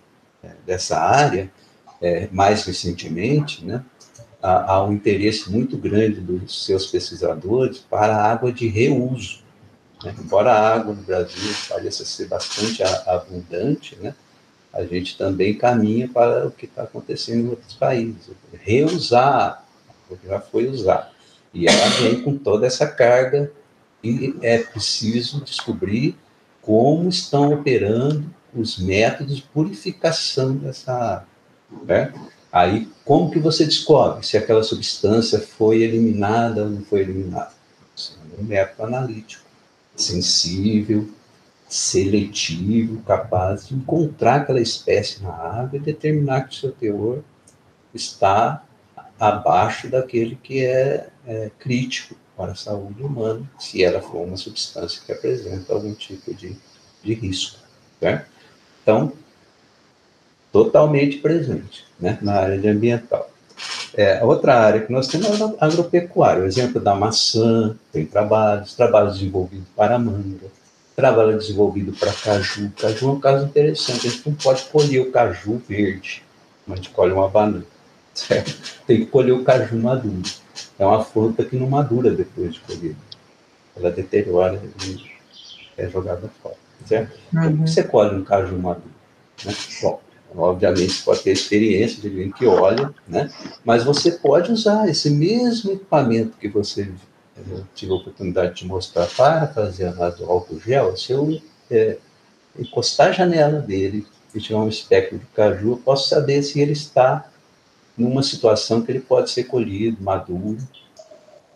dessa 0.67 0.99
área, 0.99 1.51
é, 2.01 2.29
mais 2.31 2.65
recentemente, 2.65 3.65
né, 3.65 3.83
há, 4.43 4.73
há 4.73 4.85
um 4.85 4.93
interesse 4.93 5.51
muito 5.51 5.79
grande 5.79 6.21
dos 6.21 6.67
seus 6.67 6.87
pesquisadores 6.87 7.79
para 7.79 8.15
a 8.15 8.31
água 8.31 8.53
de 8.53 8.69
reuso. 8.69 9.43
Né? 10.05 10.15
Embora 10.19 10.53
a 10.53 10.75
água 10.75 10.95
no 10.95 11.03
Brasil 11.03 11.55
pareça 11.69 12.05
ser 12.05 12.29
bastante 12.29 12.83
abundante, 12.83 13.97
né? 13.97 14.15
a 14.73 14.85
gente 14.85 15.17
também 15.17 15.55
caminha 15.55 16.09
para 16.09 16.47
o 16.47 16.51
que 16.51 16.67
está 16.67 16.83
acontecendo 16.83 17.47
em 17.47 17.49
outros 17.49 17.73
países. 17.75 18.31
Reusar 18.61 19.65
o 20.11 20.17
que 20.17 20.27
já 20.27 20.41
foi 20.41 20.67
usado. 20.67 21.15
E 21.55 21.67
ela 21.69 21.89
vem 22.01 22.21
com 22.21 22.37
toda 22.37 22.67
essa 22.67 22.87
carga 22.87 23.51
e 24.03 24.35
é 24.43 24.59
preciso 24.59 25.41
descobrir 25.43 26.17
como 26.65 27.09
estão 27.09 27.53
operando 27.53 28.25
os 28.55 28.79
métodos 28.79 29.37
de 29.37 29.43
purificação 29.43 30.57
dessa 30.57 30.93
água. 30.93 31.29
Né? 31.85 32.12
Aí, 32.51 32.89
como 33.05 33.31
que 33.31 33.39
você 33.39 33.65
descobre 33.65 34.25
se 34.25 34.37
aquela 34.37 34.62
substância 34.62 35.41
foi 35.41 35.83
eliminada 35.83 36.62
ou 36.62 36.71
não 36.71 36.83
foi 36.83 37.01
eliminada? 37.01 37.53
É 38.37 38.41
um 38.41 38.45
método 38.45 38.85
analítico, 38.85 39.45
sensível, 39.95 41.09
seletivo, 41.69 43.03
capaz 43.03 43.69
de 43.69 43.75
encontrar 43.75 44.37
aquela 44.37 44.61
espécie 44.61 45.23
na 45.23 45.33
água 45.33 45.77
e 45.77 45.81
determinar 45.81 46.43
que 46.43 46.55
o 46.55 46.59
seu 46.59 46.73
teor 46.73 47.23
está 47.93 48.65
abaixo 49.19 49.89
daquele 49.89 50.37
que 50.37 50.65
é, 50.65 51.09
é 51.27 51.51
crítico 51.59 52.15
para 52.37 52.53
a 52.53 52.57
saúde 52.57 53.03
humana, 53.03 53.43
se 53.59 53.82
ela 53.82 54.01
for 54.01 54.26
uma 54.26 54.37
substância 54.37 55.01
que 55.05 55.12
apresenta 55.12 55.72
algum 55.72 55.95
tipo 55.95 56.35
de, 56.35 56.57
de 57.03 57.14
risco. 57.14 57.59
Certo? 58.01 58.28
Então, 58.82 59.12
totalmente 60.53 61.18
presente 61.18 61.85
né, 61.99 62.18
na 62.22 62.35
área 62.35 62.59
de 62.59 62.68
ambiental. 62.68 63.30
É, 63.97 64.22
outra 64.24 64.59
área 64.61 64.80
que 64.80 64.93
nós 64.93 65.07
temos 65.07 65.41
é 65.41 65.45
a 65.45 65.66
agropecuária. 65.66 66.43
O 66.43 66.47
exemplo 66.47 66.80
da 66.80 66.95
maçã, 66.95 67.76
tem 67.93 68.05
trabalhos, 68.05 68.74
trabalhos 68.74 69.14
desenvolvidos 69.18 69.66
para 69.76 69.99
manga, 69.99 70.47
trabalho 70.97 71.39
desenvolvido 71.39 71.93
para 71.93 72.12
caju. 72.12 72.72
Caju 72.76 73.09
é 73.09 73.12
um 73.12 73.20
caso 73.20 73.47
interessante, 73.47 74.07
a 74.07 74.11
gente 74.11 74.28
não 74.28 74.35
pode 74.35 74.64
colher 74.64 75.01
o 75.01 75.11
caju 75.11 75.62
verde, 75.68 76.24
mas 76.66 76.78
a 76.78 76.82
gente 76.82 76.91
colhe 76.91 77.12
uma 77.12 77.28
banana, 77.28 77.64
certo? 78.14 78.80
Tem 78.87 79.01
que 79.01 79.07
colher 79.07 79.32
o 79.32 79.45
caju 79.45 79.76
maduro. 79.76 80.22
É 80.78 80.84
uma 80.84 81.05
fruta 81.05 81.44
que 81.44 81.57
não 81.57 81.68
madura 81.68 82.11
depois 82.11 82.55
de 82.55 82.61
colher. 82.61 82.96
Ela 83.76 83.90
deteriora 83.90 84.62
e 84.86 85.11
é 85.76 85.88
jogada 85.88 86.30
fora, 86.42 86.57
certo? 86.86 87.18
Uhum. 87.32 87.42
Como 87.42 87.66
você 87.66 87.82
colhe 87.82 88.16
um 88.16 88.24
caju 88.24 88.57
maduro? 88.59 88.90
Né? 89.44 89.55
Bom, 89.82 90.00
Obviamente, 90.36 90.92
você 90.92 91.05
pode 91.05 91.22
ter 91.22 91.30
experiência 91.30 92.00
de 92.00 92.09
alguém 92.09 92.32
que 92.32 92.44
olha, 92.44 92.92
né? 93.07 93.30
Mas 93.64 93.84
você 93.84 94.11
pode 94.11 94.50
usar 94.50 94.88
esse 94.88 95.09
mesmo 95.09 95.72
equipamento 95.72 96.36
que 96.38 96.48
você 96.48 96.90
eu 97.36 97.64
tive 97.74 97.92
a 97.92 97.96
oportunidade 97.96 98.55
de 98.55 98.66
mostrar 98.66 99.07
para 99.07 99.48
fazer 99.48 99.88
a 99.88 100.11
do 100.11 100.24
álcool 100.24 100.61
gel. 100.61 100.96
Se 100.96 101.12
eu 101.12 101.40
é, 101.70 101.98
encostar 102.59 103.09
a 103.09 103.12
janela 103.12 103.61
dele 103.61 104.07
e 104.34 104.40
tiver 104.40 104.57
um 104.57 104.68
espectro 104.68 105.18
de 105.18 105.26
caju, 105.26 105.72
eu 105.72 105.76
posso 105.76 106.09
saber 106.09 106.42
se 106.42 106.61
ele 106.61 106.72
está 106.72 107.28
numa 107.97 108.22
situação 108.22 108.82
que 108.82 108.92
ele 108.92 109.01
pode 109.01 109.30
ser 109.30 109.45
colhido, 109.45 110.03
maduro, 110.03 110.59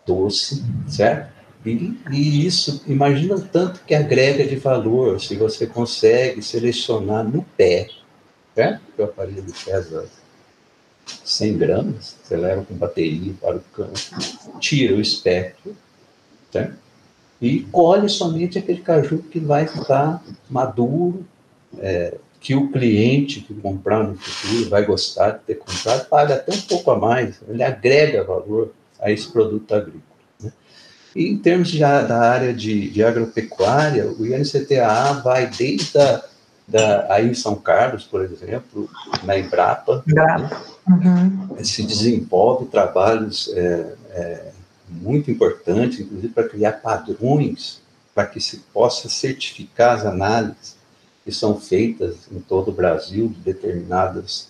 doce, 0.05 0.63
certo? 0.87 1.37
E, 1.65 1.97
e, 2.11 2.45
isso, 2.45 2.81
imagina 2.87 3.35
o 3.35 3.41
tanto 3.41 3.81
que 3.85 3.93
agrega 3.93 4.45
de 4.45 4.55
valor 4.55 5.19
se 5.19 5.35
você 5.35 5.67
consegue 5.67 6.41
selecionar 6.41 7.27
no 7.27 7.43
pé 7.57 7.89
certo? 8.59 8.81
Que 8.93 9.01
o 9.01 9.05
aparelho 9.05 9.45
pesa 9.65 10.05
100 11.05 11.57
gramas, 11.57 12.17
você 12.21 12.35
leva 12.35 12.65
com 12.65 12.75
bateria 12.75 13.33
para 13.39 13.55
o 13.55 13.61
campo, 13.73 13.93
tira 14.59 14.95
o 14.95 15.01
espectro, 15.01 15.75
certo? 16.51 16.77
E 17.41 17.61
colhe 17.71 18.09
somente 18.09 18.59
aquele 18.59 18.81
caju 18.81 19.19
que 19.19 19.39
vai 19.39 19.63
estar 19.63 20.21
maduro, 20.49 21.25
é, 21.77 22.17
que 22.39 22.55
o 22.55 22.71
cliente 22.71 23.41
que 23.41 23.53
comprar 23.53 24.03
no 24.03 24.15
futuro 24.15 24.69
vai 24.69 24.85
gostar 24.85 25.31
de 25.31 25.39
ter 25.39 25.55
comprado, 25.55 26.07
paga 26.07 26.35
até 26.35 26.53
um 26.53 26.61
pouco 26.61 26.91
a 26.91 26.97
mais, 26.97 27.41
ele 27.47 27.61
agrega 27.61 28.23
valor 28.23 28.71
a 28.99 29.11
esse 29.11 29.27
produto 29.29 29.73
agrícola. 29.73 30.03
Né? 30.41 30.51
E 31.15 31.27
em 31.27 31.37
termos 31.37 31.69
de, 31.69 31.79
da 31.79 32.19
área 32.19 32.53
de, 32.53 32.89
de 32.89 33.03
agropecuária, 33.03 34.07
o 34.07 34.25
INCTA 34.25 35.21
vai 35.23 35.47
desde 35.47 35.97
a 35.97 36.23
da, 36.69 37.11
aí 37.13 37.27
em 37.27 37.33
São 37.33 37.55
Carlos, 37.55 38.03
por 38.03 38.23
exemplo, 38.23 38.87
na 39.23 39.37
Embrapa, 39.37 40.03
né, 40.05 40.49
uhum. 40.87 41.63
se 41.63 41.83
desenvolve 41.83 42.67
trabalhos 42.67 43.51
é, 43.55 43.95
é, 44.11 44.51
muito 44.87 45.31
importantes, 45.31 45.99
inclusive 45.99 46.31
para 46.31 46.47
criar 46.47 46.73
padrões 46.73 47.81
para 48.13 48.27
que 48.27 48.39
se 48.39 48.57
possa 48.71 49.09
certificar 49.09 49.95
as 49.95 50.05
análises 50.05 50.75
que 51.29 51.35
são 51.35 51.59
feitas 51.59 52.27
em 52.31 52.39
todo 52.39 52.69
o 52.69 52.73
Brasil 52.73 53.27
de 53.27 53.39
determinados 53.39 54.47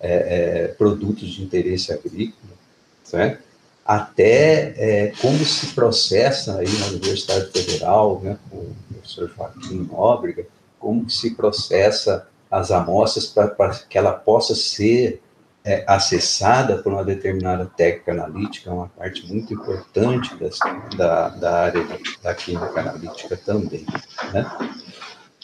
é, 0.00 0.64
é 0.64 0.68
produtos 0.68 1.30
de 1.30 1.42
interesse 1.42 1.92
agrícola, 1.92 2.54
certo? 3.02 3.42
até 3.84 4.74
é, 4.78 5.12
como 5.20 5.44
se 5.44 5.74
processa 5.74 6.58
aí 6.58 6.68
na 6.78 6.86
Universidade 6.86 7.50
Federal, 7.50 8.20
né, 8.22 8.38
com 8.50 8.56
o 8.56 8.76
professor 8.92 9.30
Joaquim 9.36 9.88
Nóbrega, 9.90 10.46
como 10.78 11.08
se 11.10 11.34
processa 11.34 12.26
as 12.50 12.70
amostras 12.70 13.26
para 13.26 13.70
que 13.88 13.98
ela 13.98 14.12
possa 14.12 14.54
ser 14.54 15.20
é, 15.64 15.84
acessada 15.86 16.78
por 16.78 16.92
uma 16.92 17.04
determinada 17.04 17.66
técnica 17.66 18.12
analítica, 18.12 18.70
é 18.70 18.72
uma 18.72 18.88
parte 18.88 19.26
muito 19.26 19.52
importante 19.52 20.34
das, 20.36 20.58
da, 20.96 21.28
da 21.30 21.60
área 21.62 21.86
da 22.22 22.34
química 22.34 22.80
analítica 22.80 23.36
também. 23.36 23.84
Né? 24.32 24.83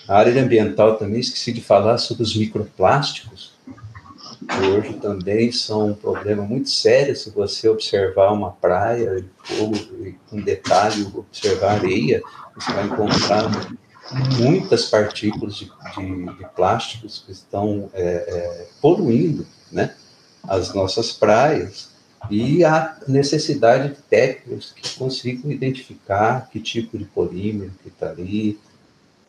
A 0.09 0.19
área 0.19 0.43
ambiental 0.43 0.97
também, 0.97 1.21
esqueci 1.21 1.53
de 1.53 1.61
falar 1.61 1.99
sobre 1.99 2.23
os 2.23 2.37
microplásticos, 2.37 3.53
que 4.49 4.67
hoje 4.67 4.95
também 4.95 5.53
são 5.53 5.89
um 5.89 5.95
problema 5.95 6.43
muito 6.43 6.71
sério 6.71 7.15
se 7.15 7.31
você 7.31 7.69
observar 7.69 8.33
uma 8.33 8.51
praia 8.53 9.25
e, 9.51 10.15
com 10.29 10.41
detalhe, 10.41 11.07
observar 11.15 11.75
areia, 11.75 12.23
você 12.55 12.73
vai 12.73 12.87
encontrar 12.87 13.51
muitas 14.39 14.87
partículas 14.87 15.57
de, 15.57 15.71
de, 15.97 16.37
de 16.37 16.47
plásticos 16.57 17.23
que 17.25 17.33
estão 17.33 17.89
é, 17.93 18.03
é, 18.03 18.67
poluindo 18.81 19.47
né, 19.71 19.95
as 20.49 20.75
nossas 20.75 21.13
praias 21.13 21.91
e 22.29 22.65
a 22.65 22.97
necessidade 23.07 23.91
de 23.91 24.03
técnicos 24.03 24.73
que 24.73 24.99
consigam 24.99 25.51
identificar 25.51 26.49
que 26.51 26.61
tipo 26.61 26.99
de 26.99 27.05
polímero 27.05 27.73
que 27.83 27.89
está 27.89 28.11
ali. 28.11 28.59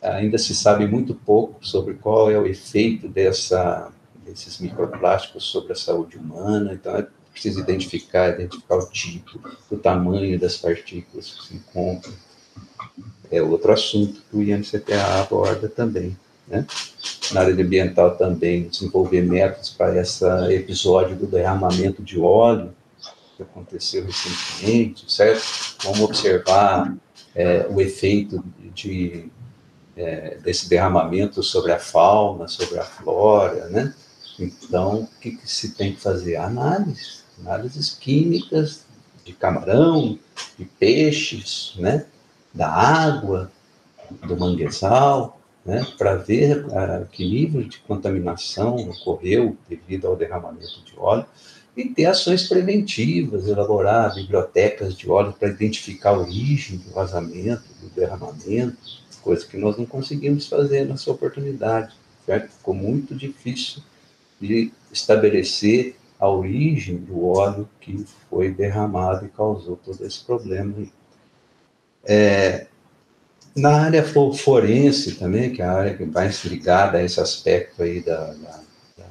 Ainda 0.02 0.38
se 0.38 0.56
sabe 0.56 0.88
muito 0.88 1.14
pouco 1.14 1.66
sobre 1.66 1.93
qual 1.93 2.32
é 2.32 2.38
o 2.38 2.47
efeito 2.47 3.08
dessa, 3.08 3.91
desses 4.26 4.60
microplásticos 4.60 5.43
sobre 5.45 5.74
a 5.74 5.76
saúde 5.76 6.18
humana, 6.18 6.74
então 6.74 6.95
é 6.95 7.08
preciso 7.32 7.60
identificar, 7.60 8.30
identificar 8.30 8.78
o 8.78 8.89
tipo, 8.89 9.39
o 9.70 9.78
tamanho 9.78 10.39
das 10.39 10.58
partículas 10.58 11.32
que 11.32 11.47
se 11.47 11.56
encontram 11.56 12.14
é 13.32 13.41
outro 13.41 13.72
assunto 13.72 14.22
que 14.30 14.36
o 14.36 14.43
INCTA 14.43 15.22
aborda 15.22 15.70
também. 15.70 16.18
Né? 16.47 16.66
Na 17.32 17.41
área 17.41 17.54
ambiental 17.54 18.18
também, 18.18 18.68
desenvolver 18.68 19.22
métodos 19.22 19.70
para 19.70 20.02
esse 20.02 20.26
episódio 20.54 21.16
do 21.16 21.26
derramamento 21.26 22.04
de 22.04 22.20
óleo, 22.20 22.74
que 23.38 23.43
aconteceu 23.43 24.06
recentemente, 24.06 25.10
certo? 25.12 25.41
Vamos 25.84 26.02
observar 26.02 26.93
é, 27.34 27.66
o 27.70 27.80
efeito 27.80 28.43
de, 28.76 29.30
é, 29.96 30.38
desse 30.44 30.70
derramamento 30.70 31.44
sobre 31.44 31.72
a 31.72 31.80
fauna, 31.80 32.48
sobre 32.48 32.80
a 32.80 32.84
flora, 32.84 33.68
né? 33.70 33.94
Então, 34.39 35.02
o 35.02 35.20
que, 35.20 35.32
que 35.32 35.50
se 35.50 35.76
tem 35.76 35.94
que 35.94 36.02
fazer? 36.02 36.38
Análise, 36.38 37.22
análises 37.39 37.92
químicas 37.92 38.86
de 39.24 39.34
camarão, 39.34 40.18
de 40.58 40.66
peixes, 40.66 41.74
né? 41.78 42.06
Da 42.54 42.70
água, 42.70 43.52
do 44.26 44.38
manguezal, 44.38 45.39
né? 45.66 45.86
Para 45.98 46.16
ver 46.16 46.66
uh, 46.66 47.06
que 47.12 47.28
nível 47.28 47.64
de 47.64 47.78
contaminação 47.80 48.76
ocorreu 48.89 49.58
devido 49.70 50.08
ao 50.08 50.16
derramamento 50.16 50.84
de 50.84 50.94
óleo 50.98 51.26
e 51.76 51.86
ter 51.86 52.06
ações 52.06 52.48
preventivas, 52.48 53.48
elaborar 53.48 54.14
bibliotecas 54.14 54.96
de 54.96 55.10
óleo 55.10 55.34
para 55.34 55.50
identificar 55.50 56.12
a 56.12 56.20
origem 56.20 56.78
do 56.78 56.92
vazamento, 56.92 57.64
do 57.82 57.89
derramamento, 57.89 59.02
coisa 59.24 59.46
que 59.46 59.58
nós 59.58 59.78
não 59.78 59.86
conseguimos 59.86 60.48
fazer 60.48 60.86
nessa 60.86 61.12
oportunidade, 61.12 61.94
certo? 62.26 62.52
Ficou 62.52 62.74
muito 62.74 63.16
difícil 63.16 63.82
de 64.40 64.72
estabelecer 64.92 65.96
a 66.20 66.30
origem 66.30 66.98
do 66.98 67.26
óleo 67.26 67.68
que 67.80 68.06
foi 68.30 68.52
derramado 68.52 69.26
e 69.26 69.30
causou 69.30 69.76
todo 69.76 70.06
esse 70.06 70.24
problema. 70.24 70.74
É, 72.04 72.68
na 73.56 73.84
área 73.84 74.04
forense 74.04 75.16
também, 75.16 75.52
que 75.52 75.62
é 75.62 75.66
a 75.66 75.74
área 75.74 75.98
que 75.98 76.06
mais 76.06 76.44
ligada 76.46 76.98
a 76.98 77.04
esse 77.04 77.20
aspecto 77.20 77.84
aí 77.84 78.02
da, 78.02 78.34
da, 78.34 78.60
da 78.98 79.06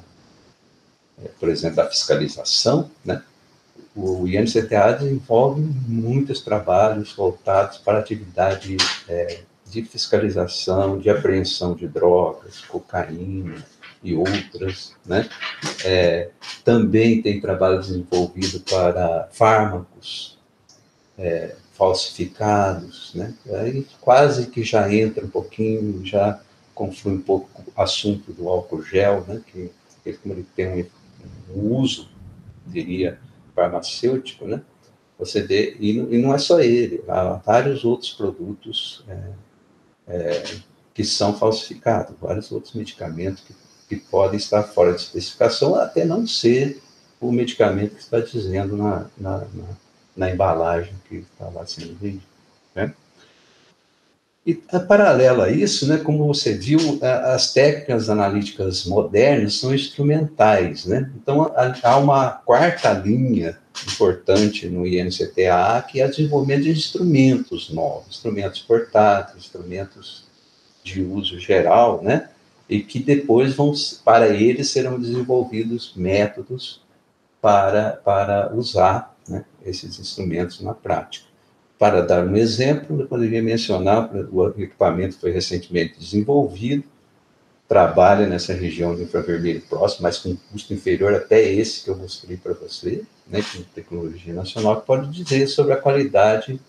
é, 1.23 1.27
por 1.39 1.49
exemplo, 1.49 1.77
da 1.77 1.89
fiscalização, 1.89 2.89
né? 3.03 3.21
o 3.95 4.25
INCTA 4.27 4.93
desenvolve 4.93 5.61
muitos 5.87 6.41
trabalhos 6.41 7.13
voltados 7.13 7.77
para 7.77 7.99
atividade 7.99 8.77
é, 9.07 9.41
de 9.71 9.83
fiscalização, 9.83 10.99
de 10.99 11.09
apreensão 11.09 11.73
de 11.73 11.87
drogas, 11.87 12.59
cocaína 12.59 13.65
e 14.03 14.13
outras, 14.13 14.93
né? 15.05 15.29
É, 15.85 16.29
também 16.65 17.21
tem 17.21 17.39
trabalho 17.39 17.79
desenvolvido 17.79 18.59
para 18.69 19.29
fármacos 19.31 20.37
é, 21.17 21.55
falsificados, 21.73 23.13
né? 23.15 23.33
Aí 23.61 23.87
quase 24.01 24.47
que 24.47 24.61
já 24.61 24.93
entra 24.93 25.25
um 25.25 25.29
pouquinho, 25.29 26.05
já 26.05 26.41
conflui 26.75 27.15
um 27.15 27.21
pouco 27.21 27.49
o 27.73 27.81
assunto 27.81 28.33
do 28.33 28.49
álcool 28.49 28.83
gel, 28.83 29.23
né? 29.25 29.41
Que, 29.47 29.71
que 30.03 30.13
como 30.13 30.33
ele 30.33 30.45
tem 30.53 30.89
um, 31.49 31.77
uso, 31.77 32.09
diria, 32.67 33.17
farmacêutico, 33.55 34.45
né? 34.45 34.61
Você 35.17 35.41
vê, 35.43 35.77
e 35.79 36.17
não 36.17 36.33
é 36.33 36.37
só 36.39 36.59
ele, 36.59 37.03
há 37.07 37.33
vários 37.45 37.85
outros 37.85 38.11
produtos 38.11 39.05
é, 39.07 39.17
é, 40.11 40.43
que 40.93 41.03
são 41.03 41.37
falsificados, 41.37 42.15
vários 42.19 42.51
outros 42.51 42.73
medicamentos 42.73 43.43
que, 43.43 43.55
que 43.87 43.95
podem 43.95 44.37
estar 44.37 44.63
fora 44.63 44.93
de 44.93 45.01
especificação, 45.01 45.75
até 45.75 46.03
não 46.03 46.27
ser 46.27 46.81
o 47.19 47.31
medicamento 47.31 47.95
que 47.95 48.01
está 48.01 48.19
dizendo 48.19 48.75
na, 48.75 49.05
na, 49.17 49.37
na, 49.37 49.67
na 50.17 50.31
embalagem 50.31 50.93
que 51.07 51.17
está 51.17 51.47
lá 51.49 51.65
sendo 51.65 51.95
vendido. 51.95 52.23
Né? 52.75 52.93
E 54.45 54.61
a, 54.71 54.79
paralelo 54.79 55.43
a 55.43 55.51
isso, 55.51 55.87
né, 55.87 55.97
como 55.97 56.27
você 56.27 56.57
viu, 56.57 56.99
as 57.01 57.53
técnicas 57.53 58.09
analíticas 58.09 58.85
modernas 58.85 59.59
são 59.59 59.73
instrumentais. 59.73 60.85
Né? 60.85 61.09
Então, 61.15 61.53
há 61.83 61.97
uma 61.97 62.31
quarta 62.31 62.91
linha 62.91 63.60
importante 63.87 64.67
no 64.67 64.85
INCTA, 64.85 65.85
que 65.89 66.01
é 66.01 66.05
o 66.05 66.09
desenvolvimento 66.09 66.63
de 66.63 66.71
instrumentos 66.71 67.69
novos, 67.69 68.15
instrumentos 68.15 68.61
portáteis, 68.61 69.45
instrumentos 69.45 70.25
de 70.83 71.01
uso 71.01 71.39
geral, 71.39 72.01
né? 72.03 72.29
E 72.69 72.81
que 72.81 72.99
depois 72.99 73.53
vão, 73.53 73.73
para 74.05 74.29
eles 74.29 74.69
serão 74.69 74.99
desenvolvidos 74.99 75.93
métodos 75.95 76.81
para, 77.41 77.91
para 77.91 78.53
usar 78.53 79.15
né, 79.27 79.43
esses 79.65 79.99
instrumentos 79.99 80.61
na 80.61 80.73
prática. 80.73 81.25
Para 81.77 82.01
dar 82.01 82.25
um 82.25 82.35
exemplo, 82.35 83.01
eu 83.01 83.07
poderia 83.07 83.41
mencionar, 83.41 84.09
o 84.31 84.49
equipamento 84.49 85.17
foi 85.19 85.31
recentemente 85.31 85.99
desenvolvido, 85.99 86.83
trabalha 87.71 88.27
nessa 88.27 88.51
região 88.51 88.93
do 88.93 89.01
infravermelho 89.01 89.61
próximo, 89.61 90.03
mas 90.03 90.17
com 90.17 90.35
custo 90.51 90.73
inferior 90.73 91.13
até 91.13 91.41
esse 91.41 91.81
que 91.81 91.89
eu 91.89 91.95
mostrei 91.95 92.35
para 92.35 92.51
você, 92.51 93.01
né, 93.25 93.41
com 93.41 93.63
tecnologia 93.73 94.33
nacional, 94.33 94.81
que 94.81 94.85
pode 94.85 95.09
dizer 95.09 95.47
sobre 95.47 95.71
a 95.71 95.77
qualidade 95.77 96.59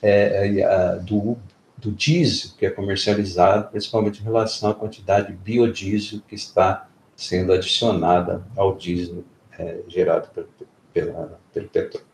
é, 0.00 0.64
a, 0.64 0.94
do, 0.94 1.36
do 1.76 1.92
diesel 1.92 2.52
que 2.56 2.64
é 2.64 2.70
comercializado, 2.70 3.68
principalmente 3.70 4.22
em 4.22 4.24
relação 4.24 4.70
à 4.70 4.74
quantidade 4.74 5.26
de 5.26 5.34
biodiesel 5.34 6.22
que 6.26 6.34
está 6.34 6.88
sendo 7.14 7.52
adicionada 7.52 8.42
ao 8.56 8.74
diesel 8.74 9.24
é, 9.58 9.80
gerado 9.88 10.28
pelo, 10.28 10.48
pela, 10.94 11.38
pelo 11.52 11.68
petróleo. 11.68 12.06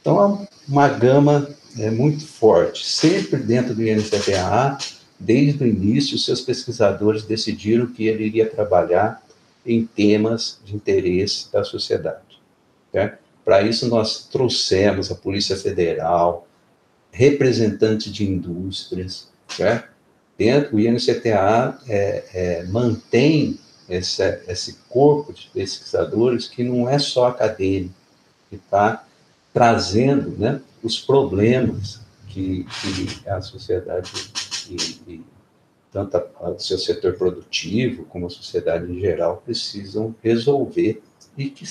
Então, 0.00 0.22
é 0.22 0.70
uma 0.70 0.88
gama 0.88 1.48
é, 1.76 1.90
muito 1.90 2.24
forte, 2.24 2.86
sempre 2.86 3.38
dentro 3.38 3.74
do 3.74 3.82
INCPA, 3.82 4.78
desde 5.20 5.62
o 5.62 5.66
início, 5.66 6.18
seus 6.18 6.40
pesquisadores 6.40 7.24
decidiram 7.24 7.86
que 7.86 8.08
ele 8.08 8.24
iria 8.24 8.48
trabalhar 8.48 9.22
em 9.64 9.84
temas 9.84 10.58
de 10.64 10.74
interesse 10.74 11.52
da 11.52 11.62
sociedade. 11.62 12.40
Né? 12.92 13.18
Para 13.44 13.62
isso, 13.62 13.86
nós 13.88 14.26
trouxemos 14.26 15.10
a 15.10 15.14
Polícia 15.14 15.56
Federal, 15.56 16.48
representantes 17.12 18.10
de 18.10 18.24
indústrias, 18.24 19.28
certo? 19.48 19.90
Dentro, 20.38 20.76
o 20.76 20.80
INCTA 20.80 21.78
é, 21.86 22.24
é, 22.32 22.64
mantém 22.64 23.58
esse, 23.88 24.22
esse 24.48 24.78
corpo 24.88 25.34
de 25.34 25.50
pesquisadores 25.52 26.46
que 26.48 26.64
não 26.64 26.88
é 26.88 26.98
só 26.98 27.26
acadêmico, 27.26 27.94
que 28.48 28.56
está 28.56 29.04
trazendo 29.52 30.30
né, 30.38 30.60
os 30.82 30.98
problemas 30.98 32.00
que, 32.28 32.64
que 32.64 33.28
a 33.28 33.42
sociedade, 33.42 34.10
e, 34.70 35.12
e 35.12 35.24
tanto 35.92 36.16
o 36.40 36.58
seu 36.58 36.78
setor 36.78 37.14
produtivo 37.14 38.04
como 38.04 38.26
a 38.26 38.30
sociedade 38.30 38.90
em 38.90 39.00
geral 39.00 39.42
precisam 39.44 40.14
resolver 40.22 41.02
e 41.36 41.50
que 41.50 41.64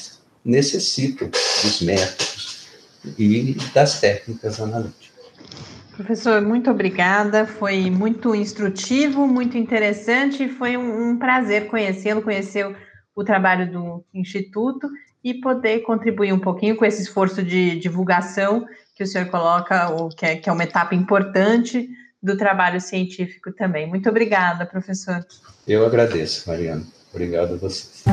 necessitam 0.44 1.30
dos 1.30 1.82
métodos 1.82 2.68
e 3.18 3.56
das 3.74 4.00
técnicas 4.00 4.60
analíticas. 4.60 5.10
Professor, 5.96 6.42
muito 6.42 6.70
obrigada. 6.72 7.46
Foi 7.46 7.90
muito 7.90 8.34
instrutivo, 8.34 9.28
muito 9.28 9.58
interessante. 9.58 10.48
Foi 10.48 10.78
um, 10.78 11.12
um 11.12 11.18
prazer 11.18 11.68
conhecê-lo, 11.68 12.22
conhecer 12.22 12.74
o 13.16 13.24
trabalho 13.24 13.70
do 13.70 14.06
Instituto 14.14 14.90
e 15.22 15.34
poder 15.42 15.80
contribuir 15.80 16.32
um 16.32 16.40
pouquinho 16.40 16.78
com 16.78 16.86
esse 16.86 17.02
esforço 17.02 17.44
de 17.44 17.78
divulgação 17.80 18.66
que 18.96 19.04
o 19.04 19.08
senhor 19.08 19.28
coloca, 19.28 19.88
que 20.18 20.26
é, 20.26 20.36
que 20.38 20.50
é 20.50 20.52
uma 20.54 20.64
etapa 20.64 20.96
importante 20.96 21.90
do 22.22 22.38
trabalho 22.38 22.82
científico 22.82 23.52
também. 23.52 23.88
Muito 23.88 24.10
obrigada, 24.10 24.66
professor. 24.66 25.26
Eu 25.68 25.86
agradeço, 25.86 26.50
Mariana. 26.50 26.86
Obrigado 27.12 27.54
a 27.54 27.58
vocês. 27.58 28.04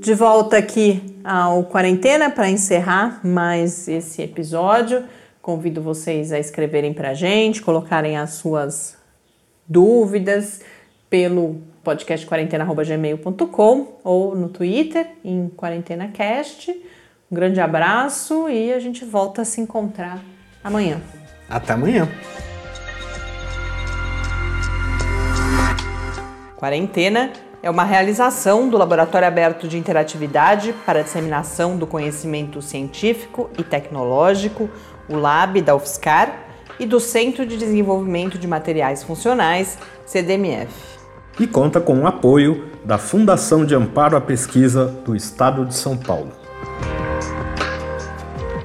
De 0.00 0.14
volta 0.14 0.56
aqui 0.56 1.14
ao 1.22 1.64
Quarentena 1.64 2.30
para 2.30 2.48
encerrar 2.48 3.20
mais 3.24 3.86
esse 3.86 4.22
episódio. 4.22 5.04
Convido 5.42 5.82
vocês 5.82 6.32
a 6.32 6.38
escreverem 6.38 6.94
para 6.94 7.10
a 7.10 7.14
gente, 7.14 7.60
colocarem 7.62 8.16
as 8.16 8.30
suas 8.30 8.96
dúvidas 9.68 10.62
pelo 11.08 11.60
podcast 11.84 12.26
quarentena.gmail.com 12.26 14.00
ou 14.02 14.34
no 14.34 14.48
Twitter, 14.48 15.06
em 15.24 15.48
QuarentenaCast. 15.50 16.74
Um 17.30 17.36
grande 17.36 17.60
abraço 17.60 18.48
e 18.48 18.72
a 18.72 18.80
gente 18.80 19.04
volta 19.04 19.42
a 19.42 19.44
se 19.44 19.60
encontrar 19.60 20.18
amanhã. 20.64 21.00
Até 21.48 21.74
amanhã. 21.74 22.08
Quarentena 26.56 27.30
é 27.62 27.70
uma 27.70 27.84
realização 27.84 28.68
do 28.68 28.76
Laboratório 28.76 29.28
Aberto 29.28 29.68
de 29.68 29.78
Interatividade 29.78 30.74
para 30.84 31.00
a 31.00 31.02
Disseminação 31.04 31.76
do 31.76 31.86
Conhecimento 31.86 32.60
Científico 32.60 33.48
e 33.56 33.62
Tecnológico, 33.62 34.68
o 35.08 35.14
LAB 35.14 35.62
da 35.62 35.76
UFSCar, 35.76 36.34
e 36.80 36.86
do 36.86 36.98
Centro 36.98 37.46
de 37.46 37.56
Desenvolvimento 37.56 38.38
de 38.38 38.48
Materiais 38.48 39.04
Funcionais, 39.04 39.78
CDMF. 40.04 40.72
E 41.38 41.46
conta 41.46 41.80
com 41.80 42.00
o 42.00 42.06
apoio 42.08 42.70
da 42.84 42.98
Fundação 42.98 43.64
de 43.64 43.74
Amparo 43.74 44.16
à 44.16 44.20
Pesquisa 44.20 44.86
do 44.86 45.14
Estado 45.14 45.64
de 45.64 45.74
São 45.74 45.96
Paulo. 45.96 46.39